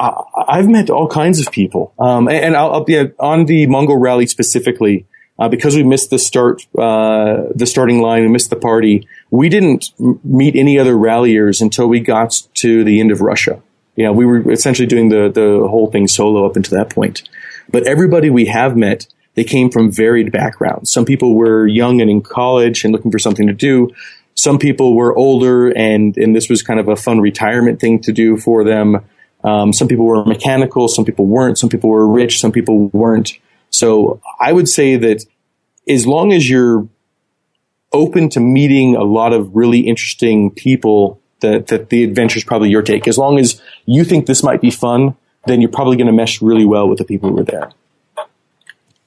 I've 0.00 0.68
met 0.68 0.90
all 0.90 1.08
kinds 1.08 1.40
of 1.40 1.52
people, 1.52 1.92
um, 1.98 2.28
and 2.28 2.54
I'll, 2.54 2.72
I'll, 2.72 2.84
be 2.84 3.10
on 3.18 3.46
the 3.46 3.66
Mongol 3.66 3.96
rally 3.96 4.26
specifically 4.26 5.06
uh, 5.38 5.48
because 5.48 5.76
we 5.76 5.82
missed 5.82 6.10
the 6.10 6.18
start, 6.18 6.62
uh, 6.76 7.44
the 7.54 7.66
starting 7.66 8.00
line, 8.00 8.22
we 8.22 8.28
missed 8.28 8.50
the 8.50 8.56
party. 8.56 9.06
We 9.30 9.48
didn't 9.48 9.92
meet 10.24 10.56
any 10.56 10.78
other 10.78 10.96
ralliers 10.96 11.60
until 11.60 11.86
we 11.88 12.00
got 12.00 12.42
to 12.54 12.82
the 12.84 13.00
end 13.00 13.12
of 13.12 13.20
Russia. 13.20 13.62
You 13.94 14.04
know, 14.04 14.12
we 14.12 14.26
were 14.26 14.50
essentially 14.50 14.86
doing 14.86 15.08
the 15.08 15.28
the 15.28 15.66
whole 15.68 15.90
thing 15.90 16.08
solo 16.08 16.46
up 16.46 16.56
until 16.56 16.78
that 16.78 16.90
point. 16.90 17.28
But 17.70 17.86
everybody 17.86 18.30
we 18.30 18.46
have 18.46 18.76
met, 18.76 19.06
they 19.34 19.44
came 19.44 19.70
from 19.70 19.92
varied 19.92 20.32
backgrounds. 20.32 20.90
Some 20.90 21.04
people 21.04 21.34
were 21.34 21.66
young 21.66 22.00
and 22.00 22.10
in 22.10 22.22
college 22.22 22.84
and 22.84 22.92
looking 22.92 23.10
for 23.10 23.18
something 23.18 23.46
to 23.46 23.52
do. 23.52 23.90
Some 24.34 24.58
people 24.58 24.94
were 24.94 25.16
older 25.16 25.68
and 25.68 26.16
and 26.16 26.34
this 26.34 26.48
was 26.48 26.62
kind 26.62 26.80
of 26.80 26.88
a 26.88 26.96
fun 26.96 27.20
retirement 27.20 27.80
thing 27.80 28.00
to 28.02 28.12
do 28.12 28.36
for 28.36 28.64
them. 28.64 29.04
Um, 29.44 29.72
some 29.72 29.86
people 29.86 30.04
were 30.04 30.24
mechanical, 30.24 30.88
some 30.88 31.04
people 31.04 31.26
weren't, 31.26 31.58
some 31.58 31.68
people 31.68 31.90
were 31.90 32.06
rich, 32.08 32.40
some 32.40 32.50
people 32.50 32.88
weren't. 32.88 33.38
So 33.78 34.20
I 34.40 34.52
would 34.52 34.68
say 34.68 34.96
that 34.96 35.24
as 35.88 36.04
long 36.04 36.32
as 36.32 36.50
you're 36.50 36.88
open 37.92 38.28
to 38.30 38.40
meeting 38.40 38.96
a 38.96 39.04
lot 39.04 39.32
of 39.32 39.54
really 39.54 39.80
interesting 39.80 40.50
people, 40.50 41.20
that, 41.40 41.68
that 41.68 41.88
the 41.90 42.02
adventure 42.02 42.38
is 42.38 42.44
probably 42.44 42.70
your 42.70 42.82
take. 42.82 43.06
As 43.06 43.16
long 43.16 43.38
as 43.38 43.62
you 43.86 44.02
think 44.02 44.26
this 44.26 44.42
might 44.42 44.60
be 44.60 44.72
fun, 44.72 45.14
then 45.46 45.60
you're 45.60 45.70
probably 45.70 45.96
going 45.96 46.08
to 46.08 46.12
mesh 46.12 46.42
really 46.42 46.66
well 46.66 46.88
with 46.88 46.98
the 46.98 47.04
people 47.04 47.30
who 47.30 47.38
are 47.38 47.44
there. 47.44 47.70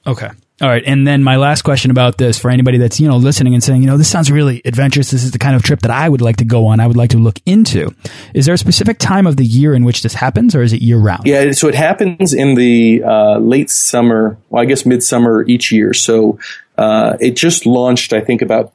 Okay. 0.06 0.30
All 0.62 0.68
right. 0.68 0.84
And 0.86 1.04
then 1.04 1.24
my 1.24 1.36
last 1.36 1.62
question 1.62 1.90
about 1.90 2.18
this 2.18 2.38
for 2.38 2.48
anybody 2.48 2.78
that's, 2.78 3.00
you 3.00 3.08
know, 3.08 3.16
listening 3.16 3.52
and 3.54 3.64
saying, 3.64 3.82
you 3.82 3.88
know, 3.88 3.96
this 3.96 4.08
sounds 4.08 4.30
really 4.30 4.62
adventurous. 4.64 5.10
This 5.10 5.24
is 5.24 5.32
the 5.32 5.38
kind 5.38 5.56
of 5.56 5.64
trip 5.64 5.80
that 5.80 5.90
I 5.90 6.08
would 6.08 6.20
like 6.20 6.36
to 6.36 6.44
go 6.44 6.68
on. 6.68 6.78
I 6.78 6.86
would 6.86 6.96
like 6.96 7.10
to 7.10 7.18
look 7.18 7.40
into. 7.44 7.92
Is 8.32 8.46
there 8.46 8.54
a 8.54 8.58
specific 8.58 8.98
time 8.98 9.26
of 9.26 9.36
the 9.36 9.44
year 9.44 9.74
in 9.74 9.84
which 9.84 10.04
this 10.04 10.14
happens 10.14 10.54
or 10.54 10.62
is 10.62 10.72
it 10.72 10.80
year 10.80 10.98
round? 10.98 11.26
Yeah. 11.26 11.50
So 11.50 11.66
it 11.66 11.74
happens 11.74 12.32
in 12.32 12.54
the 12.54 13.02
uh, 13.02 13.38
late 13.38 13.70
summer, 13.70 14.38
well, 14.50 14.62
I 14.62 14.66
guess 14.66 14.86
midsummer 14.86 15.44
each 15.48 15.72
year. 15.72 15.92
So 15.92 16.38
uh, 16.78 17.16
it 17.18 17.32
just 17.32 17.66
launched, 17.66 18.12
I 18.12 18.20
think, 18.20 18.40
about 18.40 18.72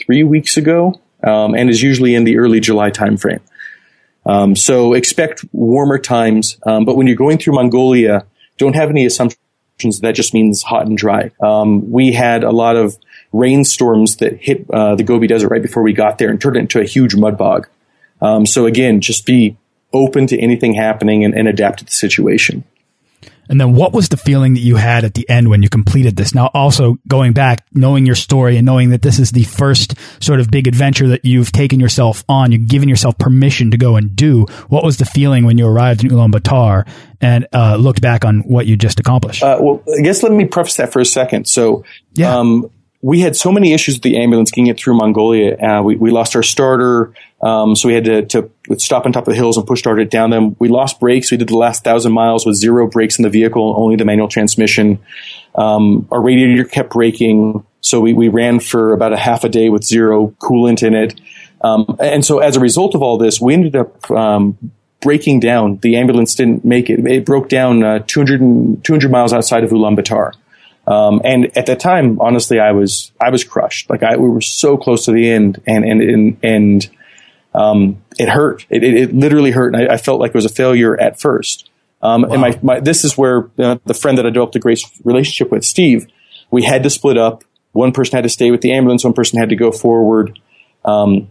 three 0.00 0.24
weeks 0.24 0.56
ago 0.56 0.98
um, 1.22 1.54
and 1.54 1.68
is 1.68 1.82
usually 1.82 2.14
in 2.14 2.24
the 2.24 2.38
early 2.38 2.60
July 2.60 2.90
timeframe. 2.90 3.42
Um, 4.24 4.56
so 4.56 4.94
expect 4.94 5.44
warmer 5.52 5.98
times. 5.98 6.56
Um, 6.64 6.86
but 6.86 6.96
when 6.96 7.06
you're 7.06 7.14
going 7.14 7.36
through 7.36 7.56
Mongolia, 7.56 8.24
don't 8.56 8.74
have 8.74 8.88
any 8.88 9.04
assumptions 9.04 9.38
that 9.78 10.14
just 10.14 10.34
means 10.34 10.62
hot 10.62 10.86
and 10.86 10.96
dry. 10.96 11.30
Um, 11.40 11.90
we 11.90 12.12
had 12.12 12.44
a 12.44 12.50
lot 12.50 12.76
of 12.76 12.96
rainstorms 13.32 14.16
that 14.16 14.36
hit 14.38 14.66
uh, 14.70 14.94
the 14.94 15.02
Gobi 15.02 15.26
Desert 15.26 15.48
right 15.48 15.62
before 15.62 15.82
we 15.82 15.92
got 15.92 16.18
there 16.18 16.30
and 16.30 16.40
turned 16.40 16.56
it 16.56 16.60
into 16.60 16.80
a 16.80 16.84
huge 16.84 17.14
mud 17.14 17.36
bog. 17.36 17.68
Um, 18.20 18.46
so 18.46 18.66
again, 18.66 19.00
just 19.00 19.26
be 19.26 19.56
open 19.92 20.26
to 20.28 20.38
anything 20.38 20.74
happening 20.74 21.24
and, 21.24 21.34
and 21.34 21.46
adapt 21.46 21.80
to 21.80 21.84
the 21.84 21.90
situation. 21.90 22.64
And 23.48 23.60
then 23.60 23.74
what 23.74 23.92
was 23.92 24.08
the 24.08 24.16
feeling 24.16 24.54
that 24.54 24.60
you 24.60 24.76
had 24.76 25.04
at 25.04 25.14
the 25.14 25.28
end 25.28 25.48
when 25.48 25.62
you 25.62 25.68
completed 25.68 26.16
this? 26.16 26.34
Now, 26.34 26.50
also 26.52 26.98
going 27.08 27.32
back, 27.32 27.66
knowing 27.72 28.06
your 28.06 28.14
story 28.14 28.56
and 28.56 28.66
knowing 28.66 28.90
that 28.90 29.02
this 29.02 29.18
is 29.18 29.32
the 29.32 29.44
first 29.44 29.94
sort 30.22 30.40
of 30.40 30.50
big 30.50 30.66
adventure 30.66 31.08
that 31.08 31.24
you've 31.24 31.52
taken 31.52 31.80
yourself 31.80 32.24
on, 32.28 32.52
you've 32.52 32.68
given 32.68 32.88
yourself 32.88 33.18
permission 33.18 33.70
to 33.70 33.76
go 33.76 33.96
and 33.96 34.14
do. 34.16 34.46
What 34.68 34.84
was 34.84 34.96
the 34.98 35.04
feeling 35.04 35.44
when 35.44 35.58
you 35.58 35.66
arrived 35.66 36.04
in 36.04 36.10
Ulaanbaatar 36.10 36.88
and 37.20 37.46
uh, 37.52 37.76
looked 37.76 38.00
back 38.00 38.24
on 38.24 38.40
what 38.40 38.66
you 38.66 38.76
just 38.76 39.00
accomplished? 39.00 39.42
Uh, 39.42 39.58
well, 39.60 39.82
I 39.96 40.02
guess 40.02 40.22
let 40.22 40.32
me 40.32 40.44
preface 40.44 40.76
that 40.76 40.92
for 40.92 41.00
a 41.00 41.06
second. 41.06 41.48
So, 41.48 41.84
yeah. 42.14 42.36
Um, 42.36 42.70
we 43.06 43.20
had 43.20 43.36
so 43.36 43.52
many 43.52 43.72
issues 43.72 43.94
with 43.94 44.02
the 44.02 44.16
ambulance 44.20 44.50
getting 44.50 44.66
it 44.66 44.76
through 44.76 44.96
Mongolia. 44.96 45.56
Uh, 45.56 45.80
we, 45.80 45.94
we 45.94 46.10
lost 46.10 46.34
our 46.34 46.42
starter. 46.42 47.14
Um, 47.40 47.76
so 47.76 47.86
we 47.86 47.94
had 47.94 48.04
to, 48.04 48.22
to 48.26 48.50
stop 48.78 49.06
on 49.06 49.12
top 49.12 49.28
of 49.28 49.32
the 49.32 49.36
hills 49.36 49.56
and 49.56 49.64
push 49.64 49.78
start 49.78 50.00
it 50.00 50.10
down 50.10 50.30
them. 50.30 50.56
We 50.58 50.66
lost 50.66 50.98
brakes. 50.98 51.30
We 51.30 51.36
did 51.36 51.46
the 51.46 51.56
last 51.56 51.84
thousand 51.84 52.10
miles 52.10 52.44
with 52.44 52.56
zero 52.56 52.88
brakes 52.88 53.16
in 53.16 53.22
the 53.22 53.30
vehicle, 53.30 53.76
only 53.78 53.94
the 53.94 54.04
manual 54.04 54.26
transmission. 54.26 54.98
Um, 55.54 56.08
our 56.10 56.20
radiator 56.20 56.64
kept 56.64 56.90
breaking. 56.90 57.64
So 57.80 58.00
we, 58.00 58.12
we 58.12 58.26
ran 58.26 58.58
for 58.58 58.92
about 58.92 59.12
a 59.12 59.16
half 59.16 59.44
a 59.44 59.48
day 59.48 59.68
with 59.68 59.84
zero 59.84 60.34
coolant 60.40 60.84
in 60.84 60.94
it. 60.94 61.20
Um, 61.60 61.96
and 62.00 62.24
so 62.24 62.40
as 62.40 62.56
a 62.56 62.60
result 62.60 62.96
of 62.96 63.02
all 63.02 63.18
this, 63.18 63.40
we 63.40 63.54
ended 63.54 63.76
up, 63.76 64.10
um, 64.10 64.72
breaking 65.00 65.38
down. 65.38 65.78
The 65.78 65.94
ambulance 65.94 66.34
didn't 66.34 66.64
make 66.64 66.90
it. 66.90 67.06
It 67.06 67.24
broke 67.24 67.48
down, 67.48 67.84
uh, 67.84 68.00
200, 68.04 68.82
200 68.82 69.10
miles 69.12 69.32
outside 69.32 69.62
of 69.62 69.70
Ulaanbaatar. 69.70 70.32
Um, 70.86 71.20
and 71.24 71.56
at 71.56 71.66
that 71.66 71.80
time, 71.80 72.20
honestly, 72.20 72.60
I 72.60 72.72
was 72.72 73.10
I 73.20 73.30
was 73.30 73.44
crushed. 73.44 73.90
Like 73.90 74.02
I, 74.02 74.16
we 74.16 74.28
were 74.28 74.40
so 74.40 74.76
close 74.76 75.04
to 75.06 75.12
the 75.12 75.30
end, 75.30 75.60
and 75.66 75.84
and 75.84 76.00
and, 76.00 76.36
and 76.42 76.90
um, 77.54 78.02
it 78.18 78.28
hurt. 78.28 78.66
It, 78.70 78.84
it, 78.84 78.94
it, 78.94 79.14
literally 79.14 79.50
hurt, 79.50 79.74
and 79.74 79.90
I, 79.90 79.94
I, 79.94 79.96
felt 79.96 80.20
like 80.20 80.30
it 80.30 80.34
was 80.34 80.44
a 80.44 80.50
failure 80.50 80.98
at 81.00 81.18
first. 81.18 81.70
Um, 82.02 82.22
wow. 82.22 82.28
And 82.28 82.40
my, 82.40 82.58
my, 82.62 82.80
this 82.80 83.04
is 83.04 83.16
where 83.16 83.50
uh, 83.58 83.78
the 83.86 83.94
friend 83.94 84.18
that 84.18 84.26
I 84.26 84.30
developed 84.30 84.54
a 84.56 84.58
great 84.58 84.82
relationship 85.04 85.50
with, 85.50 85.64
Steve, 85.64 86.06
we 86.50 86.62
had 86.62 86.82
to 86.82 86.90
split 86.90 87.16
up. 87.16 87.44
One 87.72 87.92
person 87.92 88.16
had 88.16 88.22
to 88.22 88.28
stay 88.28 88.50
with 88.50 88.60
the 88.60 88.72
ambulance. 88.72 89.04
One 89.04 89.14
person 89.14 89.38
had 89.38 89.48
to 89.48 89.56
go 89.56 89.72
forward. 89.72 90.38
Um, 90.84 91.30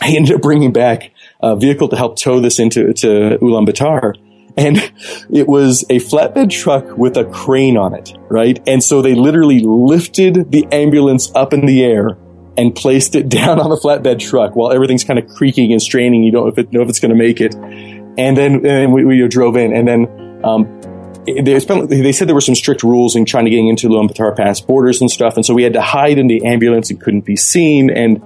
I 0.00 0.08
ended 0.08 0.34
up 0.34 0.42
bringing 0.42 0.72
back 0.72 1.12
a 1.40 1.54
vehicle 1.56 1.88
to 1.88 1.96
help 1.96 2.18
tow 2.18 2.40
this 2.40 2.58
into 2.58 2.92
to 2.92 3.38
Ulaanbaatar 3.40 4.16
and 4.56 4.92
it 5.30 5.48
was 5.48 5.84
a 5.88 5.96
flatbed 5.96 6.50
truck 6.50 6.96
with 6.96 7.16
a 7.16 7.24
crane 7.24 7.76
on 7.76 7.94
it, 7.94 8.12
right? 8.28 8.60
And 8.66 8.82
so 8.82 9.02
they 9.02 9.14
literally 9.14 9.60
lifted 9.60 10.50
the 10.50 10.66
ambulance 10.72 11.30
up 11.34 11.52
in 11.52 11.66
the 11.66 11.84
air 11.84 12.16
and 12.56 12.74
placed 12.74 13.14
it 13.14 13.28
down 13.28 13.60
on 13.60 13.70
the 13.70 13.76
flatbed 13.76 14.18
truck 14.18 14.54
while 14.54 14.72
everything's 14.72 15.04
kind 15.04 15.18
of 15.18 15.28
creaking 15.28 15.72
and 15.72 15.82
straining. 15.82 16.22
You 16.22 16.32
don't 16.32 16.44
know 16.44 16.52
if, 16.52 16.58
it, 16.58 16.72
know 16.72 16.82
if 16.82 16.88
it's 16.88 17.00
going 17.00 17.10
to 17.10 17.16
make 17.16 17.40
it. 17.40 17.54
And 17.54 18.36
then 18.36 18.66
and 18.66 18.92
we, 18.92 19.04
we, 19.06 19.26
drove 19.26 19.56
in, 19.56 19.72
and 19.72 19.88
then 19.88 20.44
um, 20.44 20.80
they, 21.24 21.58
spent, 21.60 21.88
they, 21.88 22.12
said 22.12 22.28
there 22.28 22.34
were 22.34 22.42
some 22.42 22.54
strict 22.54 22.82
rules 22.82 23.16
in 23.16 23.24
trying 23.24 23.46
to 23.46 23.50
get 23.50 23.60
into 23.60 23.88
Ulaanbaatar 23.88 24.36
Pass 24.36 24.60
borders 24.60 25.00
and 25.00 25.10
stuff, 25.10 25.36
and 25.36 25.46
so 25.46 25.54
we 25.54 25.62
had 25.62 25.72
to 25.72 25.80
hide 25.80 26.18
in 26.18 26.26
the 26.26 26.44
ambulance 26.44 26.90
and 26.90 27.00
couldn't 27.00 27.22
be 27.22 27.36
seen. 27.36 27.88
And 27.88 28.20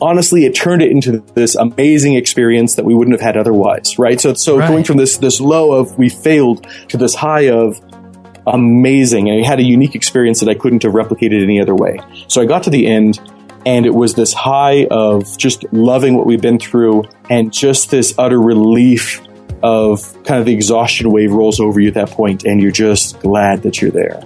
honestly, 0.00 0.44
it 0.44 0.54
turned 0.54 0.82
it 0.82 0.90
into 0.90 1.18
this 1.34 1.54
amazing 1.54 2.14
experience 2.14 2.74
that 2.76 2.84
we 2.84 2.94
wouldn't 2.94 3.14
have 3.14 3.20
had 3.20 3.36
otherwise, 3.36 3.98
right? 3.98 4.20
So, 4.20 4.34
so 4.34 4.58
right. 4.58 4.68
going 4.68 4.84
from 4.84 4.96
this, 4.96 5.18
this 5.18 5.40
low 5.40 5.72
of 5.72 5.96
we 5.98 6.08
failed 6.08 6.66
to 6.88 6.96
this 6.96 7.14
high 7.14 7.48
of 7.48 7.80
amazing. 8.46 9.28
And 9.28 9.44
I 9.44 9.46
had 9.46 9.58
a 9.58 9.64
unique 9.64 9.94
experience 9.94 10.40
that 10.40 10.48
I 10.48 10.54
couldn't 10.54 10.82
have 10.84 10.92
replicated 10.92 11.42
any 11.42 11.60
other 11.60 11.74
way. 11.74 11.98
So 12.28 12.40
I 12.40 12.44
got 12.44 12.62
to 12.64 12.70
the 12.70 12.86
end 12.86 13.20
and 13.66 13.84
it 13.84 13.94
was 13.94 14.14
this 14.14 14.32
high 14.32 14.86
of 14.86 15.36
just 15.36 15.64
loving 15.72 16.16
what 16.16 16.24
we've 16.24 16.40
been 16.40 16.60
through 16.60 17.02
and 17.28 17.52
just 17.52 17.90
this 17.90 18.14
utter 18.16 18.40
relief 18.40 19.20
of 19.62 20.00
kind 20.24 20.38
of 20.38 20.46
the 20.46 20.52
exhaustion 20.52 21.10
wave 21.10 21.32
rolls 21.32 21.58
over 21.58 21.80
you 21.80 21.88
at 21.88 21.94
that 21.94 22.10
point, 22.10 22.44
and 22.44 22.62
you're 22.62 22.70
just 22.70 23.18
glad 23.20 23.62
that 23.62 23.82
you're 23.82 23.90
there. 23.90 24.22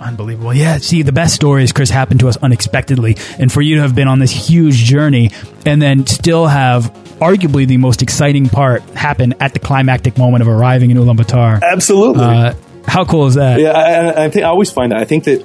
Unbelievable. 0.00 0.54
Yeah, 0.54 0.78
see, 0.78 1.02
the 1.02 1.12
best 1.12 1.34
stories, 1.34 1.72
Chris, 1.72 1.90
happen 1.90 2.18
to 2.18 2.28
us 2.28 2.36
unexpectedly. 2.36 3.16
And 3.38 3.50
for 3.52 3.62
you 3.62 3.76
to 3.76 3.82
have 3.82 3.94
been 3.94 4.08
on 4.08 4.18
this 4.18 4.32
huge 4.32 4.76
journey 4.76 5.30
and 5.64 5.80
then 5.80 6.06
still 6.06 6.46
have 6.46 6.92
arguably 7.20 7.66
the 7.66 7.76
most 7.76 8.02
exciting 8.02 8.48
part 8.48 8.82
happen 8.90 9.34
at 9.40 9.54
the 9.54 9.60
climactic 9.60 10.18
moment 10.18 10.42
of 10.42 10.48
arriving 10.48 10.90
in 10.90 10.96
Ulaanbaatar. 10.96 11.62
Absolutely. 11.62 12.24
Uh, 12.24 12.54
how 12.86 13.04
cool 13.04 13.26
is 13.26 13.34
that? 13.34 13.60
Yeah, 13.60 13.70
I, 13.70 14.24
I, 14.24 14.30
think 14.30 14.44
I 14.44 14.48
always 14.48 14.70
find 14.70 14.92
that. 14.92 14.98
I 14.98 15.04
think 15.04 15.24
that 15.24 15.44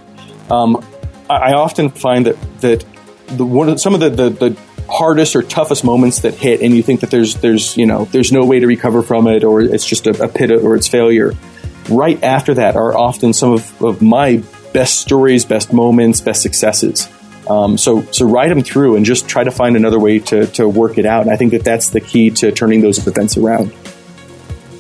um, 0.52 0.84
I, 1.30 1.36
I, 1.36 1.54
often 1.54 1.90
find 1.90 2.26
that 2.26 2.60
that 2.62 2.86
the, 3.28 3.46
one 3.46 3.70
of, 3.70 3.80
some 3.80 3.94
of 3.94 4.00
the, 4.02 4.10
the, 4.10 4.30
the 4.30 4.58
hardest 4.90 5.36
or 5.36 5.42
toughest 5.42 5.84
moments 5.84 6.20
that 6.20 6.34
hit, 6.34 6.62
and 6.62 6.76
you 6.76 6.84
think 6.84 7.02
that 7.02 7.12
there's 7.12 7.36
there's 7.36 7.78
you 7.78 7.86
know 7.86 8.06
there's 8.06 8.32
no 8.32 8.46
way 8.46 8.60
to 8.60 8.68
recover 8.68 9.04
from 9.04 9.28
it, 9.28 9.44
or 9.44 9.62
it's 9.62 9.86
just 9.86 10.08
a, 10.08 10.24
a 10.24 10.28
pit 10.28 10.52
or 10.52 10.76
it's 10.76 10.88
failure. 10.88 11.34
Right 11.90 12.22
after 12.24 12.54
that 12.54 12.76
are 12.76 12.96
often 12.96 13.34
some 13.34 13.54
of, 13.54 13.82
of 13.82 14.02
my 14.02 14.44
best 14.74 15.00
stories, 15.00 15.46
best 15.46 15.74
moments, 15.74 16.22
best 16.22 16.42
successes. 16.42 17.10
Um, 17.50 17.78
so 17.78 18.04
so 18.12 18.28
ride 18.28 18.52
them 18.52 18.62
through 18.62 18.96
and 18.96 19.06
just 19.06 19.28
try 19.28 19.44
to 19.44 19.50
find 19.50 19.76
another 19.76 20.00
way 20.00 20.20
to 20.20 20.46
to 20.48 20.70
work 20.70 21.00
it 21.00 21.06
out. 21.06 21.24
And 21.24 21.32
I 21.32 21.36
think 21.36 21.52
that 21.52 21.64
that's 21.64 21.90
the 21.90 22.00
key 22.00 22.30
to 22.32 22.52
turning 22.52 22.82
those 22.82 23.06
events 23.08 23.38
around. 23.38 23.74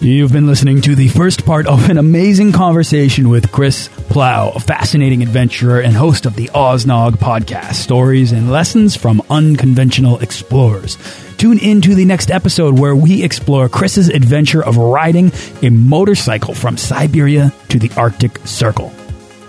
You've 0.01 0.31
been 0.31 0.47
listening 0.47 0.79
to 0.83 0.95
the 0.95 1.09
first 1.09 1.45
part 1.45 1.67
of 1.67 1.89
an 1.89 1.97
amazing 1.97 2.53
conversation 2.53 3.27
with 3.27 3.51
Chris 3.51 3.89
Plow, 4.07 4.51
a 4.51 4.59
fascinating 4.61 5.21
adventurer 5.21 5.81
and 5.81 5.93
host 5.93 6.25
of 6.25 6.37
the 6.37 6.47
OzNog 6.53 7.17
podcast, 7.17 7.73
stories 7.73 8.31
and 8.31 8.49
lessons 8.49 8.95
from 8.95 9.21
unconventional 9.29 10.17
explorers. 10.19 10.97
Tune 11.35 11.59
in 11.59 11.81
to 11.81 11.95
the 11.95 12.05
next 12.05 12.31
episode 12.31 12.79
where 12.79 12.95
we 12.95 13.23
explore 13.23 13.67
Chris's 13.67 14.07
adventure 14.07 14.63
of 14.63 14.77
riding 14.77 15.33
a 15.61 15.69
motorcycle 15.69 16.53
from 16.53 16.77
Siberia 16.77 17.53
to 17.67 17.77
the 17.77 17.91
Arctic 17.97 18.37
Circle. 18.45 18.93